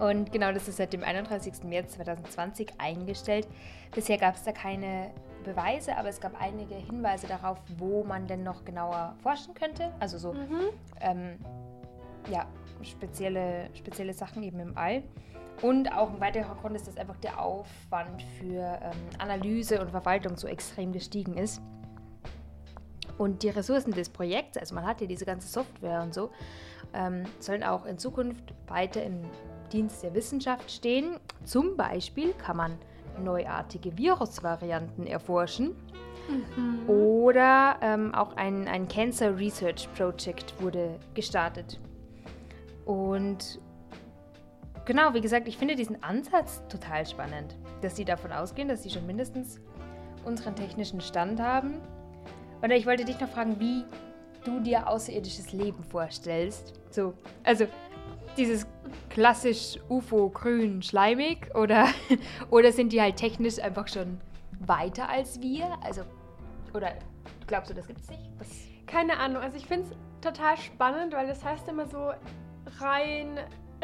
Und 0.00 0.32
genau, 0.32 0.52
das 0.52 0.66
ist 0.66 0.78
seit 0.78 0.92
dem 0.92 1.04
31. 1.04 1.62
März 1.64 1.92
2020 1.92 2.68
eingestellt. 2.78 3.46
Bisher 3.94 4.16
gab 4.16 4.34
es 4.34 4.42
da 4.42 4.52
keine 4.52 5.12
Beweise, 5.42 5.96
aber 5.96 6.08
es 6.08 6.20
gab 6.20 6.40
einige 6.40 6.74
Hinweise 6.74 7.26
darauf, 7.26 7.58
wo 7.78 8.04
man 8.04 8.26
denn 8.26 8.42
noch 8.42 8.64
genauer 8.64 9.14
forschen 9.22 9.54
könnte. 9.54 9.92
Also 10.00 10.18
so 10.18 10.32
Mhm. 10.32 10.60
ähm, 11.00 11.38
ja, 12.30 12.46
spezielle, 12.82 13.68
spezielle 13.74 14.12
Sachen 14.14 14.42
eben 14.42 14.60
im 14.60 14.76
All. 14.76 15.02
Und 15.60 15.92
auch 15.92 16.10
ein 16.10 16.20
weiterer 16.20 16.54
Grund 16.56 16.74
ist, 16.74 16.88
dass 16.88 16.96
einfach 16.96 17.16
der 17.18 17.40
Aufwand 17.40 18.22
für 18.38 18.78
ähm, 18.82 18.92
Analyse 19.18 19.80
und 19.80 19.90
Verwaltung 19.90 20.36
so 20.36 20.48
extrem 20.48 20.92
gestiegen 20.92 21.36
ist. 21.36 21.60
Und 23.18 23.42
die 23.42 23.50
Ressourcen 23.50 23.92
des 23.92 24.08
Projekts, 24.08 24.56
also 24.56 24.74
man 24.74 24.86
hat 24.86 25.00
ja 25.00 25.06
diese 25.06 25.24
ganze 25.24 25.46
Software 25.48 26.02
und 26.02 26.14
so, 26.14 26.30
ähm, 26.94 27.24
sollen 27.38 27.62
auch 27.62 27.84
in 27.86 27.98
Zukunft 27.98 28.54
weiter 28.66 29.02
im 29.02 29.22
Dienst 29.72 30.02
der 30.02 30.14
Wissenschaft 30.14 30.70
stehen. 30.70 31.18
Zum 31.44 31.76
Beispiel 31.76 32.32
kann 32.32 32.56
man 32.56 32.78
neuartige 33.18 33.96
Virusvarianten 33.96 35.06
erforschen. 35.06 35.76
Oder 36.86 37.76
ähm, 37.82 38.14
auch 38.14 38.36
ein, 38.36 38.68
ein 38.68 38.86
Cancer 38.88 39.36
Research 39.36 39.88
Project 39.94 40.54
wurde 40.60 40.98
gestartet. 41.14 41.80
Und 42.84 43.60
genau, 44.84 45.14
wie 45.14 45.20
gesagt, 45.20 45.48
ich 45.48 45.56
finde 45.56 45.74
diesen 45.74 46.02
Ansatz 46.02 46.62
total 46.68 47.06
spannend, 47.06 47.56
dass 47.80 47.96
sie 47.96 48.04
davon 48.04 48.32
ausgehen, 48.32 48.68
dass 48.68 48.82
sie 48.82 48.90
schon 48.90 49.06
mindestens 49.06 49.60
unseren 50.24 50.54
technischen 50.54 51.00
Stand 51.00 51.40
haben. 51.40 51.80
Und 52.60 52.70
ich 52.70 52.86
wollte 52.86 53.04
dich 53.04 53.18
noch 53.20 53.28
fragen, 53.28 53.58
wie 53.58 53.84
du 54.44 54.60
dir 54.60 54.88
außerirdisches 54.88 55.52
Leben 55.52 55.82
vorstellst. 55.82 56.74
So, 56.90 57.14
also 57.44 57.66
dieses 58.36 58.66
klassisch 59.10 59.78
UFO 59.88 60.30
grün 60.30 60.82
schleimig 60.82 61.54
oder, 61.54 61.88
oder 62.50 62.72
sind 62.72 62.92
die 62.92 63.00
halt 63.00 63.16
technisch 63.16 63.58
einfach 63.58 63.88
schon 63.88 64.20
weiter 64.60 65.08
als 65.08 65.40
wir? 65.40 65.66
Also, 65.82 66.02
oder 66.74 66.94
glaubst 67.46 67.70
du, 67.70 67.74
das 67.74 67.86
gibt's 67.86 68.08
nicht? 68.08 68.22
Was, 68.38 68.48
Keine 68.86 69.18
Ahnung, 69.18 69.42
also 69.42 69.56
ich 69.56 69.66
finde 69.66 69.88
es 69.90 69.96
total 70.20 70.56
spannend, 70.56 71.14
weil 71.14 71.26
das 71.26 71.44
heißt 71.44 71.68
immer 71.68 71.86
so 71.86 72.12
rein 72.80 73.38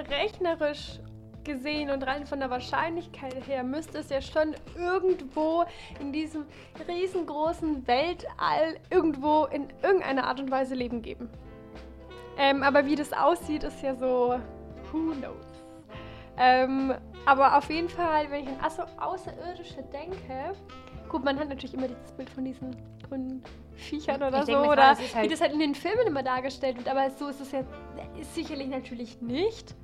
rechnerisch 0.08 1.00
gesehen 1.44 1.90
und 1.90 2.02
rein 2.02 2.26
von 2.26 2.40
der 2.40 2.50
Wahrscheinlichkeit 2.50 3.46
her 3.46 3.64
müsste 3.64 3.98
es 3.98 4.10
ja 4.10 4.20
schon 4.20 4.54
irgendwo 4.76 5.64
in 5.98 6.12
diesem 6.12 6.44
riesengroßen 6.86 7.86
Weltall 7.86 8.76
irgendwo 8.90 9.46
in 9.46 9.68
irgendeiner 9.82 10.26
Art 10.26 10.40
und 10.40 10.50
Weise 10.50 10.74
Leben 10.74 11.00
geben. 11.00 11.30
Ähm, 12.38 12.62
aber 12.62 12.86
wie 12.86 12.94
das 12.94 13.12
aussieht, 13.12 13.64
ist 13.64 13.82
ja 13.82 13.94
so, 13.94 14.38
who 14.92 15.12
knows. 15.12 15.44
Ähm, 16.36 16.94
aber 17.26 17.56
auf 17.58 17.68
jeden 17.68 17.88
Fall, 17.88 18.30
wenn 18.30 18.44
ich 18.44 18.48
an 18.48 18.60
Außer 18.64 18.86
Außerirdische 18.98 19.82
denke, 19.92 20.52
gut, 21.08 21.24
man 21.24 21.38
hat 21.38 21.48
natürlich 21.48 21.74
immer 21.74 21.88
dieses 21.88 22.12
Bild 22.12 22.30
von 22.30 22.44
diesen 22.44 22.76
grünen 23.08 23.42
Viechern 23.74 24.22
oder 24.22 24.38
Ich 24.38 24.44
so, 24.44 24.52
denk 24.52 24.60
mir 24.62 24.70
oder 24.70 24.86
halt- 24.88 24.98
wie 25.22 25.28
das 25.28 25.40
halt 25.40 25.52
in 25.52 25.58
den 25.58 25.74
Filmen 25.74 26.06
immer 26.06 26.22
dargestellt 26.22 26.76
wird, 26.76 26.88
aber 26.88 27.10
so 27.10 27.26
ist 27.28 27.40
es 27.40 27.50
ja 27.52 27.60
ist 28.20 28.34
sicherlich 28.34 28.68
natürlich 28.68 29.20
nicht. 29.20 29.74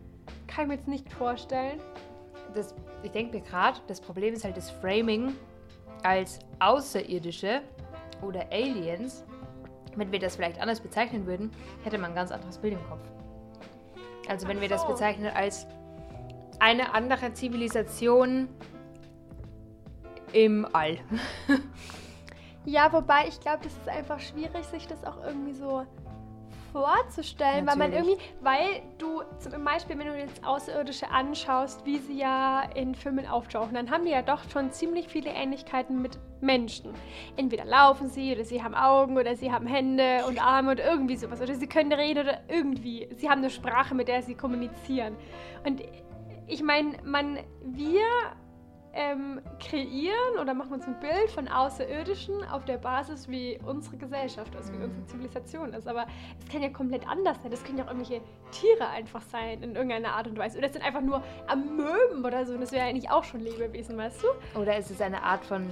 Kann 0.46 0.64
ich 0.64 0.68
mir 0.68 0.74
jetzt 0.74 0.88
nicht 0.88 1.12
vorstellen. 1.12 1.80
das, 2.54 2.72
ich 3.02 3.10
denke 3.10 3.36
mir 3.38 3.42
gerade, 3.42 3.80
das 3.88 4.00
Problem 4.00 4.32
ist 4.34 4.44
halt 4.44 4.56
das 4.56 4.70
Framing 4.70 5.34
als 6.04 6.38
Außerirdische 6.60 7.62
oder 8.22 8.46
Aliens. 8.52 9.24
Wenn 9.96 10.12
wir 10.12 10.18
das 10.18 10.36
vielleicht 10.36 10.60
anders 10.60 10.80
bezeichnen 10.80 11.26
würden, 11.26 11.50
hätte 11.82 11.98
man 11.98 12.10
ein 12.10 12.16
ganz 12.16 12.30
anderes 12.30 12.58
Bild 12.58 12.74
im 12.74 12.84
Kopf. 12.88 13.02
Also 14.28 14.48
wenn 14.48 14.58
Ach 14.58 14.62
wir 14.62 14.68
das 14.68 14.82
so. 14.82 14.88
bezeichnen 14.88 15.30
als 15.34 15.66
eine 16.58 16.94
andere 16.94 17.32
Zivilisation 17.32 18.48
im 20.32 20.66
All. 20.72 20.98
Ja, 22.66 22.90
wobei 22.94 23.28
ich 23.28 23.40
glaube, 23.40 23.58
das 23.62 23.74
ist 23.74 23.88
einfach 23.88 24.18
schwierig, 24.20 24.64
sich 24.64 24.86
das 24.86 25.04
auch 25.04 25.22
irgendwie 25.22 25.52
so 25.52 25.84
vorzustellen, 26.74 27.68
weil 27.68 27.76
man 27.76 27.92
Natürlich. 27.92 28.18
irgendwie, 28.18 28.44
weil 28.44 28.82
du 28.98 29.22
zum 29.38 29.64
Beispiel, 29.64 29.96
wenn 29.96 30.08
du 30.08 30.18
jetzt 30.18 30.44
Außerirdische 30.44 31.08
anschaust, 31.08 31.86
wie 31.86 31.98
sie 31.98 32.18
ja 32.18 32.62
in 32.74 32.96
Filmen 32.96 33.28
auftauchen, 33.28 33.74
dann 33.74 33.92
haben 33.92 34.04
die 34.04 34.10
ja 34.10 34.22
doch 34.22 34.40
schon 34.50 34.72
ziemlich 34.72 35.06
viele 35.06 35.30
Ähnlichkeiten 35.30 36.02
mit 36.02 36.18
Menschen. 36.40 36.92
Entweder 37.36 37.64
laufen 37.64 38.08
sie 38.08 38.32
oder 38.32 38.44
sie 38.44 38.60
haben 38.60 38.74
Augen 38.74 39.16
oder 39.16 39.36
sie 39.36 39.52
haben 39.52 39.68
Hände 39.68 40.24
und 40.26 40.44
Arme 40.44 40.72
oder 40.72 40.84
irgendwie 40.84 41.16
sowas 41.16 41.40
oder 41.40 41.54
sie 41.54 41.68
können 41.68 41.92
reden 41.92 42.24
oder 42.24 42.40
irgendwie. 42.48 43.08
Sie 43.18 43.30
haben 43.30 43.38
eine 43.38 43.50
Sprache, 43.50 43.94
mit 43.94 44.08
der 44.08 44.22
sie 44.22 44.34
kommunizieren. 44.34 45.14
Und 45.64 45.80
ich 46.48 46.64
meine, 46.64 46.96
man, 47.04 47.38
wir 47.62 48.02
ähm, 48.94 49.40
kreieren 49.58 50.38
oder 50.40 50.54
machen 50.54 50.72
uns 50.72 50.86
ein 50.86 50.98
Bild 51.00 51.30
von 51.30 51.48
Außerirdischen 51.48 52.44
auf 52.50 52.64
der 52.64 52.78
Basis, 52.78 53.28
wie 53.28 53.58
unsere 53.66 53.96
Gesellschaft 53.96 54.54
ist, 54.54 54.72
wie 54.72 54.82
unsere 54.82 55.04
Zivilisation 55.06 55.72
ist. 55.72 55.88
Aber 55.88 56.06
es 56.40 56.48
kann 56.52 56.62
ja 56.62 56.68
komplett 56.68 57.06
anders 57.08 57.36
sein. 57.42 57.50
Das 57.50 57.64
können 57.64 57.78
ja 57.78 57.84
auch 57.84 57.88
irgendwelche 57.90 58.22
Tiere 58.52 58.88
einfach 58.88 59.22
sein 59.22 59.62
in 59.62 59.74
irgendeiner 59.74 60.12
Art 60.14 60.26
und 60.28 60.38
Weise. 60.38 60.58
Oder 60.58 60.68
es 60.68 60.72
sind 60.74 60.84
einfach 60.84 61.00
nur 61.00 61.22
Amöben 61.48 62.24
oder 62.24 62.46
so. 62.46 62.54
Und 62.54 62.60
das 62.60 62.72
wäre 62.72 62.84
eigentlich 62.86 63.10
auch 63.10 63.24
schon 63.24 63.40
Lebewesen, 63.40 63.96
weißt 63.96 64.22
du? 64.22 64.60
Oder 64.60 64.76
ist 64.78 64.90
es 64.90 65.00
eine 65.00 65.22
Art 65.22 65.44
von 65.44 65.68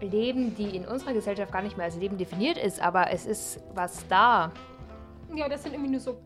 Leben, 0.00 0.54
die 0.56 0.74
in 0.76 0.86
unserer 0.86 1.12
Gesellschaft 1.12 1.52
gar 1.52 1.62
nicht 1.62 1.76
mehr 1.76 1.86
als 1.86 1.96
Leben 1.96 2.18
definiert 2.18 2.58
ist, 2.58 2.80
aber 2.80 3.10
es 3.10 3.26
ist 3.26 3.60
was 3.74 4.06
da. 4.08 4.50
Ja, 5.34 5.48
das 5.48 5.62
sind 5.62 5.72
irgendwie 5.72 5.90
nur 5.92 6.00
so 6.00 6.18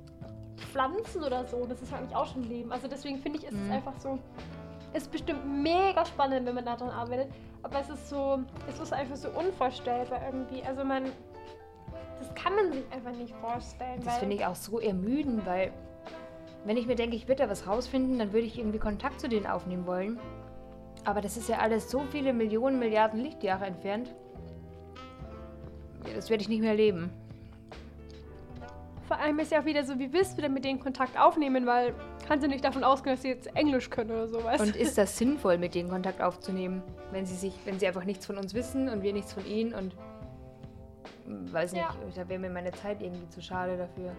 Pflanzen 0.72 1.22
oder 1.22 1.44
so. 1.46 1.64
Das 1.68 1.80
ist 1.82 1.90
ja 1.92 1.98
eigentlich 1.98 2.16
auch 2.16 2.26
schon 2.26 2.42
Leben. 2.44 2.72
Also 2.72 2.88
deswegen 2.88 3.18
finde 3.18 3.38
ich, 3.38 3.44
ist 3.44 3.52
es 3.54 3.58
Mhm. 3.60 3.70
einfach 3.72 3.94
so. 3.98 4.18
Ist 4.94 5.10
bestimmt 5.12 5.44
mega 5.46 6.04
spannend, 6.04 6.46
wenn 6.46 6.54
man 6.54 6.64
daran 6.64 6.90
arbeitet. 6.90 7.28
Aber 7.62 7.80
es 7.80 7.90
ist 7.90 8.08
so, 8.08 8.40
es 8.68 8.78
ist 8.80 8.92
einfach 8.92 9.16
so 9.16 9.28
unvorstellbar 9.30 10.20
irgendwie. 10.24 10.62
Also 10.62 10.84
man, 10.84 11.04
das 12.18 12.34
kann 12.34 12.54
man 12.54 12.72
sich 12.72 12.84
einfach 12.90 13.12
nicht 13.12 13.34
vorstellen. 13.36 14.00
Das 14.04 14.18
finde 14.18 14.36
ich 14.36 14.46
auch 14.46 14.54
so 14.54 14.80
ermüdend, 14.80 15.44
weil 15.44 15.72
wenn 16.64 16.76
ich 16.76 16.86
mir 16.86 16.96
denke, 16.96 17.16
ich 17.16 17.28
würde 17.28 17.44
da 17.44 17.50
was 17.50 17.66
rausfinden, 17.66 18.18
dann 18.18 18.32
würde 18.32 18.46
ich 18.46 18.58
irgendwie 18.58 18.78
Kontakt 18.78 19.20
zu 19.20 19.28
denen 19.28 19.46
aufnehmen 19.46 19.86
wollen. 19.86 20.18
Aber 21.04 21.20
das 21.20 21.36
ist 21.36 21.48
ja 21.48 21.58
alles 21.58 21.90
so 21.90 22.00
viele 22.10 22.32
Millionen, 22.32 22.78
Milliarden 22.78 23.20
Lichtjahre 23.20 23.66
entfernt. 23.66 24.14
Ja, 26.06 26.14
das 26.14 26.30
werde 26.30 26.42
ich 26.42 26.48
nicht 26.48 26.60
mehr 26.60 26.70
erleben. 26.70 27.10
Vor 29.08 29.18
allem 29.18 29.38
ist 29.38 29.50
ja 29.50 29.60
auch 29.60 29.64
wieder 29.64 29.84
so, 29.84 29.98
wie 29.98 30.12
willst 30.12 30.36
du 30.36 30.42
denn 30.42 30.52
mit 30.52 30.64
denen 30.66 30.78
Kontakt 30.80 31.18
aufnehmen? 31.18 31.64
Weil, 31.66 31.94
kannst 32.28 32.44
du 32.44 32.48
nicht 32.48 32.62
davon 32.62 32.84
ausgehen, 32.84 33.16
dass 33.16 33.22
sie 33.22 33.28
jetzt 33.28 33.46
Englisch 33.56 33.88
können 33.88 34.10
oder 34.10 34.28
sowas. 34.28 34.60
Und 34.60 34.76
ist 34.76 34.98
das 34.98 35.16
sinnvoll, 35.18 35.56
mit 35.56 35.74
denen 35.74 35.88
Kontakt 35.88 36.20
aufzunehmen, 36.20 36.82
wenn 37.10 37.24
sie 37.24 37.34
sich, 37.34 37.54
wenn 37.64 37.78
sie 37.78 37.86
einfach 37.86 38.04
nichts 38.04 38.26
von 38.26 38.36
uns 38.36 38.52
wissen 38.52 38.90
und 38.90 39.02
wir 39.02 39.14
nichts 39.14 39.32
von 39.32 39.46
ihnen 39.46 39.72
und 39.72 39.94
weiß 41.52 41.72
nicht, 41.72 41.82
Ja. 41.82 41.94
da 42.14 42.28
wäre 42.28 42.38
mir 42.38 42.50
meine 42.50 42.72
Zeit 42.72 43.02
irgendwie 43.02 43.28
zu 43.30 43.40
schade 43.42 43.76
dafür. 43.78 44.12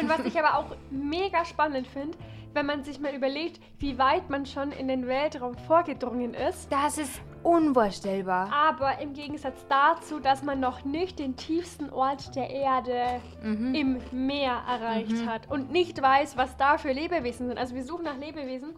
Und 0.00 0.08
was 0.08 0.24
ich 0.24 0.38
aber 0.38 0.58
auch 0.58 0.74
mega 0.90 1.44
spannend 1.44 1.86
finde, 1.86 2.16
wenn 2.54 2.66
man 2.66 2.82
sich 2.82 2.98
mal 2.98 3.14
überlegt, 3.14 3.60
wie 3.78 3.98
weit 3.98 4.28
man 4.30 4.46
schon 4.46 4.72
in 4.72 4.88
den 4.88 5.06
Weltraum 5.06 5.56
vorgedrungen 5.56 6.34
ist. 6.34 6.70
Das 6.72 6.98
ist 6.98 7.20
unvorstellbar. 7.42 8.50
Aber 8.52 8.98
im 9.00 9.12
Gegensatz 9.14 9.64
dazu, 9.68 10.20
dass 10.20 10.42
man 10.42 10.60
noch 10.60 10.84
nicht 10.84 11.18
den 11.18 11.36
tiefsten 11.36 11.90
Ort 11.90 12.34
der 12.36 12.50
Erde 12.50 13.20
Mhm. 13.42 13.74
im 13.74 14.00
Meer 14.12 14.62
erreicht 14.68 15.26
hat 15.26 15.50
und 15.50 15.70
nicht 15.70 16.00
weiß, 16.00 16.36
was 16.36 16.56
da 16.56 16.78
für 16.78 16.92
Lebewesen 16.92 17.48
sind. 17.48 17.58
Also 17.58 17.74
wir 17.74 17.84
suchen 17.84 18.04
nach 18.04 18.16
Lebewesen, 18.18 18.74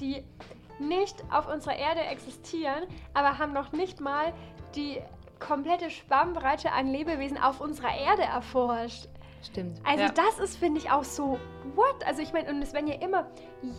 die 0.00 0.24
nicht 0.78 1.22
auf 1.30 1.52
unserer 1.52 1.76
Erde 1.76 2.00
existieren, 2.00 2.84
aber 3.14 3.38
haben 3.38 3.52
noch 3.52 3.72
nicht 3.72 4.00
mal 4.00 4.32
die 4.74 4.98
komplette 5.38 5.90
Spannbreite 5.90 6.72
an 6.72 6.86
Lebewesen 6.86 7.38
auf 7.38 7.60
unserer 7.60 7.94
Erde 7.96 8.22
erforscht. 8.22 9.08
Stimmt. 9.42 9.80
Also 9.84 10.04
ja. 10.04 10.10
das 10.10 10.38
ist, 10.38 10.56
finde 10.56 10.80
ich, 10.80 10.90
auch 10.90 11.04
so, 11.04 11.38
what? 11.74 12.06
Also 12.06 12.20
ich 12.22 12.32
meine, 12.32 12.50
und 12.50 12.60
es 12.62 12.72
werden 12.72 12.88
ja 12.88 12.96
immer 12.96 13.26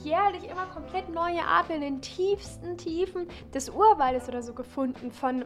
jährlich 0.04 0.50
immer 0.50 0.66
komplett 0.68 1.10
neue 1.10 1.44
Arten 1.44 1.74
in 1.74 1.82
den 1.82 2.02
tiefsten 2.02 2.78
Tiefen 2.78 3.28
des 3.54 3.70
Urwaldes 3.70 4.28
oder 4.28 4.42
so 4.42 4.54
gefunden 4.54 5.12
von 5.12 5.46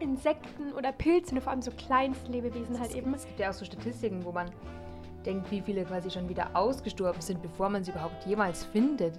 Insekten 0.00 0.72
oder 0.72 0.92
Pilzen, 0.92 1.40
vor 1.40 1.52
allem 1.52 1.62
so 1.62 1.70
Kleinstlebewesen 1.70 2.78
halt 2.80 2.94
eben. 2.94 3.12
Es 3.14 3.26
gibt 3.26 3.38
ja 3.38 3.50
auch 3.50 3.54
so 3.54 3.64
Statistiken, 3.64 4.24
wo 4.24 4.32
man 4.32 4.50
denkt, 5.24 5.50
wie 5.50 5.60
viele 5.60 5.84
quasi 5.84 6.10
schon 6.10 6.28
wieder 6.28 6.50
ausgestorben 6.54 7.20
sind, 7.20 7.42
bevor 7.42 7.68
man 7.68 7.84
sie 7.84 7.90
überhaupt 7.90 8.24
jemals 8.26 8.64
findet. 8.64 9.18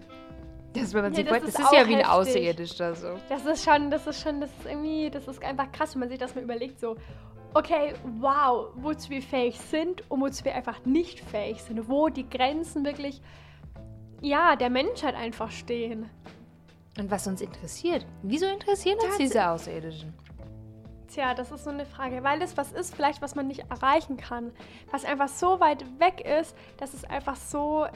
Das, 0.74 0.94
wenn 0.94 1.04
man 1.04 1.14
Ja, 1.14 1.18
sie 1.18 1.24
das 1.24 1.44
ist 1.44 1.60
ist 1.60 1.72
ja 1.72 1.88
wie 1.88 1.96
ein. 1.96 2.06
Außerirdischer 2.06 2.96
so. 2.96 3.16
Das 3.30 3.46
ist 3.46 3.64
schon, 3.64 3.90
das 3.90 4.06
ist 4.06 4.22
schon, 4.22 4.42
das 4.42 4.50
ist 4.50 4.66
irgendwie, 4.66 5.10
das 5.10 5.28
ist 5.28 5.42
einfach 5.44 5.72
krass, 5.72 5.96
wenn 5.96 6.02
man 6.02 6.10
sich 6.10 6.20
das 6.20 6.36
mal 6.36 6.44
überlegt, 6.44 6.80
so, 6.80 6.96
okay, 7.56 7.94
wow, 8.20 8.68
wozu 8.76 9.10
wir 9.10 9.22
fähig 9.22 9.60
sind 9.60 10.04
und 10.12 10.22
wozu 10.22 10.44
wir 10.46 10.54
einfach 10.54 10.86
nicht 10.86 11.22
fähig 11.22 11.62
sind, 11.62 11.88
wo 11.90 12.10
die 12.10 12.30
Grenzen 12.30 12.84
wirklich, 12.84 13.22
ja, 14.22 14.56
der 14.56 14.70
Menschheit 14.70 15.16
einfach 15.16 15.50
stehen. 15.52 16.10
Und 17.00 17.10
was 17.10 17.26
uns 17.28 17.42
interessiert. 17.42 18.06
Wieso 18.24 18.46
interessieren 18.46 19.00
uns 19.00 19.18
diese 19.18 19.50
Außerirdischen? 19.50 20.14
Tja, 21.08 21.34
das 21.34 21.52
ist 21.52 21.64
so 21.64 21.70
eine 21.70 21.86
Frage, 21.86 22.24
weil 22.24 22.40
das 22.40 22.58
was 22.58 22.74
ist, 22.74 22.94
vielleicht 22.94 23.22
was 23.22 23.36
man 23.36 23.48
nicht 23.48 23.64
erreichen 23.70 24.18
kann, 24.18 24.52
was 24.92 25.06
einfach 25.06 25.30
so 25.30 25.60
weit 25.62 25.86
weg 26.00 26.26
ist, 26.26 26.56
dass 26.78 26.94
es 26.94 27.06
einfach 27.06 27.38
so. 27.38 27.88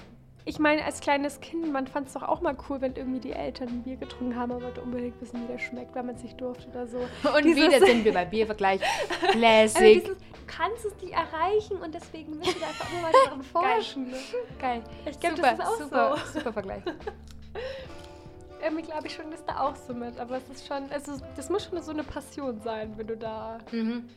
Ich 0.50 0.58
meine, 0.58 0.84
als 0.84 1.00
kleines 1.00 1.42
Kind, 1.42 1.72
man 1.72 1.86
fand 1.86 2.08
es 2.08 2.14
doch 2.14 2.24
auch 2.24 2.42
mal 2.42 2.58
cool, 2.68 2.82
wenn 2.82 2.96
irgendwie 2.96 3.20
die 3.20 3.34
Eltern 3.34 3.68
ein 3.68 3.84
Bier 3.84 3.98
getrunken 3.98 4.36
haben, 4.36 4.52
aber 4.52 4.64
wollte 4.64 4.82
unbedingt 4.82 5.22
wissen, 5.22 5.44
wie 5.44 5.46
der 5.46 5.60
schmeckt, 5.60 5.94
weil 5.94 6.02
man 6.02 6.16
es 6.16 6.24
nicht 6.24 6.42
durfte 6.42 6.68
oder 6.70 6.88
so. 6.88 6.98
Und 7.38 7.46
Dieses- 7.46 7.56
wieder 7.72 7.86
sind 7.86 8.04
wir 8.04 8.14
beim 8.14 8.28
Biervergleich. 8.32 8.82
Aber 9.22 9.32
Classic. 9.34 10.02
dieses, 10.04 10.18
du 10.18 10.24
kannst 10.48 10.86
es 10.86 10.96
nicht 11.04 11.14
erreichen 11.14 11.78
und 11.78 11.94
deswegen 11.94 12.32
müssen 12.40 12.60
wir 12.60 12.66
einfach 12.68 12.92
immer 12.92 13.04
weiter 13.04 13.18
daran 13.26 13.44
forschen. 13.44 14.10
ne? 14.10 14.18
Geil. 14.60 14.82
Ich 15.06 15.20
glaube, 15.20 15.36
das 15.40 15.54
ist 15.60 15.62
auch 15.68 15.78
super, 15.78 16.18
so. 16.26 16.40
super 16.40 16.54
Vergleich. 16.54 16.82
Irgendwie 18.64 18.82
glaube 18.84 19.06
ich 19.06 19.14
schon, 19.14 19.30
dass 19.30 19.46
da 19.46 19.60
auch 19.62 19.76
so 19.76 19.94
mit, 19.94 20.20
aber 20.20 20.38
es 20.38 20.50
ist 20.50 20.68
schon, 20.68 20.90
also 20.92 21.14
das 21.36 21.50
muss 21.52 21.66
schon 21.66 21.80
so 21.84 21.92
eine 21.92 22.04
Passion 22.04 22.60
sein, 22.62 22.92
wenn 22.98 23.06
du 23.06 23.16
da 23.16 23.60
Mhm. 23.72 24.10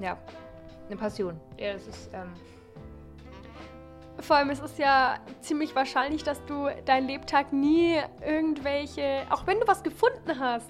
Ja, 0.00 0.16
eine 0.88 0.96
Passion. 0.96 1.38
Ja, 1.58 1.72
das 1.74 1.86
ist, 1.88 2.10
ähm, 2.14 2.32
Vor 4.20 4.36
allem, 4.36 4.50
es 4.50 4.60
ist 4.60 4.78
ja 4.78 5.18
ziemlich 5.40 5.74
wahrscheinlich, 5.74 6.22
dass 6.22 6.44
du 6.44 6.68
deinen 6.84 7.08
Lebtag 7.08 7.52
nie 7.52 7.96
irgendwelche, 8.24 9.22
auch 9.30 9.46
wenn 9.46 9.58
du 9.58 9.66
was 9.66 9.82
gefunden 9.82 10.38
hast, 10.38 10.68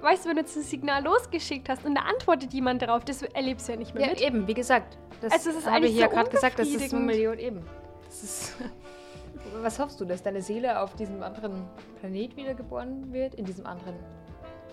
weißt 0.00 0.24
du, 0.24 0.28
wenn 0.30 0.36
du 0.36 0.42
jetzt 0.42 0.56
ein 0.56 0.62
Signal 0.62 1.02
losgeschickt 1.04 1.68
hast 1.68 1.84
und 1.84 1.94
da 1.94 2.02
antwortet 2.02 2.52
jemand 2.52 2.82
darauf, 2.82 3.04
das 3.04 3.22
erlebst 3.22 3.68
du 3.68 3.72
ja 3.72 3.78
nicht 3.78 3.94
mehr 3.94 4.04
ja, 4.04 4.10
mit. 4.10 4.20
eben, 4.20 4.46
wie 4.46 4.54
gesagt. 4.54 4.96
Das 5.20 5.32
Also 5.32 5.50
es 5.50 5.56
ist 5.56 5.70
habe 5.70 5.86
ich 5.86 5.96
ja 5.96 6.08
so 6.08 6.14
gerade 6.14 6.30
gesagt, 6.30 6.58
das 6.58 6.68
ist 6.68 6.94
eine. 6.94 7.04
Million 7.04 7.38
eben. 7.38 7.62
Das 8.06 8.22
ist, 8.22 8.56
was 9.62 9.78
hoffst 9.78 10.00
du, 10.00 10.04
dass 10.04 10.22
deine 10.22 10.40
Seele 10.40 10.80
auf 10.80 10.94
diesem 10.94 11.22
anderen 11.22 11.68
Planet 12.00 12.36
wiedergeboren 12.36 13.12
wird? 13.12 13.34
In 13.34 13.44
diesem 13.44 13.66
anderen 13.66 13.96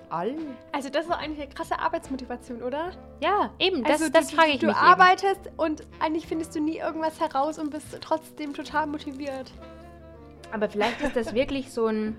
All? 0.10 0.36
Also 0.72 0.89
das 0.89 1.05
ist 1.05 1.12
eigentlich 1.12 1.41
eine 1.41 1.49
krasse 1.53 1.80
Arbeitsmotivation, 1.80 2.62
oder? 2.64 2.91
Ja, 3.22 3.51
eben, 3.60 3.84
das, 3.84 4.01
also 4.01 4.12
das 4.12 4.28
du, 4.30 4.36
frage 4.36 4.51
ich 4.51 4.60
du 4.60 4.68
mich. 4.68 4.76
arbeitest 4.76 5.51
und 5.58 5.86
eigentlich 5.99 6.28
findest 6.28 6.55
du 6.55 6.62
nie 6.62 6.78
irgendwas 6.78 7.20
heraus 7.20 7.60
und 7.60 7.72
bist 7.72 7.97
trotzdem 8.01 8.53
total 8.53 8.88
motiviert. 8.88 9.51
Eben. 9.51 10.53
Aber 10.53 10.70
vielleicht 10.70 11.01
ist 11.01 11.16
das 11.16 11.34
wirklich 11.34 11.72
so 11.72 11.88
ein. 11.88 12.16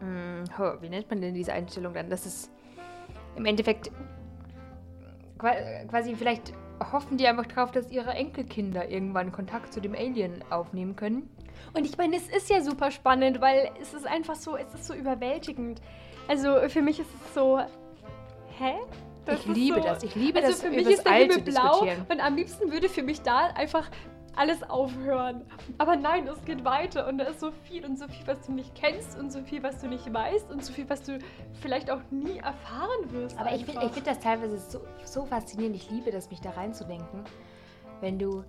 Hm, 0.00 0.44
ho, 0.58 0.74
wie 0.80 0.88
nennt 0.88 1.10
man 1.10 1.20
denn 1.20 1.34
diese 1.34 1.52
Einstellung 1.52 1.94
dann? 1.94 2.08
Das 2.10 2.26
ist 2.26 2.50
im 3.36 3.44
Endeffekt 3.44 3.90
qua- 5.38 5.84
quasi 5.88 6.14
vielleicht 6.14 6.52
hoffen 6.92 7.16
die 7.16 7.26
einfach 7.26 7.46
drauf, 7.46 7.70
dass 7.70 7.90
ihre 7.90 8.10
Enkelkinder 8.10 8.88
irgendwann 8.88 9.32
Kontakt 9.32 9.72
zu 9.72 9.80
dem 9.80 9.94
Alien 9.94 10.44
aufnehmen 10.50 10.96
können. 10.96 11.28
Und 11.72 11.86
ich 11.86 11.96
meine, 11.96 12.16
es 12.16 12.28
ist 12.28 12.50
ja 12.50 12.60
super 12.62 12.90
spannend, 12.90 13.40
weil 13.40 13.70
es 13.80 13.94
ist 13.94 14.06
einfach 14.06 14.34
so, 14.34 14.56
es 14.56 14.72
ist 14.74 14.86
so 14.86 14.94
überwältigend. 14.94 15.80
Also 16.28 16.68
für 16.68 16.82
mich 16.82 17.00
ist 17.00 17.08
es 17.08 17.34
so, 17.34 17.60
hä? 18.58 18.74
Das 19.26 19.40
ich 19.40 19.46
liebe 19.46 19.76
so, 19.76 19.82
das. 19.82 20.02
Ich 20.02 20.14
liebe 20.14 20.38
also 20.38 20.52
das, 20.52 20.62
für 20.62 20.70
mich 20.70 20.86
ist 20.86 21.04
der 21.04 21.12
Himmel 21.12 21.40
blau 21.40 21.86
und 22.08 22.20
am 22.20 22.36
liebsten 22.36 22.70
würde 22.70 22.88
für 22.88 23.02
mich 23.02 23.22
da 23.22 23.46
einfach 23.54 23.90
alles 24.36 24.62
aufhören. 24.64 25.42
Aber 25.78 25.96
nein, 25.96 26.26
es 26.26 26.44
geht 26.44 26.64
weiter 26.64 27.06
und 27.08 27.18
da 27.18 27.24
ist 27.24 27.40
so 27.40 27.50
viel 27.50 27.84
und 27.84 27.98
so 27.98 28.06
viel, 28.08 28.26
was 28.26 28.46
du 28.46 28.52
nicht 28.52 28.74
kennst 28.74 29.18
und 29.18 29.32
so 29.32 29.42
viel, 29.42 29.62
was 29.62 29.80
du 29.80 29.88
nicht 29.88 30.12
weißt 30.12 30.50
und 30.50 30.64
so 30.64 30.72
viel, 30.72 30.88
was 30.88 31.02
du 31.02 31.18
vielleicht 31.60 31.90
auch 31.90 32.00
nie 32.10 32.38
erfahren 32.38 33.10
wirst. 33.10 33.38
Aber 33.38 33.54
ich 33.54 33.64
finde 33.64 33.80
einfach. 33.80 33.86
ich 33.86 33.92
find 33.92 34.06
das 34.06 34.18
teilweise 34.18 34.58
so, 34.58 34.80
so 35.04 35.24
faszinierend. 35.24 35.76
Ich 35.76 35.90
liebe 35.90 36.10
das, 36.10 36.30
mich 36.30 36.40
da 36.40 36.50
reinzudenken. 36.50 37.24
Wenn 38.00 38.18
du. 38.18 38.44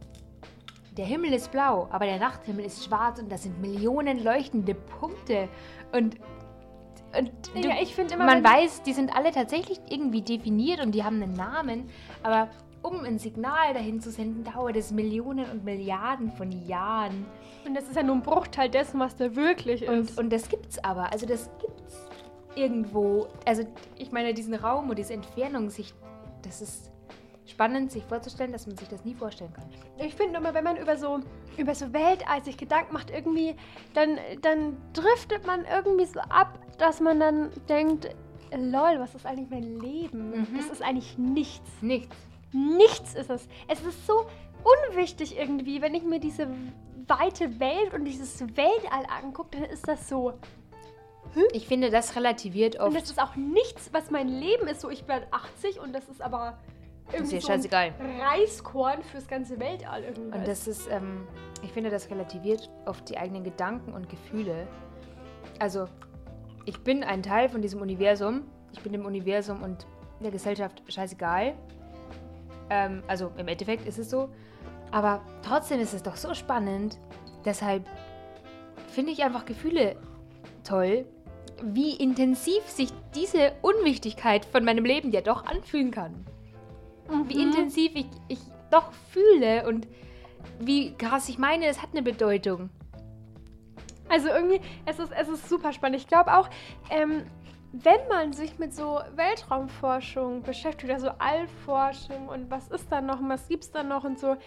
Der 0.97 1.05
Himmel 1.05 1.33
ist 1.33 1.51
blau, 1.51 1.89
aber 1.91 2.05
der 2.05 2.19
Nachthimmel 2.19 2.63
ist 2.63 2.85
schwarz 2.85 3.19
und 3.19 3.29
das 3.29 3.43
sind 3.43 3.59
Millionen 3.61 4.23
leuchtende 4.23 4.75
Punkte. 4.75 5.49
Und. 5.91 6.15
Du, 7.13 7.67
ja, 7.67 7.75
ich 7.81 7.95
finde 7.95 8.15
immer, 8.15 8.25
man 8.25 8.43
weiß, 8.43 8.83
die 8.83 8.93
sind 8.93 9.15
alle 9.15 9.31
tatsächlich 9.31 9.79
irgendwie 9.89 10.21
definiert 10.21 10.81
und 10.81 10.93
die 10.93 11.03
haben 11.03 11.21
einen 11.21 11.33
Namen. 11.33 11.89
Aber 12.23 12.49
um 12.81 13.03
ein 13.03 13.17
Signal 13.17 13.73
dahin 13.73 13.99
zu 13.99 14.11
senden, 14.11 14.43
dauert 14.43 14.75
es 14.75 14.91
Millionen 14.91 15.49
und 15.49 15.63
Milliarden 15.63 16.31
von 16.31 16.51
Jahren. 16.67 17.25
und 17.65 17.73
das 17.73 17.85
ist 17.85 17.95
ja 17.95 18.03
nur 18.03 18.15
ein 18.15 18.21
Bruchteil 18.21 18.69
dessen, 18.69 18.99
was 18.99 19.15
da 19.15 19.35
wirklich 19.35 19.81
ist. 19.81 19.89
Und, 19.89 20.17
und 20.17 20.29
das 20.31 20.49
gibt's 20.49 20.83
aber. 20.83 21.11
Also 21.11 21.25
das 21.25 21.49
gibt's 21.59 22.07
irgendwo. 22.55 23.27
Also 23.45 23.63
ich 23.97 24.11
meine, 24.11 24.33
diesen 24.33 24.53
Raum 24.53 24.89
und 24.89 24.99
diese 24.99 25.13
Entfernung, 25.13 25.69
sich, 25.69 25.93
das 26.43 26.61
ist 26.61 26.91
spannend, 27.47 27.91
sich 27.91 28.03
vorzustellen, 28.03 28.51
dass 28.51 28.67
man 28.67 28.77
sich 28.77 28.87
das 28.87 29.05
nie 29.05 29.13
vorstellen 29.13 29.53
kann. 29.53 29.65
Ich 29.97 30.15
finde 30.15 30.37
immer, 30.37 30.53
wenn 30.53 30.63
man 30.63 30.77
über 30.77 30.97
so, 30.97 31.19
über 31.57 31.75
so 31.75 31.93
Weltall 31.93 32.43
sich 32.43 32.57
Gedanken 32.57 32.93
macht, 32.93 33.11
irgendwie, 33.11 33.55
dann, 33.93 34.17
dann 34.41 34.77
driftet 34.93 35.45
man 35.45 35.65
irgendwie 35.65 36.05
so 36.05 36.19
ab, 36.21 36.59
dass 36.77 36.99
man 36.99 37.19
dann 37.19 37.49
denkt, 37.69 38.09
lol, 38.55 38.99
was 38.99 39.15
ist 39.15 39.25
eigentlich 39.25 39.49
mein 39.49 39.79
Leben? 39.79 40.31
Mhm. 40.31 40.57
Das 40.57 40.67
ist 40.69 40.81
eigentlich 40.81 41.17
nichts. 41.17 41.69
Nichts. 41.81 42.15
Nichts 42.51 43.15
ist 43.15 43.29
es. 43.29 43.47
Es 43.67 43.81
ist 43.83 44.07
so 44.07 44.25
unwichtig 44.89 45.37
irgendwie, 45.37 45.81
wenn 45.81 45.93
ich 45.93 46.03
mir 46.03 46.19
diese 46.19 46.47
weite 47.07 47.59
Welt 47.59 47.93
und 47.93 48.05
dieses 48.05 48.41
Weltall 48.41 49.05
angucke, 49.21 49.59
dann 49.59 49.69
ist 49.69 49.87
das 49.87 50.09
so. 50.09 50.33
Ich 51.51 51.67
finde, 51.67 51.89
das 51.89 52.15
relativiert 52.15 52.75
Und 52.77 52.87
oft. 52.87 52.95
das 52.95 53.09
ist 53.11 53.21
auch 53.21 53.35
nichts, 53.35 53.89
was 53.91 54.09
mein 54.09 54.29
Leben 54.29 54.67
ist. 54.67 54.81
So, 54.81 54.89
ich 54.89 55.07
werde 55.07 55.27
80 55.31 55.79
und 55.81 55.93
das 55.93 56.07
ist 56.07 56.21
aber 56.21 56.57
irgendwie 57.11 57.35
dir 57.35 57.41
so 57.41 57.47
ein 57.47 57.57
scheißegal. 57.57 57.93
Reiskorn 58.19 59.03
fürs 59.03 59.27
ganze 59.27 59.59
Weltall 59.59 60.03
irgendwie. 60.03 60.37
Und 60.37 60.47
das 60.47 60.67
ist, 60.67 60.89
ähm, 60.89 61.27
ich 61.63 61.71
finde, 61.71 61.89
das 61.89 62.09
relativiert 62.09 62.69
oft 62.85 63.07
die 63.09 63.17
eigenen 63.17 63.43
Gedanken 63.43 63.93
und 63.93 64.09
Gefühle. 64.09 64.67
Also, 65.59 65.87
ich 66.65 66.79
bin 66.81 67.03
ein 67.03 67.21
Teil 67.21 67.49
von 67.49 67.61
diesem 67.61 67.81
Universum. 67.81 68.43
Ich 68.71 68.81
bin 68.81 68.91
dem 68.91 69.05
Universum 69.05 69.61
und 69.61 69.85
der 70.19 70.31
Gesellschaft 70.31 70.81
scheißegal. 70.87 71.53
Ähm, 72.69 73.03
also, 73.07 73.31
im 73.37 73.47
Endeffekt 73.47 73.87
ist 73.87 73.99
es 73.99 74.09
so. 74.09 74.29
Aber 74.91 75.21
trotzdem 75.43 75.79
ist 75.79 75.93
es 75.93 76.03
doch 76.03 76.15
so 76.15 76.33
spannend. 76.33 76.97
Deshalb 77.43 77.85
finde 78.87 79.11
ich 79.11 79.23
einfach 79.23 79.45
Gefühle 79.45 79.95
toll, 80.63 81.05
wie 81.63 81.95
intensiv 81.95 82.63
sich 82.67 82.89
diese 83.13 83.53
Unwichtigkeit 83.61 84.45
von 84.45 84.65
meinem 84.65 84.83
Leben 84.83 85.11
ja 85.11 85.21
doch 85.21 85.45
anfühlen 85.45 85.91
kann 85.91 86.25
wie 87.09 87.35
Mhm. 87.35 87.41
intensiv 87.53 87.91
ich, 87.95 88.07
ich 88.27 88.39
doch 88.71 88.91
fühle 89.11 89.67
und 89.67 89.87
wie 90.59 90.93
krass 90.95 91.29
ich 91.29 91.37
meine, 91.37 91.65
es 91.67 91.81
hat 91.81 91.89
eine 91.91 92.01
Bedeutung. 92.01 92.69
Also 94.09 94.27
irgendwie, 94.29 94.61
es 94.85 94.99
ist, 94.99 95.11
es 95.11 95.27
ist 95.27 95.49
super 95.49 95.73
spannend. 95.73 95.99
Ich 95.99 96.07
glaube 96.07 96.37
auch, 96.37 96.49
ähm, 96.89 97.23
wenn 97.73 98.07
man 98.07 98.31
sich 98.33 98.57
mit 98.59 98.73
so 98.73 98.99
Weltraumforschung 99.15 100.43
beschäftigt, 100.43 100.91
also 100.93 101.09
Allforschung 101.17 102.29
und 102.29 102.49
was 102.49 102.67
ist 102.69 102.91
da 102.91 103.01
noch 103.01 103.19
und 103.19 103.29
was 103.29 103.47
gibt's 103.47 103.71
da 103.71 103.83
noch 103.83 104.03
und 104.03 104.19
so, 104.19 104.37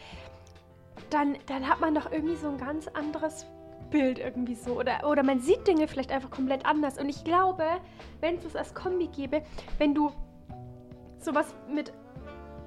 dann, 1.10 1.36
dann 1.46 1.68
hat 1.68 1.80
man 1.80 1.94
doch 1.94 2.10
irgendwie 2.10 2.36
so 2.36 2.48
ein 2.48 2.58
ganz 2.58 2.88
anderes 2.88 3.46
Bild 3.90 4.18
irgendwie 4.18 4.54
so. 4.54 4.78
Oder, 4.78 5.06
oder 5.08 5.22
man 5.22 5.40
sieht 5.40 5.66
Dinge 5.66 5.88
vielleicht 5.88 6.10
einfach 6.10 6.30
komplett 6.30 6.64
anders. 6.64 6.98
Und 6.98 7.08
ich 7.08 7.24
glaube, 7.24 7.64
wenn 8.20 8.36
es 8.36 8.44
das 8.44 8.56
als 8.56 8.74
Kombi 8.74 9.08
gäbe, 9.08 9.42
wenn 9.78 9.94
du 9.94 10.12
sowas 11.18 11.54
mit 11.72 11.92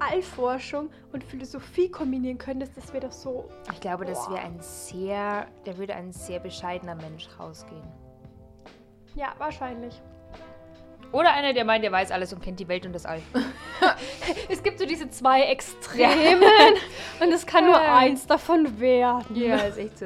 Allforschung 0.02 0.90
und 1.14 1.24
Philosophie 1.24 1.90
kombinieren 1.90 2.38
könntest, 2.38 2.76
das 2.76 2.92
wäre 2.94 3.06
doch 3.08 3.12
so. 3.12 3.50
Ich 3.72 3.80
glaube, 3.80 4.06
das 4.06 4.30
wäre 4.30 4.42
ein 4.42 4.58
sehr, 4.60 5.48
da 5.66 5.78
würde 5.78 5.96
ein 5.96 6.12
sehr 6.12 6.40
bescheidener 6.40 6.96
Mensch 6.96 7.28
rausgehen. 7.40 7.88
Ja, 9.16 9.34
wahrscheinlich. 9.38 10.02
Oder 11.12 11.34
einer, 11.34 11.54
der 11.54 11.66
meint, 11.66 11.84
der 11.84 11.92
weiß 11.92 12.12
alles 12.12 12.32
und 12.32 12.42
kennt 12.42 12.60
die 12.60 12.68
Welt 12.68 12.86
und 12.86 12.94
das 12.94 13.06
All. 13.06 13.22
es 14.50 14.64
gibt 14.64 14.80
so 14.80 14.86
diese 14.86 15.10
zwei 15.10 15.42
Extremen 15.44 16.42
und 17.20 17.32
es 17.32 17.46
kann 17.46 17.66
nur 17.66 17.80
eins 17.80 18.26
davon 18.26 18.80
werden. 18.80 19.36
Ja, 19.36 19.58
ist 19.58 19.78
echt 19.78 20.00
so. 20.00 20.06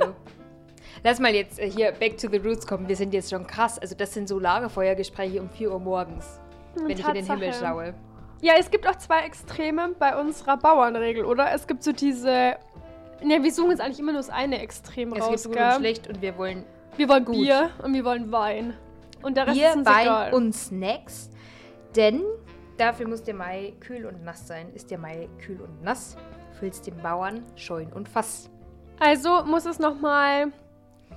Lass 1.04 1.20
mal 1.20 1.36
jetzt 1.36 1.60
äh, 1.60 1.70
hier 1.70 1.92
back 1.92 2.18
to 2.18 2.28
the 2.28 2.38
roots 2.38 2.66
kommen. 2.66 2.88
Wir 2.88 2.96
sind 2.96 3.14
jetzt 3.14 3.30
schon 3.30 3.46
krass. 3.46 3.78
Also 3.78 3.94
das 3.94 4.14
sind 4.14 4.28
so 4.28 4.40
Lagerfeuergespräche 4.40 5.40
um 5.40 5.50
4 5.52 5.72
Uhr 5.72 5.80
morgens, 5.80 6.40
wenn 6.74 6.98
ich 6.98 7.08
in 7.08 7.14
den 7.14 7.26
Himmel 7.28 7.54
schaue. 7.54 7.94
Ja, 8.42 8.54
es 8.60 8.70
gibt 8.70 8.88
auch 8.88 8.96
zwei 8.96 9.22
Extreme 9.22 9.96
bei 9.98 10.20
unserer 10.20 10.58
Bauernregel, 10.58 11.26
oder? 11.26 11.52
Es 11.52 11.68
gibt 11.68 11.84
so 11.84 11.92
diese. 11.92 12.56
Ne, 13.24 13.42
wir 13.42 13.52
suchen 13.52 13.72
jetzt 13.72 13.82
eigentlich 13.82 14.00
immer 14.00 14.12
nur 14.12 14.20
das 14.20 14.30
eine 14.30 14.60
Extrem 14.60 15.14
es 15.14 15.22
raus. 15.22 15.34
Es 15.36 15.44
gibt 15.44 15.56
gut 15.56 15.66
und 15.66 15.74
schlecht 15.80 16.08
und 16.08 16.22
wir 16.22 16.38
wollen. 16.38 16.66
Wir 16.98 17.10
wollen 17.10 17.26
gut. 17.26 17.36
Bier 17.36 17.72
und 17.84 17.94
wir 17.94 18.06
wollen 18.06 18.32
Wein. 18.32 18.74
Und 19.22 19.38
der 19.38 19.48
Rest 19.48 19.58
Bier, 19.58 19.70
ist 19.70 19.78
uns 19.78 19.88
Wein 19.88 20.02
egal. 20.06 20.34
und 20.34 20.54
Snacks. 20.54 21.30
Denn 21.96 22.22
dafür 22.78 23.08
muss 23.08 23.24
der 23.24 23.34
Mai 23.34 23.74
kühl 23.80 24.06
und 24.06 24.24
nass 24.24 24.48
sein. 24.48 24.68
Ist 24.74 24.92
der 24.92 25.00
Mai 25.00 25.30
kühl 25.44 25.62
und 25.62 25.82
nass, 25.84 26.18
füllst 26.60 26.86
dem 26.88 26.98
Bauern 26.98 27.44
Scheun 27.56 27.92
und 27.94 28.08
Fass. 28.08 28.50
Also 29.00 29.44
muss 29.46 29.66
es 29.66 29.80
nochmal 29.80 30.52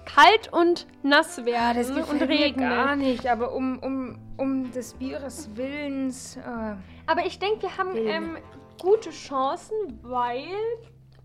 kalt 0.04 0.52
und 0.52 0.86
nass 1.02 1.44
werden 1.44 1.52
ja, 1.52 1.74
das 1.74 1.90
und 1.90 2.22
regnen. 2.22 2.68
gar 2.68 2.96
nicht, 2.96 3.26
aber 3.26 3.52
um, 3.52 3.78
um, 3.78 4.18
um 4.36 4.70
des 4.72 4.94
Bieres 4.94 5.50
Willens. 5.54 6.36
Äh, 6.36 6.74
aber 7.06 7.26
ich 7.26 7.38
denke, 7.38 7.62
wir 7.62 7.76
haben 7.76 7.96
ähm, 7.96 8.38
gute 8.80 9.10
Chancen, 9.10 9.76
weil 10.02 10.46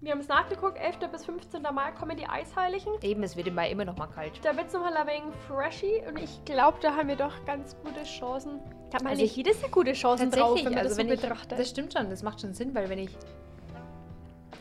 wir 0.01 0.11
haben 0.11 0.19
es 0.19 0.27
nachgeguckt, 0.27 0.77
11. 0.77 1.11
bis 1.11 1.25
15. 1.25 1.61
Mai 1.73 1.91
kommen 1.91 2.17
die 2.17 2.27
Eisheiligen. 2.27 2.93
Eben, 3.01 3.23
es 3.23 3.37
wird 3.37 3.47
im 3.47 3.55
Mai 3.55 3.71
immer 3.71 3.85
noch 3.85 3.95
mal 3.95 4.07
kalt. 4.07 4.33
Da 4.43 4.55
wird 4.55 4.67
es 4.67 4.73
nochmal 4.73 4.95
ein 4.97 5.07
wenig 5.07 5.33
freshy 5.47 6.01
und 6.05 6.19
ich 6.19 6.43
glaube, 6.43 6.77
da 6.81 6.95
haben 6.95 7.07
wir 7.07 7.15
doch 7.15 7.45
ganz 7.45 7.77
gute 7.83 8.03
Chancen. 8.03 8.59
Da 8.91 8.99
haben 8.99 9.07
also 9.07 9.21
nicht 9.21 9.35
jedes 9.35 9.61
Jahr 9.61 9.71
gute 9.71 9.93
Chancen 9.93 10.29
drauf, 10.29 10.57
wenn 10.57 10.65
man 10.65 10.79
also 10.79 10.89
das 10.89 10.97
so 10.97 11.13
ich, 11.13 11.21
betrachtet. 11.21 11.57
Das 11.57 11.69
stimmt 11.69 11.93
schon, 11.93 12.09
das 12.09 12.21
macht 12.21 12.41
schon 12.41 12.53
Sinn, 12.53 12.75
weil 12.75 12.89
wenn 12.89 12.99
ich 12.99 13.11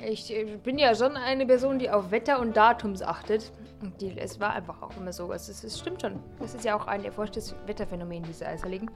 ich 0.05 0.35
bin 0.63 0.79
ja 0.79 0.95
schon 0.95 1.17
eine 1.17 1.47
Person, 1.47 1.79
die 1.79 1.91
auf 1.91 2.11
Wetter 2.11 2.41
und 2.41 2.57
Datums 2.57 3.03
achtet. 3.03 3.53
Und 3.81 4.01
die, 4.01 4.17
es 4.19 4.41
war 4.41 4.53
einfach 4.53 4.83
auch 4.83 4.97
immer 4.97 5.13
so. 5.13 5.33
Es, 5.33 5.49
es 5.49 5.79
stimmt 5.79 6.03
schon. 6.03 6.21
Das 6.39 6.55
ist 6.55 6.65
ja 6.65 6.77
auch 6.77 6.87
ein 6.87 7.05
erforschtes 7.05 7.55
Wetterphänomen, 7.67 8.23
diese 8.23 8.47
Eisheiligen. 8.47 8.91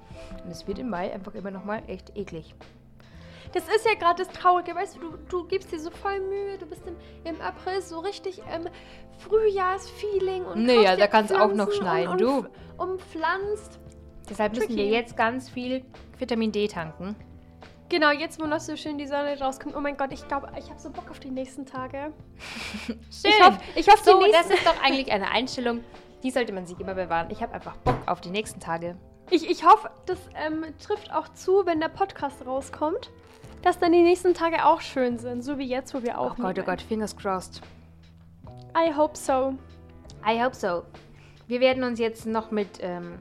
Und 0.44 0.50
es 0.50 0.66
wird 0.66 0.78
im 0.78 0.90
Mai 0.90 1.12
einfach 1.12 1.34
immer 1.34 1.50
noch 1.50 1.64
mal 1.64 1.82
echt 1.86 2.16
eklig. 2.16 2.54
Das 3.52 3.64
ist 3.68 3.86
ja 3.86 3.94
gerade 3.94 4.24
das 4.24 4.32
Traurige, 4.32 4.74
weißt 4.74 4.96
du, 4.96 5.00
du, 5.00 5.16
du 5.28 5.46
gibst 5.46 5.72
dir 5.72 5.78
so 5.80 5.90
voll 5.90 6.20
Mühe, 6.20 6.58
du 6.58 6.66
bist 6.66 6.82
im, 6.86 6.96
im 7.24 7.40
April 7.40 7.80
so 7.80 8.00
richtig 8.00 8.38
im 8.38 8.68
Frühjahrsfeeling 9.18 10.44
und 10.44 10.66
Naja, 10.66 10.96
da 10.96 11.06
kann 11.06 11.24
es 11.24 11.32
auch 11.32 11.54
noch 11.54 11.70
schneien, 11.72 12.08
und, 12.08 12.20
du. 12.20 12.44
Umpflanzt. 12.76 13.78
Deshalb 14.28 14.52
müssen 14.52 14.66
Tricky. 14.66 14.76
wir 14.76 14.88
jetzt 14.88 15.16
ganz 15.16 15.48
viel 15.48 15.84
Vitamin 16.18 16.52
D 16.52 16.66
tanken. 16.66 17.14
Genau, 17.88 18.10
jetzt 18.10 18.40
wo 18.40 18.46
noch 18.46 18.60
so 18.60 18.76
schön 18.76 18.98
die 18.98 19.06
Sonne 19.06 19.38
rauskommt. 19.38 19.76
Oh 19.76 19.80
mein 19.80 19.96
Gott, 19.96 20.12
ich 20.12 20.26
glaube, 20.26 20.48
ich 20.58 20.68
habe 20.68 20.80
so 20.80 20.90
Bock 20.90 21.08
auf 21.10 21.20
die 21.20 21.30
nächsten 21.30 21.66
Tage. 21.66 22.12
schön. 22.86 22.98
Ich 23.22 23.40
hoffe, 23.40 23.58
ich 23.76 23.88
hoff, 23.88 24.00
so, 24.04 24.20
das 24.32 24.50
ist 24.50 24.66
doch 24.66 24.82
eigentlich 24.82 25.12
eine 25.12 25.30
Einstellung, 25.30 25.84
die 26.22 26.30
sollte 26.30 26.52
man 26.52 26.66
sich 26.66 26.80
immer 26.80 26.94
bewahren. 26.94 27.28
Ich 27.30 27.42
habe 27.42 27.54
einfach 27.54 27.76
Bock 27.78 27.98
auf 28.06 28.20
die 28.20 28.30
nächsten 28.30 28.58
Tage. 28.58 28.96
Ich, 29.30 29.48
ich 29.48 29.64
hoffe, 29.64 29.90
das 30.06 30.18
ähm, 30.34 30.64
trifft 30.84 31.12
auch 31.12 31.28
zu, 31.30 31.64
wenn 31.64 31.80
der 31.80 31.88
Podcast 31.88 32.44
rauskommt, 32.44 33.10
dass 33.62 33.78
dann 33.78 33.92
die 33.92 34.02
nächsten 34.02 34.34
Tage 34.34 34.64
auch 34.64 34.80
schön 34.80 35.18
sind, 35.18 35.42
so 35.42 35.58
wie 35.58 35.66
jetzt, 35.66 35.94
wo 35.94 36.02
wir 36.02 36.18
auch. 36.18 36.36
Oh 36.38 36.42
Gott, 36.42 36.58
oh 36.58 36.62
Gott, 36.62 36.82
fingers 36.82 37.16
crossed. 37.16 37.60
I 38.76 38.92
hope 38.92 39.16
so. 39.16 39.54
I 40.28 40.42
hope 40.42 40.54
so. 40.54 40.82
Wir 41.46 41.60
werden 41.60 41.84
uns 41.84 42.00
jetzt 42.00 42.26
noch 42.26 42.50
mit 42.50 42.80
ähm, 42.80 43.18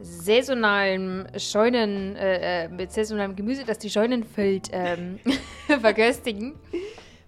saisonalem 0.00 1.26
Scheunen, 1.36 2.16
äh, 2.16 2.64
äh, 2.64 2.68
mit 2.68 2.92
saisonalem 2.92 3.36
Gemüse, 3.36 3.64
das 3.64 3.78
die 3.78 3.90
Scheunen 3.90 4.24
füllt, 4.24 4.68
ähm, 4.72 5.18
verköstigen. 5.80 6.54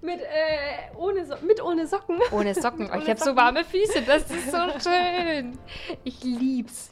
Mit, 0.03 0.21
äh, 0.21 0.97
ohne, 0.97 1.27
so 1.27 1.35
mit 1.47 1.63
ohne 1.63 1.87
Socken. 1.87 2.19
Ohne 2.33 2.55
Socken. 2.55 2.89
oh, 2.95 2.99
ich 2.99 3.09
habe 3.09 3.21
so 3.21 3.37
warme 3.37 3.65
Füße, 3.65 4.03
das 4.03 4.31
ist 4.31 4.51
so 4.51 4.59
schön. 4.91 5.59
Ich 6.05 6.23
lieb's. 6.25 6.91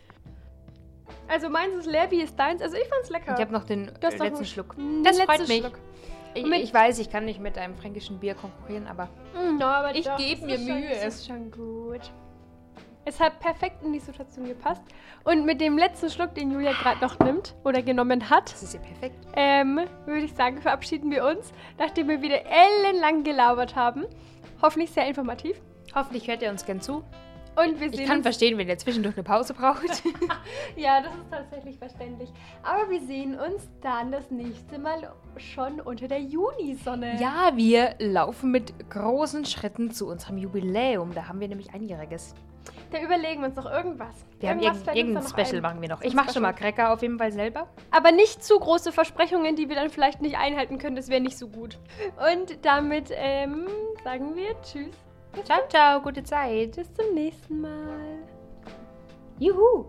Also 1.26 1.48
meins 1.48 1.74
ist 1.74 1.86
leer, 1.86 2.10
wie 2.10 2.22
ist 2.22 2.38
deins? 2.38 2.62
Also 2.62 2.76
ich 2.76 2.88
fand's 2.88 3.10
lecker. 3.10 3.34
Ich 3.34 3.40
habe 3.40 3.52
noch 3.52 3.64
den 3.64 3.88
äh, 3.88 4.16
letzten 4.16 4.44
Schluck. 4.44 4.76
Das 5.04 5.20
freut 5.20 5.48
mich. 5.48 5.64
Ich, 6.34 6.44
ich, 6.44 6.74
weiß, 6.74 6.98
ich 6.98 7.10
kann 7.10 7.24
nicht 7.24 7.40
mit 7.40 7.56
einem 7.58 7.74
fränkischen 7.74 8.18
Bier 8.20 8.34
konkurrieren, 8.34 8.86
aber, 8.86 9.08
mm, 9.34 9.56
no, 9.58 9.64
aber 9.64 9.94
ich 9.94 10.08
gebe 10.16 10.46
mir 10.46 10.58
Mühe. 10.58 10.90
das 11.02 11.16
ist 11.16 11.26
schon 11.26 11.50
gut. 11.50 12.00
Es 13.04 13.20
hat 13.20 13.40
perfekt 13.40 13.82
in 13.82 13.92
die 13.92 14.00
Situation 14.00 14.46
gepasst. 14.46 14.82
Und 15.24 15.46
mit 15.46 15.60
dem 15.60 15.78
letzten 15.78 16.10
Schluck, 16.10 16.34
den 16.34 16.50
Julia 16.50 16.72
gerade 16.72 17.00
noch 17.00 17.18
nimmt 17.20 17.54
oder 17.64 17.82
genommen 17.82 18.28
hat, 18.28 18.52
das 18.52 18.62
ist 18.62 18.74
ja 18.74 18.80
perfekt. 18.80 19.16
Ähm, 19.34 19.80
würde 20.04 20.24
ich 20.24 20.34
sagen, 20.34 20.60
verabschieden 20.60 21.10
wir 21.10 21.24
uns, 21.24 21.52
nachdem 21.78 22.08
wir 22.08 22.20
wieder 22.20 22.40
ellenlang 22.44 23.24
gelabert 23.24 23.76
haben. 23.76 24.04
Hoffentlich 24.60 24.90
sehr 24.90 25.06
informativ. 25.06 25.60
Hoffentlich 25.94 26.28
hört 26.28 26.42
ihr 26.42 26.50
uns 26.50 26.66
gern 26.66 26.80
zu. 26.80 27.04
Und 27.58 27.80
wir 27.80 27.90
sehen 27.90 28.00
ich 28.00 28.06
kann 28.06 28.22
verstehen, 28.22 28.56
wenn 28.56 28.68
ihr 28.68 28.78
zwischendurch 28.78 29.16
eine 29.16 29.24
Pause 29.24 29.52
braucht. 29.52 29.82
ja, 30.76 31.00
das 31.00 31.12
ist 31.14 31.30
tatsächlich 31.30 31.78
verständlich. 31.78 32.30
Aber 32.62 32.88
wir 32.88 33.00
sehen 33.00 33.34
uns 33.38 33.68
dann 33.80 34.12
das 34.12 34.30
nächste 34.30 34.78
Mal 34.78 35.12
schon 35.36 35.80
unter 35.80 36.06
der 36.06 36.20
Junisonne. 36.20 37.20
Ja, 37.20 37.50
wir 37.56 37.96
laufen 37.98 38.52
mit 38.52 38.72
großen 38.90 39.44
Schritten 39.44 39.90
zu 39.90 40.06
unserem 40.06 40.38
Jubiläum. 40.38 41.14
Da 41.14 41.26
haben 41.26 41.40
wir 41.40 41.48
nämlich 41.48 41.74
einjähriges. 41.74 42.34
Da 42.90 43.02
überlegen 43.02 43.42
wir 43.42 43.48
uns 43.48 43.56
noch 43.56 43.70
irgendwas. 43.70 44.14
Wir 44.40 44.50
irgendwas 44.50 44.86
haben 44.86 44.96
irgendein 44.96 45.26
Special 45.26 45.56
ein. 45.56 45.62
machen 45.62 45.82
wir 45.82 45.88
noch. 45.90 46.00
Ich 46.00 46.14
mache 46.14 46.32
schon 46.32 46.42
mal 46.42 46.52
Cracker 46.52 46.92
auf 46.92 47.02
jeden 47.02 47.18
Fall 47.18 47.32
selber. 47.32 47.68
Aber 47.90 48.12
nicht 48.12 48.42
zu 48.42 48.58
große 48.58 48.92
Versprechungen, 48.92 49.56
die 49.56 49.68
wir 49.68 49.76
dann 49.76 49.90
vielleicht 49.90 50.22
nicht 50.22 50.38
einhalten 50.38 50.78
können. 50.78 50.96
Das 50.96 51.08
wäre 51.08 51.20
nicht 51.20 51.36
so 51.36 51.48
gut. 51.48 51.78
Und 52.32 52.64
damit 52.64 53.10
ähm, 53.12 53.66
sagen 54.04 54.34
wir 54.36 54.60
Tschüss. 54.62 54.96
Ciao, 55.44 55.60
ciao, 55.68 56.00
gute 56.00 56.22
Zeit. 56.22 56.76
Bis 56.76 56.92
zum 56.94 57.14
nächsten 57.14 57.60
Mal. 57.60 58.18
Juhu. 59.38 59.86